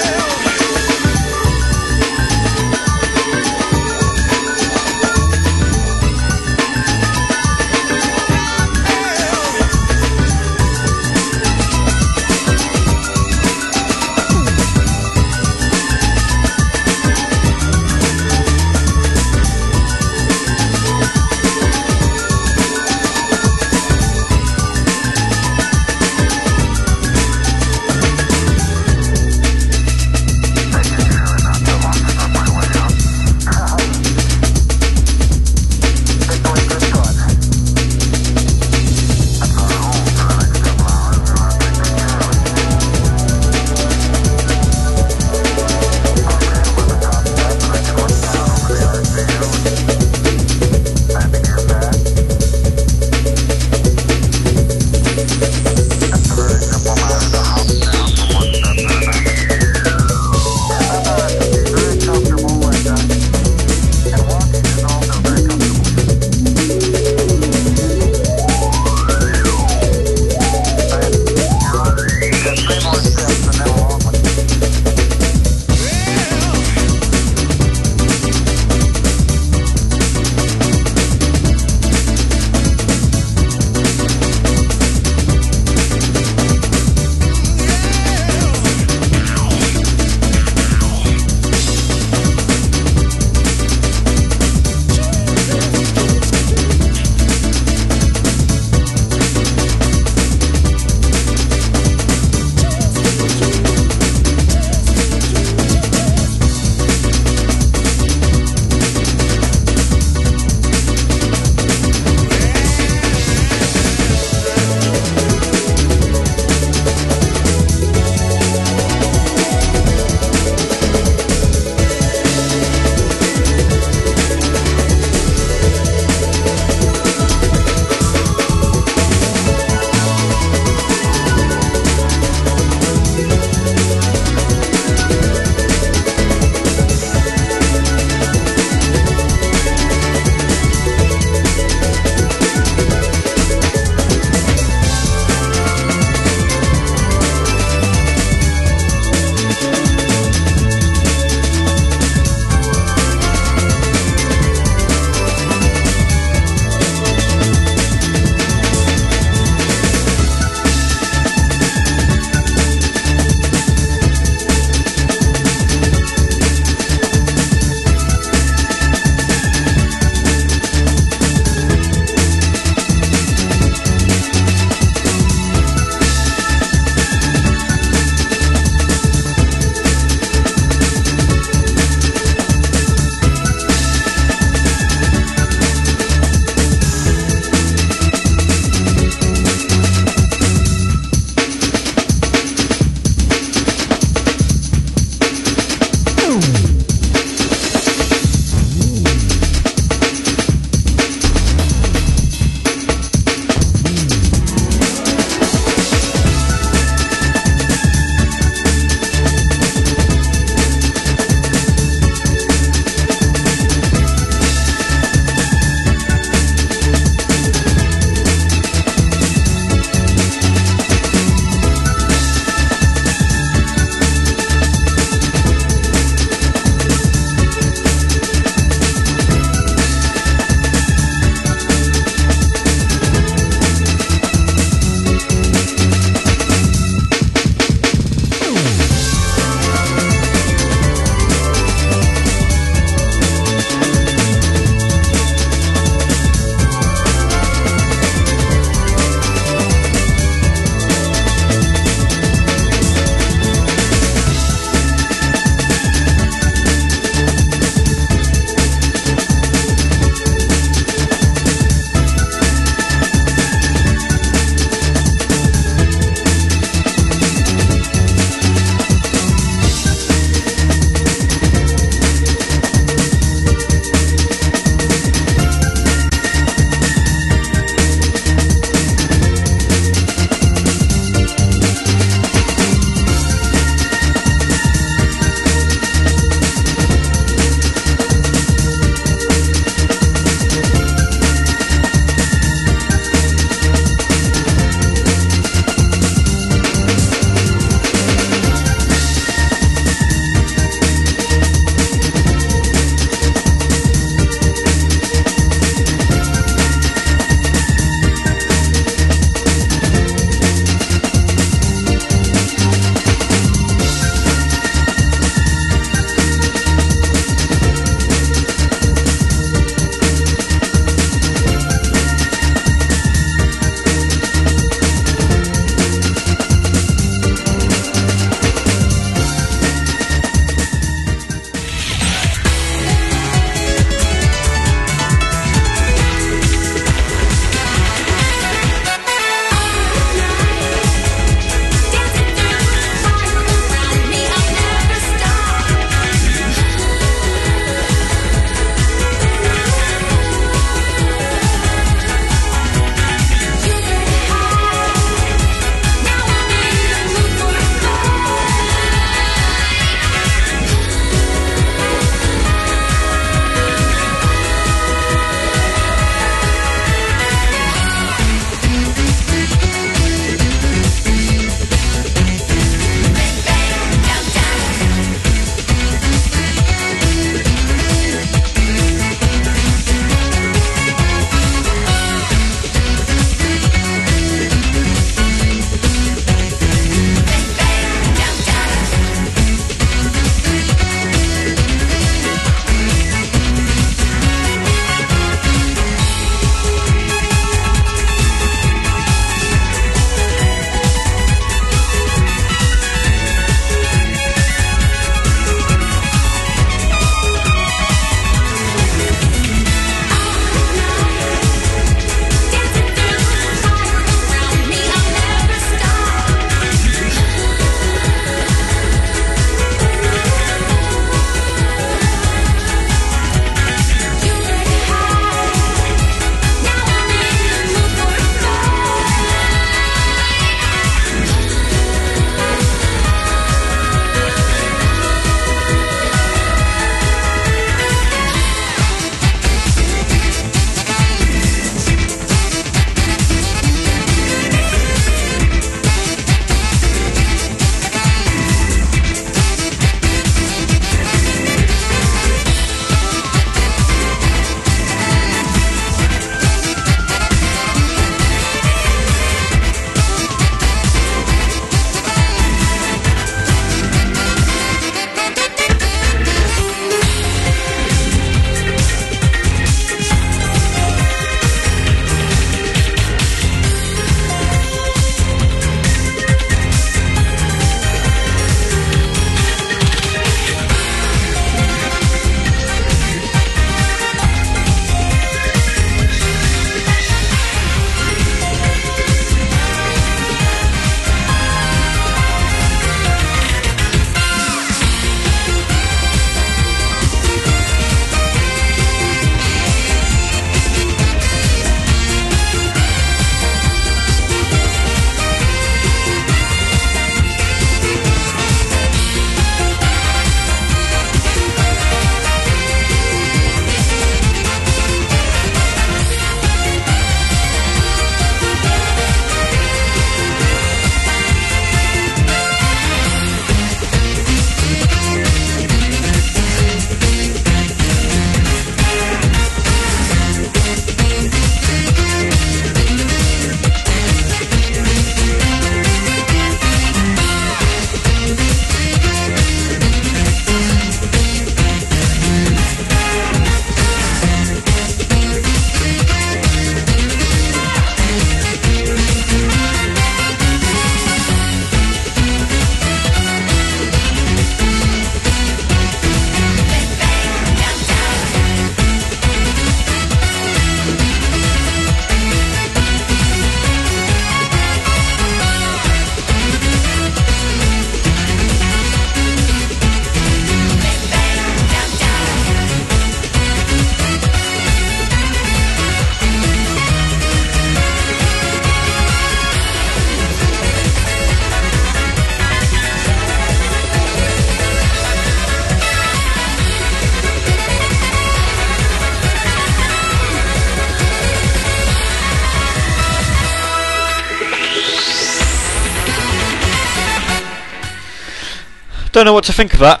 Don't 599.22 599.28
know 599.28 599.34
what 599.34 599.44
to 599.44 599.52
think 599.52 599.72
of 599.72 599.78
that. 599.78 600.00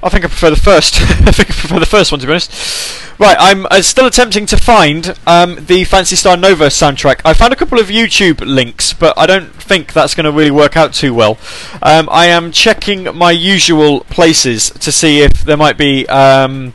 I 0.00 0.08
think 0.10 0.24
I 0.24 0.28
prefer 0.28 0.50
the 0.50 0.54
first. 0.54 0.94
I 1.00 1.32
think 1.32 1.50
I 1.50 1.54
prefer 1.54 1.80
the 1.80 1.86
first 1.86 2.12
one 2.12 2.20
to 2.20 2.26
be 2.28 2.30
honest. 2.30 3.18
Right, 3.18 3.36
I'm 3.36 3.66
uh, 3.66 3.82
still 3.82 4.06
attempting 4.06 4.46
to 4.46 4.56
find 4.56 5.18
um, 5.26 5.56
the 5.66 5.82
Phantasy 5.82 6.14
Star 6.14 6.36
Nova 6.36 6.66
soundtrack. 6.66 7.20
I 7.24 7.34
found 7.34 7.52
a 7.52 7.56
couple 7.56 7.80
of 7.80 7.88
YouTube 7.88 8.38
links, 8.38 8.92
but 8.92 9.18
I 9.18 9.26
don't 9.26 9.52
think 9.52 9.92
that's 9.92 10.14
going 10.14 10.22
to 10.22 10.30
really 10.30 10.52
work 10.52 10.76
out 10.76 10.94
too 10.94 11.12
well. 11.12 11.36
Um, 11.82 12.08
I 12.12 12.26
am 12.26 12.52
checking 12.52 13.12
my 13.12 13.32
usual 13.32 14.02
places 14.04 14.70
to 14.70 14.92
see 14.92 15.18
if 15.18 15.42
there 15.42 15.56
might 15.56 15.76
be 15.76 16.06
um, 16.06 16.74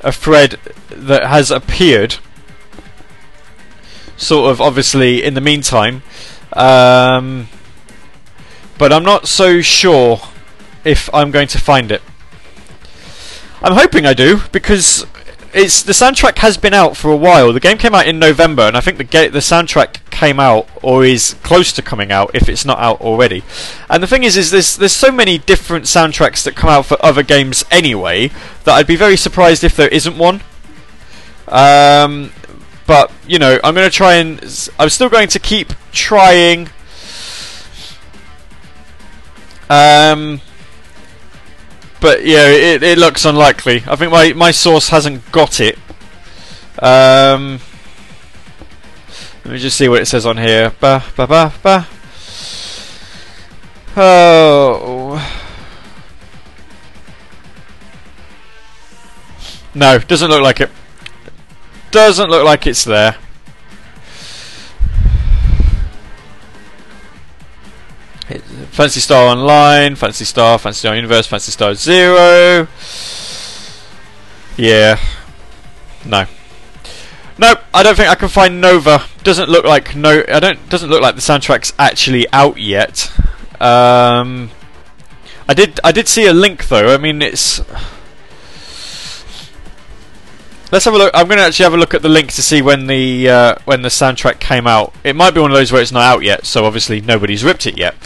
a 0.00 0.10
thread 0.10 0.58
that 0.88 1.24
has 1.24 1.50
appeared. 1.50 2.16
Sort 4.16 4.50
of, 4.50 4.62
obviously, 4.62 5.22
in 5.22 5.34
the 5.34 5.42
meantime. 5.42 6.02
Um, 6.54 7.48
but 8.78 8.90
I'm 8.90 9.04
not 9.04 9.28
so 9.28 9.60
sure 9.60 10.22
if 10.88 11.12
I'm 11.14 11.30
going 11.30 11.48
to 11.48 11.58
find 11.58 11.92
it. 11.92 12.02
I'm 13.62 13.74
hoping 13.74 14.06
I 14.06 14.14
do 14.14 14.40
because 14.52 15.06
it's 15.52 15.82
the 15.82 15.92
soundtrack 15.92 16.38
has 16.38 16.56
been 16.56 16.74
out 16.74 16.96
for 16.96 17.10
a 17.10 17.16
while. 17.16 17.52
The 17.52 17.60
game 17.60 17.78
came 17.78 17.94
out 17.94 18.06
in 18.06 18.18
November, 18.18 18.62
and 18.62 18.76
I 18.76 18.80
think 18.80 18.98
the 18.98 19.04
ga- 19.04 19.28
the 19.28 19.38
soundtrack 19.38 20.08
came 20.10 20.38
out 20.38 20.68
or 20.82 21.04
is 21.04 21.34
close 21.42 21.72
to 21.72 21.82
coming 21.82 22.12
out 22.12 22.30
if 22.34 22.48
it's 22.48 22.64
not 22.64 22.78
out 22.78 23.00
already. 23.00 23.42
And 23.88 24.02
the 24.02 24.06
thing 24.06 24.24
is, 24.24 24.36
is 24.36 24.50
there's 24.50 24.76
there's 24.76 24.92
so 24.92 25.10
many 25.10 25.38
different 25.38 25.86
soundtracks 25.86 26.44
that 26.44 26.54
come 26.54 26.70
out 26.70 26.86
for 26.86 26.96
other 27.04 27.22
games 27.22 27.64
anyway 27.70 28.28
that 28.64 28.74
I'd 28.74 28.86
be 28.86 28.96
very 28.96 29.16
surprised 29.16 29.64
if 29.64 29.74
there 29.74 29.88
isn't 29.88 30.16
one. 30.16 30.42
Um, 31.48 32.32
but 32.86 33.10
you 33.26 33.38
know, 33.38 33.58
I'm 33.64 33.74
going 33.74 33.88
to 33.88 33.96
try 33.96 34.14
and 34.14 34.38
I'm 34.78 34.90
still 34.90 35.08
going 35.08 35.28
to 35.28 35.38
keep 35.38 35.72
trying. 35.92 36.68
Um, 39.70 40.40
but 42.00 42.24
yeah, 42.24 42.48
it, 42.48 42.82
it 42.82 42.98
looks 42.98 43.24
unlikely. 43.24 43.82
I 43.86 43.96
think 43.96 44.12
my, 44.12 44.32
my 44.32 44.50
source 44.50 44.88
hasn't 44.88 45.30
got 45.32 45.60
it. 45.60 45.78
Um, 46.80 47.60
let 49.44 49.52
me 49.52 49.58
just 49.58 49.76
see 49.76 49.88
what 49.88 50.02
it 50.02 50.06
says 50.06 50.26
on 50.26 50.36
here. 50.36 50.72
Ba 50.80 51.04
ba 51.16 51.26
ba 51.26 51.52
ba. 51.62 51.88
Oh. 53.96 55.44
No, 59.74 59.98
doesn't 59.98 60.30
look 60.30 60.42
like 60.42 60.60
it. 60.60 60.70
Doesn't 61.90 62.30
look 62.30 62.44
like 62.44 62.66
it's 62.66 62.84
there. 62.84 63.16
Phantasy 68.78 69.00
Star 69.00 69.26
Online, 69.26 69.96
Phantasy 69.96 70.24
Star, 70.24 70.56
Phantasy 70.56 70.78
Star 70.86 70.94
Universe, 70.94 71.26
Phantasy 71.26 71.50
Star 71.50 71.74
Zero. 71.74 72.68
Yeah. 74.56 75.00
No. 76.04 76.26
Nope, 77.38 77.58
I 77.74 77.82
don't 77.82 77.96
think 77.96 78.08
I 78.08 78.14
can 78.14 78.28
find 78.28 78.60
Nova. 78.60 79.02
Doesn't 79.24 79.48
look 79.48 79.64
like 79.64 79.96
no. 79.96 80.22
I 80.28 80.38
don't. 80.38 80.68
Doesn't 80.68 80.90
look 80.90 81.02
like 81.02 81.16
the 81.16 81.20
soundtrack's 81.20 81.72
actually 81.76 82.32
out 82.32 82.56
yet. 82.58 83.12
Um, 83.60 84.52
I 85.48 85.54
did. 85.54 85.80
I 85.82 85.90
did 85.90 86.06
see 86.06 86.26
a 86.26 86.32
link 86.32 86.68
though. 86.68 86.94
I 86.94 86.98
mean, 86.98 87.20
it's. 87.20 87.60
Let's 90.70 90.84
have 90.84 90.94
a 90.94 90.98
look. 90.98 91.10
I'm 91.14 91.26
going 91.26 91.38
to 91.38 91.44
actually 91.44 91.64
have 91.64 91.74
a 91.74 91.78
look 91.78 91.94
at 91.94 92.02
the 92.02 92.08
link 92.08 92.30
to 92.34 92.42
see 92.44 92.62
when 92.62 92.86
the 92.86 93.28
uh, 93.28 93.54
when 93.64 93.82
the 93.82 93.88
soundtrack 93.88 94.38
came 94.38 94.68
out. 94.68 94.94
It 95.02 95.16
might 95.16 95.34
be 95.34 95.40
one 95.40 95.50
of 95.50 95.56
those 95.56 95.72
where 95.72 95.82
it's 95.82 95.90
not 95.90 96.02
out 96.02 96.22
yet, 96.22 96.46
so 96.46 96.64
obviously 96.64 97.00
nobody's 97.00 97.42
ripped 97.42 97.66
it 97.66 97.76
yet, 97.76 97.96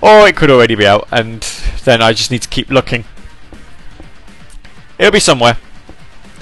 or 0.00 0.26
it 0.26 0.36
could 0.36 0.50
already 0.50 0.74
be 0.74 0.86
out, 0.86 1.08
and 1.10 1.42
then 1.84 2.02
I 2.02 2.12
just 2.12 2.30
need 2.30 2.42
to 2.42 2.48
keep 2.48 2.70
looking. 2.70 3.04
It'll 4.98 5.12
be 5.12 5.20
somewhere. 5.20 5.56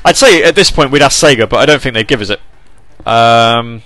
I'd 0.05 0.17
say 0.17 0.43
at 0.43 0.55
this 0.55 0.71
point 0.71 0.91
we'd 0.91 1.03
ask 1.03 1.23
Sega, 1.23 1.49
but 1.49 1.59
I 1.59 1.67
don't 1.67 1.81
think 1.81 1.95
they'd 1.95 2.09
give 2.09 2.21
us 2.21 2.31
it. 2.31 2.41
Um, 3.07 3.83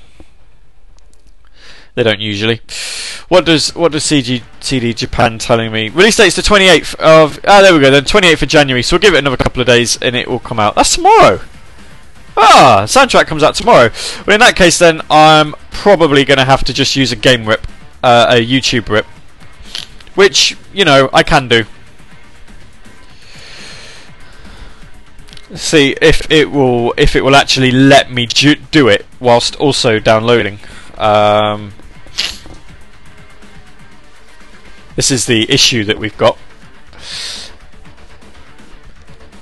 they 1.95 2.03
don't 2.03 2.21
usually. 2.21 2.61
What 3.29 3.45
does 3.45 3.75
what 3.75 3.93
does 3.93 4.05
CG 4.05 4.43
CD 4.61 4.93
Japan 4.93 5.39
telling 5.39 5.73
me? 5.73 5.89
Release 5.89 6.17
date's 6.17 6.37
the 6.37 6.43
28th 6.43 6.95
of 6.97 7.41
ah 7.47 7.63
there 7.63 7.73
we 7.73 7.81
go 7.81 7.91
then 7.91 8.05
28th 8.05 8.43
of 8.43 8.49
January. 8.49 8.83
So 8.83 8.95
we'll 8.95 9.01
give 9.01 9.15
it 9.15 9.19
another 9.19 9.37
couple 9.37 9.61
of 9.61 9.67
days 9.67 9.99
and 10.03 10.15
it 10.15 10.29
will 10.29 10.39
come 10.39 10.61
out. 10.61 10.75
That's 10.75 10.95
tomorrow. 10.95 11.41
Ah, 12.37 12.85
soundtrack 12.87 13.27
comes 13.27 13.43
out 13.43 13.55
tomorrow. 13.55 13.91
Well, 14.27 14.35
in 14.35 14.41
that 14.41 14.57
case, 14.57 14.79
then 14.79 15.03
I'm 15.11 15.55
probably 15.71 16.25
going 16.25 16.39
to 16.39 16.45
have 16.45 16.65
to 16.65 16.73
just 16.73 16.97
use 16.97 17.13
a 17.13 17.17
game 17.17 17.45
rip, 17.45 17.67
uh, 18.03 18.27
a 18.31 18.47
YouTube 18.47 18.89
rip, 18.89 19.07
which 20.15 20.57
you 20.73 20.85
know 20.85 21.09
I 21.13 21.23
can 21.23 21.49
do. 21.49 21.65
See 25.55 25.95
if 26.01 26.31
it 26.31 26.51
will 26.51 26.95
if 26.97 27.15
it 27.15 27.23
will 27.23 27.37
actually 27.37 27.71
let 27.71 28.11
me 28.11 28.27
ju- 28.27 28.57
do 28.71 28.89
it 28.89 29.07
whilst 29.21 29.55
also 29.57 29.99
downloading. 29.99 30.59
Um, 30.97 31.73
this 34.97 35.11
is 35.11 35.27
the 35.27 35.51
issue 35.51 35.85
that 35.85 35.99
we've 35.99 36.17
got. 36.17 36.39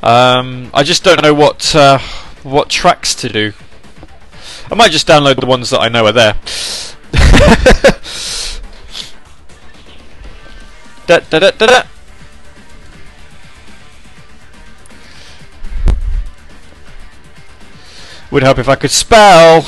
Um, 0.03 0.71
I 0.73 0.83
just 0.83 1.05
don't 1.05 1.23
know 1.23 1.35
what 1.35 1.75
uh, 1.77 1.99
what 2.43 2.71
tracks 2.71 3.15
to 3.17 3.29
do. 3.29 3.53
I 4.71 4.75
might 4.75 4.91
just 4.93 5.07
download 5.07 5.39
the 5.41 5.47
ones 5.47 5.71
that 5.71 5.81
I 5.81 5.89
know 5.89 6.07
are 6.07 6.13
there. 6.13 6.35
da, 11.11 11.19
da, 11.29 11.39
da, 11.41 11.51
da, 11.51 11.67
da. 11.67 11.83
Would 18.31 18.45
help 18.45 18.59
if 18.59 18.69
I 18.69 18.77
could 18.77 18.93
spell. 18.93 19.67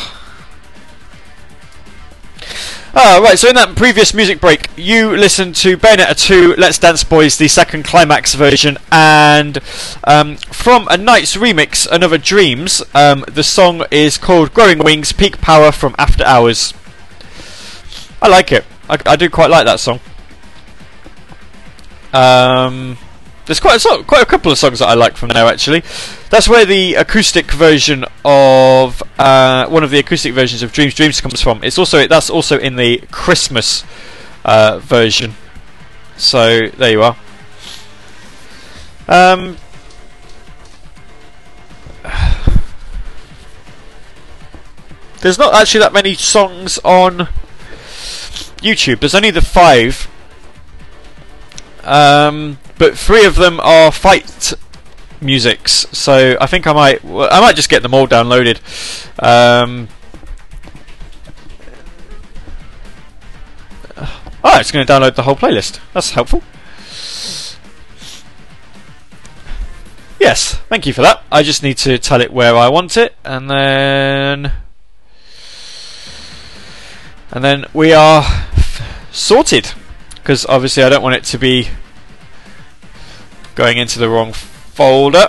Ah, 2.95 3.21
right, 3.21 3.39
so 3.39 3.49
in 3.49 3.57
that 3.57 3.75
previous 3.75 4.15
music 4.15 4.41
break, 4.41 4.69
you 4.77 5.17
listened 5.17 5.57
to 5.57 5.77
Bayonetta 5.77 6.15
2, 6.15 6.55
Let's 6.59 6.79
Dance 6.79 7.03
Boys, 7.03 7.39
the 7.39 7.49
second 7.49 7.85
climax 7.85 8.35
version, 8.35 8.77
and 8.93 9.59
um, 10.05 10.37
from 10.37 10.87
a 10.91 10.97
Night's 10.99 11.35
remix, 11.35 11.89
Another 11.91 12.19
Dreams, 12.19 12.83
um, 12.95 13.25
the 13.27 13.43
song 13.43 13.85
is 13.91 14.19
called 14.19 14.55
Growing 14.55 14.79
Wings 14.79 15.13
Peak 15.13 15.41
Power 15.41 15.73
from 15.73 15.97
After 15.99 16.23
Hours. 16.25 16.75
I 18.21 18.29
like 18.29 18.53
it. 18.53 18.65
I, 18.89 18.99
I 19.07 19.17
do 19.17 19.31
quite 19.31 19.51
like 19.51 19.65
that 19.65 19.81
song. 19.81 19.99
Um, 22.13 22.99
there's 23.47 23.59
quite 23.59 23.85
a, 23.85 24.05
quite 24.05 24.23
a 24.23 24.27
couple 24.27 24.53
of 24.53 24.59
songs 24.59 24.79
that 24.79 24.89
I 24.89 24.95
like 24.95 25.17
from 25.17 25.31
there 25.31 25.47
actually. 25.47 25.83
That's 26.31 26.49
where 26.49 26.65
the 26.65 26.95
acoustic 26.95 27.51
version 27.51 28.05
of 28.25 29.03
uh, 29.19 29.67
one 29.69 29.83
of 29.83 29.91
the 29.91 29.99
acoustic 29.99 30.33
versions 30.33 30.63
of 30.63 30.73
Dreams 30.73 30.95
Dreams 30.95 31.21
comes 31.21 31.41
from. 31.41 31.65
It's 31.65 31.77
also 31.79 32.07
that's 32.07 32.31
also 32.31 32.59
in 32.59 32.77
the 32.77 32.99
Christmas 33.11 33.85
uh, 34.45 34.79
version. 34.79 35.35
So 36.17 36.69
there 36.69 36.93
you 36.93 37.03
are. 37.03 37.17
Um, 39.09 39.57
there's 45.21 45.39
not 45.39 45.55
actually 45.55 45.81
that 45.81 45.93
many 45.93 46.15
songs 46.15 46.79
on 46.85 47.29
YouTube. 48.59 49.01
There's 49.01 49.17
only 49.17 49.33
the 49.33 49.43
five 49.43 50.09
um, 51.85 52.59
but 52.79 52.97
three 52.97 53.25
of 53.25 53.37
them 53.37 53.61
are 53.61 53.91
fight 53.93 54.55
musics, 55.21 55.87
so 55.93 56.37
I 56.41 56.47
think 56.47 56.67
I 56.67 56.73
might 56.73 57.05
well, 57.05 57.29
I 57.31 57.41
might 57.41 57.57
just 57.57 57.69
get 57.69 57.83
them 57.83 57.95
all 57.95 58.07
downloaded. 58.07 58.59
Um, 59.23 59.89
oh, 64.45 64.59
it's 64.59 64.71
going 64.71 64.87
to 64.87 64.93
download 64.93 65.15
the 65.15 65.23
whole 65.23 65.37
playlist. 65.37 65.81
That's 65.93 66.11
helpful. 66.11 66.43
Yes, 70.21 70.55
thank 70.69 70.87
you 70.87 70.93
for 70.93 71.03
that. 71.03 71.25
I 71.33 71.43
just 71.43 71.65
need 71.65 71.79
to 71.79 71.99
tell 71.99 72.21
it 72.21 72.33
where 72.33 72.55
I 72.55 72.69
want 72.69 72.97
it, 72.97 73.15
and 73.25 73.51
then 73.51 74.53
and 77.33 77.43
then 77.43 77.67
we 77.73 77.93
are 77.93 78.25
sorted 79.11 79.73
because 80.23 80.47
obviously 80.47 80.85
I 80.85 80.89
don't 80.89 81.03
want 81.03 81.17
it 81.17 81.25
to 81.25 81.39
be 81.39 81.69
going 83.57 83.77
into 83.77 83.99
the 83.99 84.09
wrong 84.09 84.33
folder. 84.33 85.27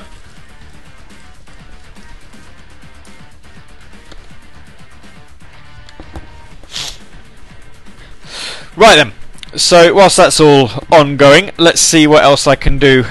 Right 8.76 8.96
then. 8.96 9.14
So 9.56 9.94
whilst 9.94 10.18
that's 10.18 10.40
all 10.40 10.70
ongoing, 10.92 11.52
let's 11.58 11.82
see 11.82 12.08
what 12.08 12.24
else 12.24 12.48
I 12.48 12.56
can 12.56 12.80
do. 12.80 13.06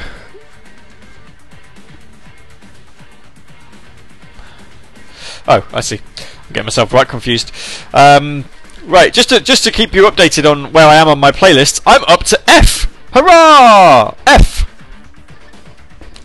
Oh, 5.46 5.66
I 5.72 5.80
see. 5.80 5.98
I'm 5.98 6.52
getting 6.52 6.64
myself 6.64 6.92
right 6.92 7.06
confused. 7.06 7.52
Um, 7.92 8.44
right, 8.84 9.12
just 9.12 9.30
to 9.30 9.40
just 9.40 9.64
to 9.64 9.70
keep 9.70 9.94
you 9.94 10.02
updated 10.02 10.50
on 10.50 10.72
where 10.72 10.86
I 10.86 10.96
am 10.96 11.08
on 11.08 11.18
my 11.18 11.32
playlist, 11.32 11.80
I'm 11.86 12.04
up 12.04 12.24
to 12.24 12.40
F. 12.48 12.92
Hurrah! 13.12 14.14
F! 14.26 14.68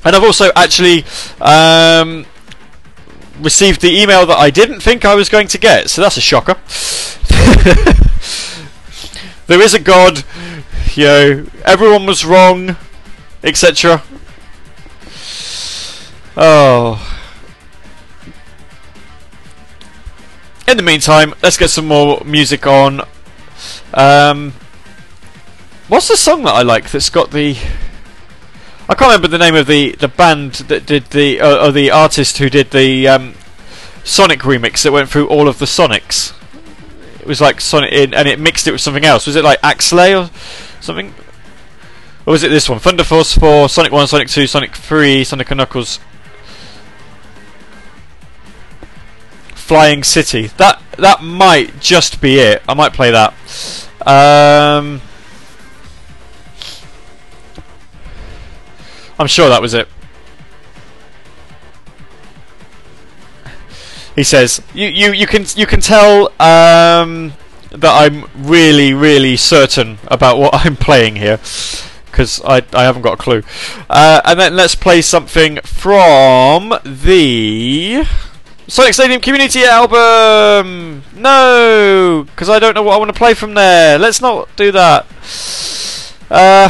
And 0.05 0.15
I've 0.15 0.23
also 0.23 0.51
actually 0.55 1.03
um, 1.41 2.25
received 3.39 3.81
the 3.81 4.01
email 4.01 4.25
that 4.25 4.37
I 4.37 4.49
didn't 4.49 4.79
think 4.79 5.03
I 5.03 5.15
was 5.15 5.29
going 5.29 5.47
to 5.49 5.57
get, 5.57 5.89
so 5.89 6.01
that's 6.01 6.17
a 6.17 6.21
shocker. 6.21 6.53
there 9.47 9.61
is 9.61 9.73
a 9.73 9.79
God, 9.79 10.23
you 10.93 11.05
know, 11.05 11.45
everyone 11.65 12.05
was 12.05 12.23
wrong, 12.23 12.77
etc. 13.43 14.03
Oh. 16.37 17.06
In 20.67 20.75
the 20.75 20.83
meantime, 20.83 21.33
let's 21.41 21.57
get 21.57 21.69
some 21.69 21.87
more 21.87 22.21
music 22.25 22.67
on. 22.67 22.99
Um, 23.93 24.51
what's 25.87 26.09
the 26.09 26.17
song 26.17 26.43
that 26.43 26.55
I 26.55 26.61
like 26.61 26.91
that's 26.91 27.09
got 27.09 27.31
the. 27.31 27.55
I 28.89 28.95
can't 28.95 29.09
remember 29.11 29.29
the 29.29 29.37
name 29.37 29.55
of 29.55 29.67
the, 29.67 29.93
the 29.93 30.09
band 30.09 30.55
that 30.67 30.85
did 30.85 31.05
the. 31.05 31.39
Uh, 31.39 31.67
or 31.67 31.71
the 31.71 31.89
artist 31.89 32.39
who 32.39 32.49
did 32.49 32.71
the 32.71 33.07
um, 33.07 33.35
Sonic 34.03 34.41
remix 34.41 34.83
that 34.83 34.91
went 34.91 35.07
through 35.07 35.29
all 35.29 35.47
of 35.47 35.59
the 35.59 35.65
Sonics. 35.65 36.33
It 37.21 37.27
was 37.27 37.39
like 37.39 37.61
Sonic 37.61 37.93
in, 37.93 38.13
and 38.13 38.27
it 38.27 38.37
mixed 38.37 38.67
it 38.67 38.73
with 38.73 38.81
something 38.81 39.05
else. 39.05 39.25
Was 39.25 39.37
it 39.37 39.45
like 39.45 39.61
Axley 39.61 40.21
or 40.21 40.29
something? 40.81 41.15
Or 42.25 42.31
was 42.31 42.43
it 42.43 42.49
this 42.49 42.67
one? 42.67 42.79
Thunder 42.79 43.05
Force 43.05 43.33
4, 43.37 43.69
Sonic 43.69 43.93
1, 43.93 44.07
Sonic 44.07 44.27
2, 44.27 44.47
Sonic 44.47 44.75
3, 44.75 45.23
Sonic 45.23 45.49
and 45.49 45.59
Knuckles. 45.59 46.01
Flying 49.67 50.01
City. 50.01 50.47
That 50.55 50.81
that 50.97 51.21
might 51.21 51.81
just 51.81 52.21
be 52.21 52.39
it. 52.39 52.63
I 52.69 52.73
might 52.73 52.93
play 52.93 53.11
that. 53.11 53.33
Um, 54.07 55.01
I'm 59.19 59.27
sure 59.27 59.49
that 59.49 59.61
was 59.61 59.73
it. 59.73 59.89
He 64.15 64.23
says, 64.23 64.61
"You 64.73 64.87
you 64.87 65.11
you 65.11 65.27
can 65.27 65.45
you 65.57 65.65
can 65.65 65.81
tell 65.81 66.27
um, 66.41 67.33
that 67.71 67.91
I'm 67.91 68.23
really 68.37 68.93
really 68.93 69.35
certain 69.35 69.97
about 70.07 70.37
what 70.37 70.53
I'm 70.65 70.77
playing 70.77 71.17
here." 71.17 71.41
Because 72.05 72.41
I, 72.45 72.63
I 72.73 72.83
haven't 72.83 73.01
got 73.01 73.15
a 73.15 73.17
clue. 73.17 73.43
Uh, 73.89 74.21
and 74.23 74.39
then 74.39 74.55
let's 74.55 74.75
play 74.75 75.01
something 75.01 75.59
from 75.65 76.73
the 76.85 78.07
Sonic 78.69 78.93
Stadium 78.93 79.21
Community 79.21 79.63
Album! 79.63 81.01
No! 81.15 82.25
Because 82.25 82.49
I 82.49 82.59
don't 82.59 82.73
know 82.73 82.83
what 82.83 82.95
I 82.95 82.97
want 82.97 83.07
to 83.07 83.17
play 83.17 83.33
from 83.33 83.53
there. 83.53 83.97
Let's 83.97 84.19
not 84.19 84.53
do 84.57 84.73
that. 84.73 85.05
Uh, 86.29 86.67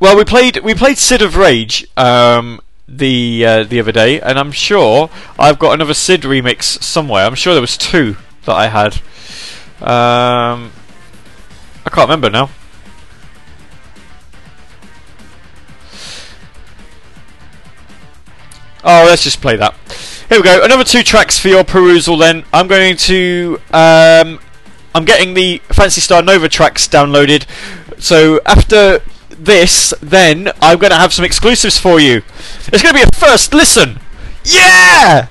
well, 0.00 0.16
we 0.16 0.24
played 0.24 0.58
we 0.64 0.74
played 0.74 0.98
Sid 0.98 1.22
of 1.22 1.36
Rage 1.36 1.86
um, 1.96 2.60
the 2.88 3.46
uh, 3.46 3.62
the 3.62 3.78
other 3.78 3.92
day, 3.92 4.20
and 4.20 4.40
I'm 4.40 4.50
sure 4.50 5.08
I've 5.38 5.60
got 5.60 5.74
another 5.74 5.94
SID 5.94 6.22
remix 6.22 6.82
somewhere. 6.82 7.26
I'm 7.26 7.36
sure 7.36 7.54
there 7.54 7.60
was 7.60 7.76
two 7.76 8.16
that 8.44 8.56
I 8.56 8.66
had. 8.66 8.94
Um, 9.80 10.72
I 11.84 11.90
can't 11.90 12.08
remember 12.08 12.28
now. 12.28 12.50
Oh, 18.88 19.04
let's 19.04 19.24
just 19.24 19.40
play 19.40 19.56
that. 19.56 19.74
Here 20.28 20.38
we 20.38 20.44
go. 20.44 20.64
Another 20.64 20.84
two 20.84 21.02
tracks 21.02 21.38
for 21.38 21.48
your 21.48 21.64
perusal. 21.64 22.16
Then 22.16 22.44
I'm 22.52 22.68
going 22.68 22.96
to. 22.98 23.60
Um, 23.72 24.38
I'm 24.94 25.04
getting 25.04 25.34
the 25.34 25.58
Phantasy 25.72 26.00
Star 26.00 26.22
Nova 26.22 26.48
tracks 26.48 26.86
downloaded. 26.86 27.46
So 28.00 28.40
after 28.46 29.00
this, 29.28 29.92
then 30.00 30.52
I'm 30.62 30.78
going 30.78 30.92
to 30.92 30.96
have 30.96 31.12
some 31.12 31.24
exclusives 31.24 31.78
for 31.78 31.98
you. 31.98 32.22
It's 32.68 32.82
going 32.82 32.94
to 32.94 33.00
be 33.00 33.02
a 33.02 33.16
first 33.18 33.52
listen. 33.52 33.98
Yeah. 34.44 35.26
Yeah! 35.26 35.28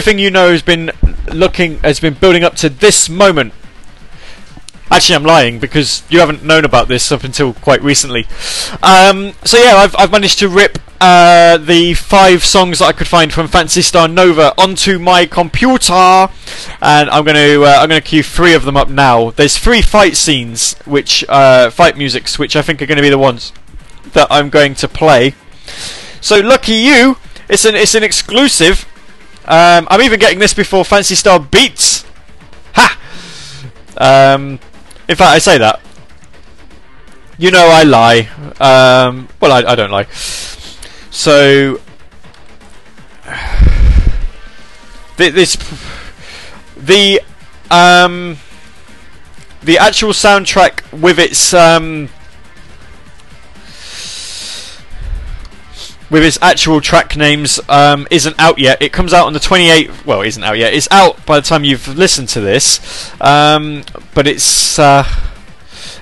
Everything 0.00 0.18
you 0.18 0.30
know 0.30 0.50
has 0.50 0.62
been 0.62 0.90
looking 1.30 1.76
has 1.80 2.00
been 2.00 2.14
building 2.14 2.42
up 2.42 2.54
to 2.54 2.70
this 2.70 3.10
moment. 3.10 3.52
Actually, 4.90 5.16
I'm 5.16 5.24
lying 5.24 5.58
because 5.58 6.04
you 6.08 6.20
haven't 6.20 6.42
known 6.42 6.64
about 6.64 6.88
this 6.88 7.12
up 7.12 7.22
until 7.22 7.52
quite 7.52 7.82
recently. 7.82 8.26
Um, 8.82 9.34
so 9.44 9.58
yeah, 9.58 9.74
I've, 9.74 9.94
I've 9.98 10.10
managed 10.10 10.38
to 10.38 10.48
rip 10.48 10.78
uh, 11.02 11.58
the 11.58 11.92
five 11.92 12.46
songs 12.46 12.78
that 12.78 12.86
I 12.86 12.92
could 12.92 13.08
find 13.08 13.30
from 13.30 13.46
Phantasy 13.46 13.82
Star 13.82 14.08
Nova 14.08 14.54
onto 14.56 14.98
my 14.98 15.26
computer, 15.26 15.92
and 15.92 17.10
I'm 17.10 17.22
going 17.22 17.36
to 17.36 17.64
uh, 17.64 17.80
I'm 17.80 17.90
going 17.90 18.00
to 18.00 18.08
cue 18.08 18.22
three 18.22 18.54
of 18.54 18.64
them 18.64 18.78
up 18.78 18.88
now. 18.88 19.32
There's 19.32 19.58
three 19.58 19.82
fight 19.82 20.16
scenes, 20.16 20.78
which 20.86 21.26
uh, 21.28 21.68
fight 21.68 21.98
musics, 21.98 22.38
which 22.38 22.56
I 22.56 22.62
think 22.62 22.80
are 22.80 22.86
going 22.86 22.96
to 22.96 23.02
be 23.02 23.10
the 23.10 23.18
ones 23.18 23.52
that 24.14 24.28
I'm 24.30 24.48
going 24.48 24.74
to 24.76 24.88
play. 24.88 25.34
So 26.22 26.40
lucky 26.40 26.72
you, 26.72 27.18
it's 27.50 27.66
an 27.66 27.74
it's 27.74 27.94
an 27.94 28.02
exclusive. 28.02 28.86
Um, 29.46 29.88
I'm 29.90 30.02
even 30.02 30.20
getting 30.20 30.38
this 30.38 30.54
before 30.54 30.84
Phantasy 30.84 31.14
Star 31.14 31.40
Beats. 31.40 32.04
Ha! 32.74 32.98
Um, 33.96 34.58
in 35.08 35.16
fact, 35.16 35.30
I 35.30 35.38
say 35.38 35.58
that. 35.58 35.80
You 37.38 37.50
know 37.50 37.66
I 37.66 37.82
lie. 37.84 38.28
Um, 38.60 39.28
well, 39.40 39.52
I, 39.52 39.72
I 39.72 39.74
don't 39.74 39.90
lie. 39.90 40.04
So 41.10 41.80
thi- 45.16 45.30
this 45.30 45.56
the 46.76 47.20
um 47.70 48.36
the 49.62 49.78
actual 49.78 50.10
soundtrack 50.12 50.82
with 51.00 51.18
its 51.18 51.52
um 51.54 52.08
with 56.10 56.24
its 56.24 56.38
actual 56.42 56.80
track 56.80 57.16
names 57.16 57.60
um, 57.68 58.06
isn't 58.10 58.34
out 58.38 58.58
yet. 58.58 58.82
It 58.82 58.92
comes 58.92 59.14
out 59.14 59.26
on 59.26 59.32
the 59.32 59.38
28th. 59.38 60.04
Well, 60.04 60.22
isn't 60.22 60.42
out 60.42 60.58
yet. 60.58 60.74
It's 60.74 60.88
out 60.90 61.24
by 61.24 61.38
the 61.38 61.46
time 61.46 61.64
you've 61.64 61.86
listened 61.88 62.28
to 62.30 62.40
this, 62.40 63.12
um, 63.20 63.84
but 64.14 64.26
it's 64.26 64.78
uh, 64.78 65.04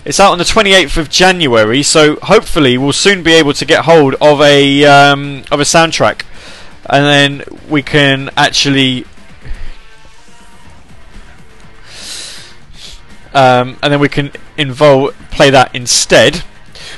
it's 0.05 0.19
out 0.19 0.33
on 0.33 0.39
the 0.39 0.45
28th 0.45 0.97
of 0.97 1.11
January. 1.11 1.83
So 1.83 2.17
hopefully 2.17 2.79
we'll 2.79 2.95
soon 2.95 3.23
be 3.23 3.35
able 3.35 3.53
to 3.53 3.65
get 3.65 3.85
hold 3.85 4.15
of 4.21 4.41
a 4.41 4.85
um, 4.85 5.45
of 5.53 5.61
a 5.61 5.65
soundtrack, 5.65 6.23
and 6.87 7.05
then 7.05 7.45
we 7.69 7.83
can 7.83 8.31
actually. 8.37 9.05
Um, 13.35 13.77
and 13.83 13.93
then 13.93 14.01
we 14.01 14.09
can 14.09 14.33
involve 14.57 15.15
play 15.31 15.51
that 15.51 15.75
instead. 15.75 16.43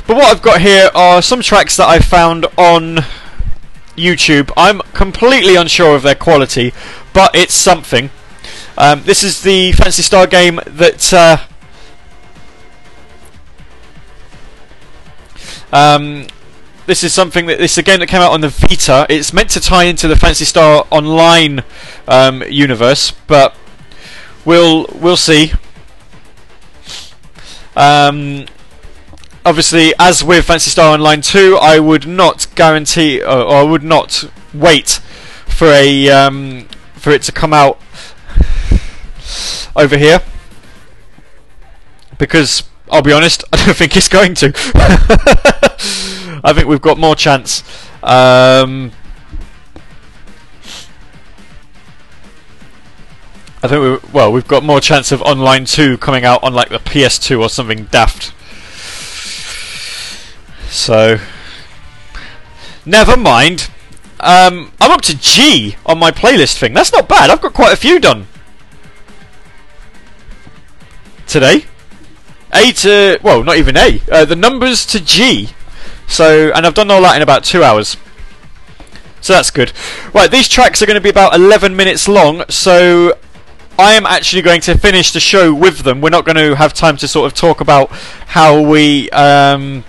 But 0.07 0.17
what 0.17 0.25
I've 0.25 0.43
got 0.43 0.61
here 0.61 0.91
are 0.95 1.23
some 1.23 1.41
tracks 1.41 1.77
that 1.77 1.89
I 1.89 1.99
found 2.01 2.47
on 2.57 3.05
YouTube. 3.97 4.51
I'm 4.57 4.81
completely 4.93 5.57
unsure 5.57 5.95
of 5.95 6.03
their 6.03 6.15
quality, 6.15 6.73
but 7.13 7.35
it's 7.35 7.55
something. 7.55 8.11
Um, 8.77 9.03
this 9.05 9.23
is 9.23 9.43
the 9.43 9.73
Phantasy 9.73 10.03
Star 10.03 10.27
game 10.27 10.61
that. 10.67 11.13
Uh, 11.13 11.37
um, 15.73 16.27
this 16.87 17.05
is 17.05 17.15
something 17.15 17.47
that 17.47 17.59
this 17.59 17.73
is 17.73 17.79
a 17.79 17.83
game 17.83 18.01
that 18.01 18.09
came 18.09 18.21
out 18.21 18.33
on 18.33 18.41
the 18.41 18.49
Vita. 18.49 19.07
It's 19.09 19.33
meant 19.33 19.51
to 19.51 19.61
tie 19.61 19.85
into 19.85 20.09
the 20.09 20.17
Phantasy 20.17 20.45
Star 20.45 20.87
Online 20.91 21.63
um, 22.09 22.43
universe, 22.49 23.13
but 23.29 23.55
we'll 24.45 24.87
we'll 24.95 25.17
see. 25.17 25.53
Um, 27.77 28.47
obviously, 29.51 29.93
as 29.99 30.23
with 30.23 30.45
Phantasy 30.45 30.71
Star 30.71 30.95
Online 30.95 31.21
2, 31.21 31.59
I 31.61 31.81
would 31.81 32.07
not 32.07 32.47
guarantee, 32.55 33.21
or, 33.21 33.43
or 33.43 33.55
I 33.57 33.63
would 33.65 33.83
not 33.83 34.31
wait 34.55 35.01
for 35.45 35.67
a 35.67 36.09
um, 36.09 36.69
for 36.95 37.11
it 37.11 37.23
to 37.23 37.33
come 37.33 37.53
out 37.53 37.81
over 39.75 39.99
here 39.99 40.23
because 42.17 42.63
I'll 42.89 43.03
be 43.03 43.13
honest, 43.13 43.43
I 43.53 43.67
don't 43.67 43.77
think 43.77 43.97
it's 43.97 44.09
going 44.09 44.35
to. 44.35 44.53
I 46.45 46.53
think 46.53 46.69
we've 46.69 46.81
got 46.81 46.97
more 46.97 47.17
chance. 47.17 47.65
Um, 48.05 48.93
I 53.65 53.69
think 53.69 53.83
we 54.05 54.11
well, 54.13 54.31
we've 54.31 54.47
got 54.47 54.63
more 54.63 54.81
chance 54.81 55.11
of 55.11 55.21
Online 55.23 55.65
2 55.65 55.99
coming 55.99 56.25
out 56.25 56.45
on 56.45 56.55
like 56.55 56.69
the 56.69 56.79
PS2 56.79 57.41
or 57.41 57.49
something 57.49 57.87
daft. 57.87 58.33
So, 60.71 61.19
never 62.87 63.17
mind. 63.17 63.71
Um, 64.21 64.73
I'm 64.81 64.91
up 64.91 65.01
to 65.03 65.19
G 65.19 65.77
on 65.85 65.99
my 65.99 66.11
playlist 66.11 66.59
thing. 66.59 66.75
That's 66.75 66.93
not 66.93 67.09
bad. 67.09 67.31
I've 67.31 67.41
got 67.41 67.53
quite 67.53 67.73
a 67.73 67.77
few 67.77 67.99
done 67.99 68.27
today. 71.27 71.65
A 72.53 72.73
to 72.73 73.19
well, 73.23 73.43
not 73.43 73.57
even 73.57 73.77
A. 73.77 74.01
Uh, 74.11 74.25
the 74.25 74.37
numbers 74.37 74.85
to 74.87 75.01
G. 75.01 75.51
So, 76.07 76.51
and 76.53 76.67
I've 76.67 76.75
done 76.75 76.91
all 76.91 77.03
that 77.03 77.17
in 77.17 77.23
about 77.23 77.45
two 77.45 77.63
hours. 77.63 77.97
So 79.21 79.33
that's 79.33 79.51
good. 79.51 79.73
Right, 80.13 80.31
these 80.31 80.49
tracks 80.49 80.83
are 80.83 80.87
going 80.87 80.97
to 80.97 81.01
be 81.01 81.11
about 81.11 81.35
11 81.35 81.77
minutes 81.77 82.09
long. 82.09 82.43
So 82.49 83.17
I 83.79 83.93
am 83.93 84.07
actually 84.07 84.43
going 84.43 84.61
to 84.63 84.77
finish 84.77 85.13
the 85.13 85.21
show 85.21 85.55
with 85.55 85.81
them. 85.81 86.01
We're 86.01 86.11
not 86.11 86.25
going 86.25 86.37
to 86.37 86.57
have 86.57 86.75
time 86.75 86.97
to 86.99 87.09
sort 87.09 87.31
of 87.31 87.39
talk 87.39 87.61
about 87.61 87.91
how 87.91 88.61
we, 88.61 89.09
um, 89.11 89.85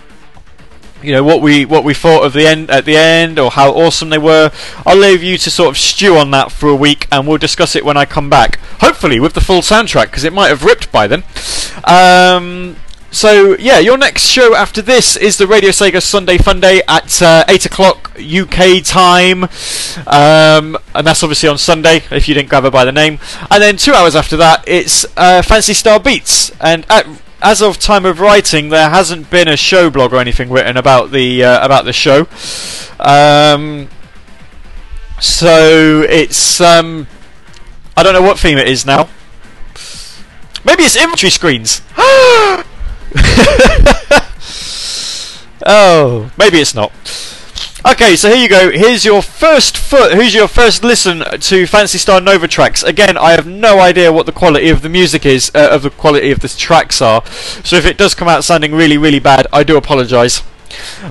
you 1.03 1.11
know, 1.11 1.23
what 1.23 1.41
we 1.41 1.65
what 1.65 1.83
we 1.83 1.93
thought 1.93 2.23
of 2.23 2.33
the 2.33 2.47
end 2.47 2.69
at 2.69 2.85
the 2.85 2.95
end 2.95 3.39
or 3.39 3.51
how 3.51 3.71
awesome 3.71 4.09
they 4.09 4.17
were. 4.17 4.51
I'll 4.85 4.97
leave 4.97 5.23
you 5.23 5.37
to 5.37 5.51
sort 5.51 5.69
of 5.69 5.77
stew 5.77 6.17
on 6.17 6.31
that 6.31 6.51
for 6.51 6.69
a 6.69 6.75
week, 6.75 7.07
and 7.11 7.27
we'll 7.27 7.37
discuss 7.37 7.75
it 7.75 7.85
when 7.85 7.97
I 7.97 8.05
come 8.05 8.29
back. 8.29 8.59
Hopefully 8.79 9.19
with 9.19 9.33
the 9.33 9.41
full 9.41 9.61
soundtrack 9.61 10.05
because 10.05 10.23
it 10.23 10.33
might 10.33 10.49
have 10.49 10.63
ripped 10.63 10.91
by 10.91 11.07
then. 11.07 11.23
Um, 11.83 12.75
so 13.13 13.57
yeah, 13.57 13.79
your 13.79 13.97
next 13.97 14.23
show 14.23 14.55
after 14.55 14.81
this 14.81 15.17
is 15.17 15.37
the 15.37 15.45
Radio 15.45 15.71
Sega 15.71 16.01
Sunday 16.01 16.37
Funday 16.37 16.79
at 16.87 17.21
uh, 17.21 17.43
eight 17.49 17.65
o'clock 17.65 18.09
UK 18.17 18.81
time, 18.83 19.43
um, 20.07 20.77
and 20.95 21.05
that's 21.05 21.21
obviously 21.21 21.49
on 21.49 21.57
Sunday 21.57 22.03
if 22.09 22.29
you 22.29 22.33
didn't 22.33 22.49
grab 22.49 22.63
it 22.63 22.71
by 22.71 22.85
the 22.85 22.91
name. 22.93 23.19
And 23.49 23.61
then 23.61 23.75
two 23.75 23.93
hours 23.93 24.15
after 24.15 24.37
that, 24.37 24.63
it's 24.65 25.05
uh, 25.17 25.41
Phantasy 25.41 25.73
Star 25.73 25.99
Beats, 25.99 26.51
and 26.61 26.85
at 26.89 27.05
as 27.41 27.61
of 27.61 27.77
time 27.79 28.05
of 28.05 28.19
writing, 28.19 28.69
there 28.69 28.89
hasn't 28.89 29.29
been 29.29 29.47
a 29.47 29.57
show 29.57 29.89
blog 29.89 30.13
or 30.13 30.17
anything 30.17 30.49
written 30.49 30.77
about 30.77 31.11
the 31.11 31.43
uh, 31.43 31.65
about 31.65 31.85
the 31.85 31.93
show. 31.93 32.27
Um, 32.99 33.89
so 35.19 36.01
it's 36.07 36.61
um, 36.61 37.07
I 37.97 38.03
don't 38.03 38.13
know 38.13 38.21
what 38.21 38.39
theme 38.39 38.57
it 38.57 38.67
is 38.67 38.85
now. 38.85 39.09
Maybe 40.63 40.83
it's 40.83 40.95
inventory 40.95 41.31
screens. 41.31 41.81
oh, 45.65 46.31
maybe 46.37 46.59
it's 46.59 46.75
not. 46.75 46.91
Okay, 47.83 48.15
so 48.15 48.29
here 48.29 48.37
you 48.37 48.47
go. 48.47 48.69
Here's 48.69 49.05
your 49.05 49.23
first 49.23 49.75
foot. 49.75 50.13
Who's 50.13 50.35
your 50.35 50.47
first 50.47 50.83
listen 50.83 51.23
to 51.39 51.65
Phantasy 51.65 51.97
Star 51.97 52.21
Nova 52.21 52.47
tracks? 52.47 52.83
Again, 52.83 53.17
I 53.17 53.31
have 53.31 53.47
no 53.47 53.79
idea 53.79 54.13
what 54.13 54.27
the 54.27 54.31
quality 54.31 54.69
of 54.69 54.83
the 54.83 54.89
music 54.89 55.25
is, 55.25 55.51
uh, 55.55 55.69
of 55.71 55.81
the 55.81 55.89
quality 55.89 56.29
of 56.29 56.41
the 56.41 56.47
tracks 56.47 57.01
are. 57.01 57.25
So 57.25 57.77
if 57.77 57.85
it 57.87 57.97
does 57.97 58.13
come 58.13 58.27
out 58.27 58.43
sounding 58.43 58.75
really, 58.75 58.99
really 58.99 59.19
bad, 59.19 59.47
I 59.51 59.63
do 59.63 59.77
apologise. 59.77 60.43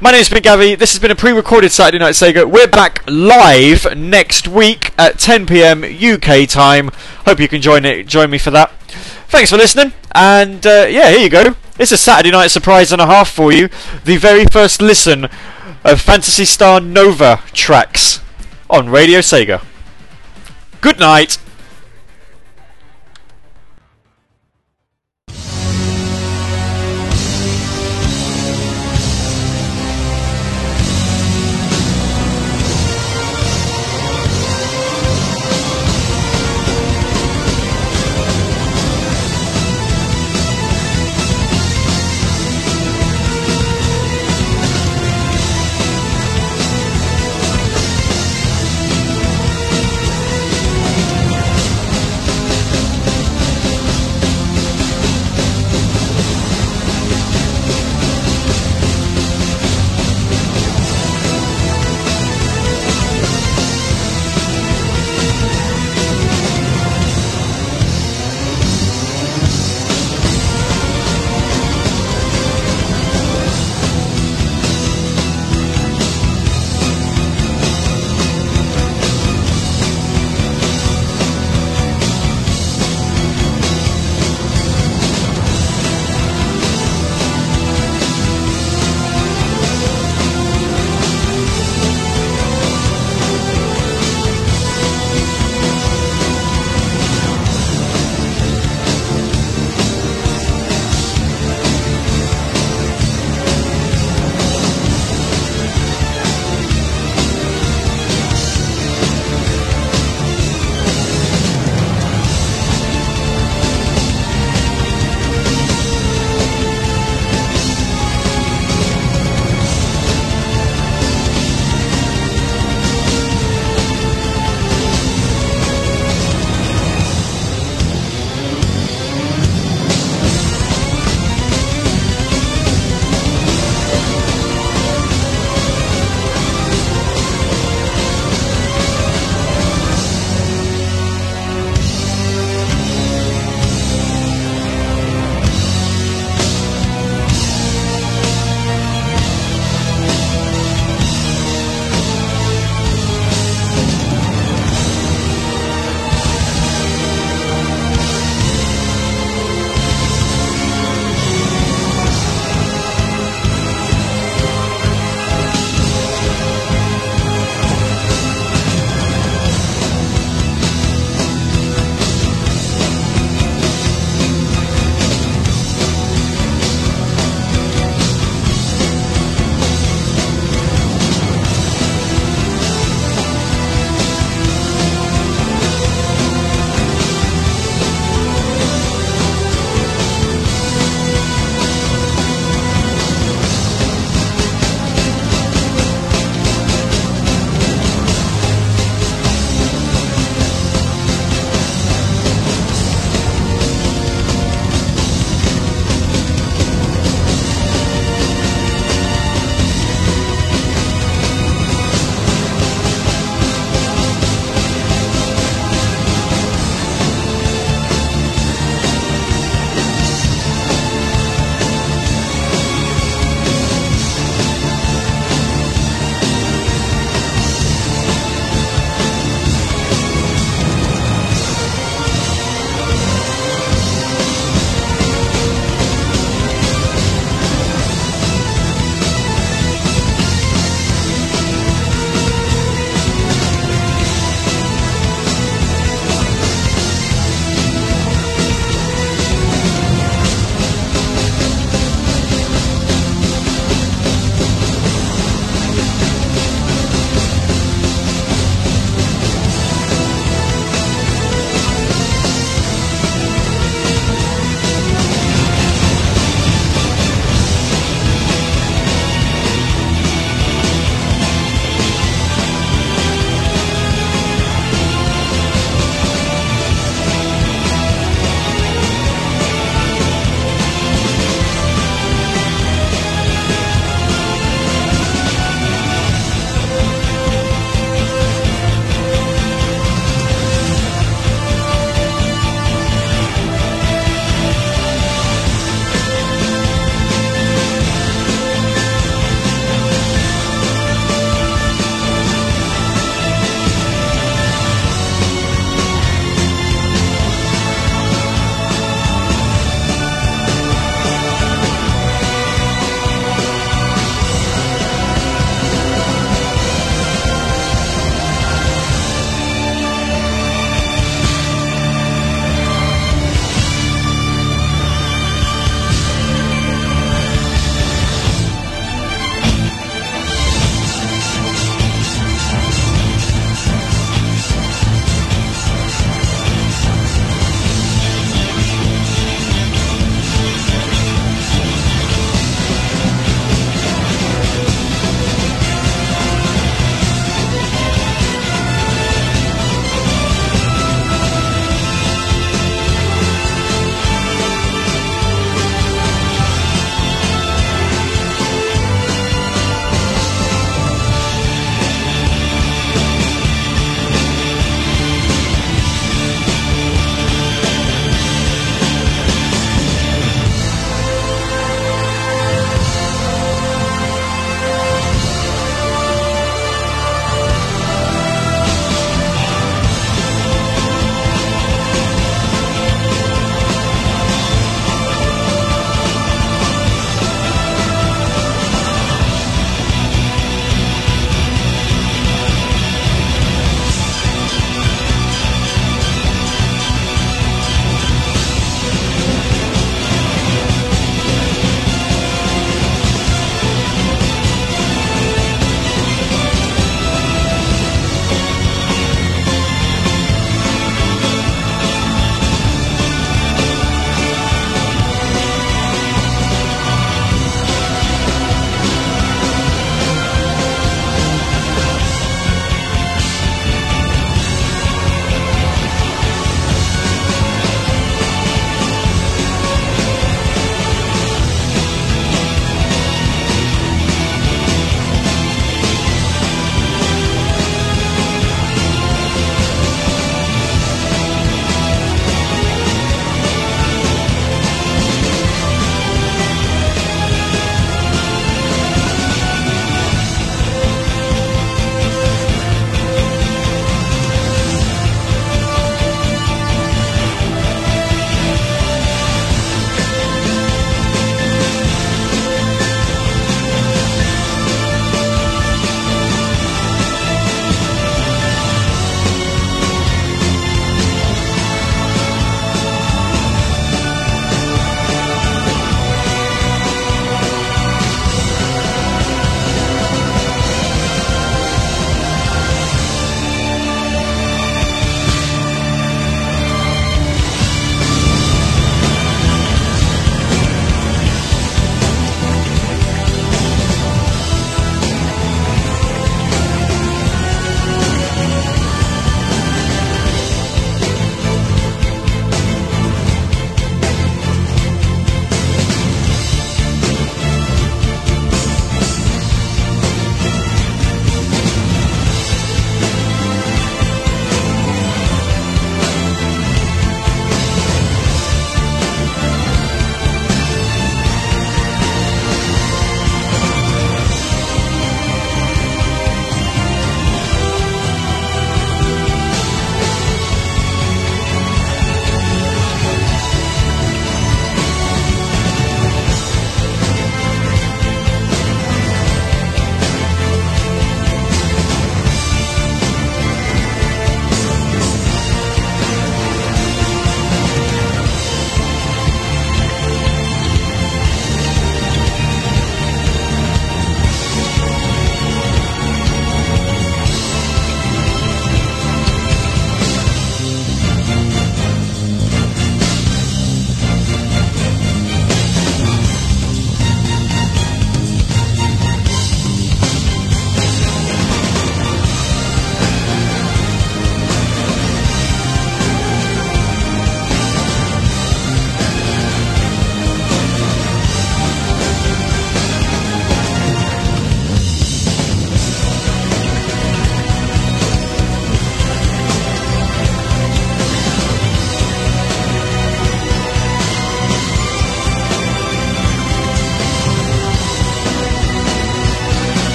My 0.00 0.12
name's 0.12 0.28
been 0.28 0.42
Gavi. 0.42 0.78
This 0.78 0.92
has 0.92 1.00
been 1.00 1.10
a 1.10 1.16
pre-recorded 1.16 1.72
Saturday 1.72 1.98
Night 1.98 2.14
Sega. 2.14 2.50
We're 2.50 2.68
back 2.68 3.02
live 3.06 3.96
next 3.96 4.46
week 4.46 4.92
at 4.98 5.18
10 5.18 5.46
p.m. 5.46 5.82
UK 5.84 6.48
time. 6.48 6.90
Hope 7.26 7.40
you 7.40 7.48
can 7.48 7.60
join 7.60 7.84
it. 7.84 8.06
Join 8.06 8.30
me 8.30 8.38
for 8.38 8.50
that. 8.50 8.72
Thanks 9.28 9.50
for 9.50 9.56
listening, 9.56 9.92
and 10.12 10.66
uh, 10.66 10.86
yeah, 10.88 11.10
here 11.10 11.20
you 11.20 11.28
go. 11.28 11.54
It's 11.78 11.92
a 11.92 11.96
Saturday 11.96 12.30
night 12.30 12.48
surprise 12.48 12.92
and 12.92 13.00
a 13.00 13.06
half 13.06 13.30
for 13.30 13.52
you. 13.52 13.68
The 14.04 14.16
very 14.16 14.46
first 14.46 14.80
listen 14.80 15.28
of 15.84 16.00
Phantasy 16.00 16.44
Star 16.44 16.80
Nova 16.80 17.42
tracks 17.52 18.20
on 18.70 18.88
Radio 18.88 19.18
Sega. 19.20 19.64
Good 20.80 20.98
night. 20.98 21.38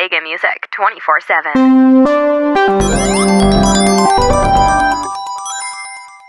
Sega, 0.00 0.22
music 0.22 0.70
24 0.70 1.20
7. 1.20 2.19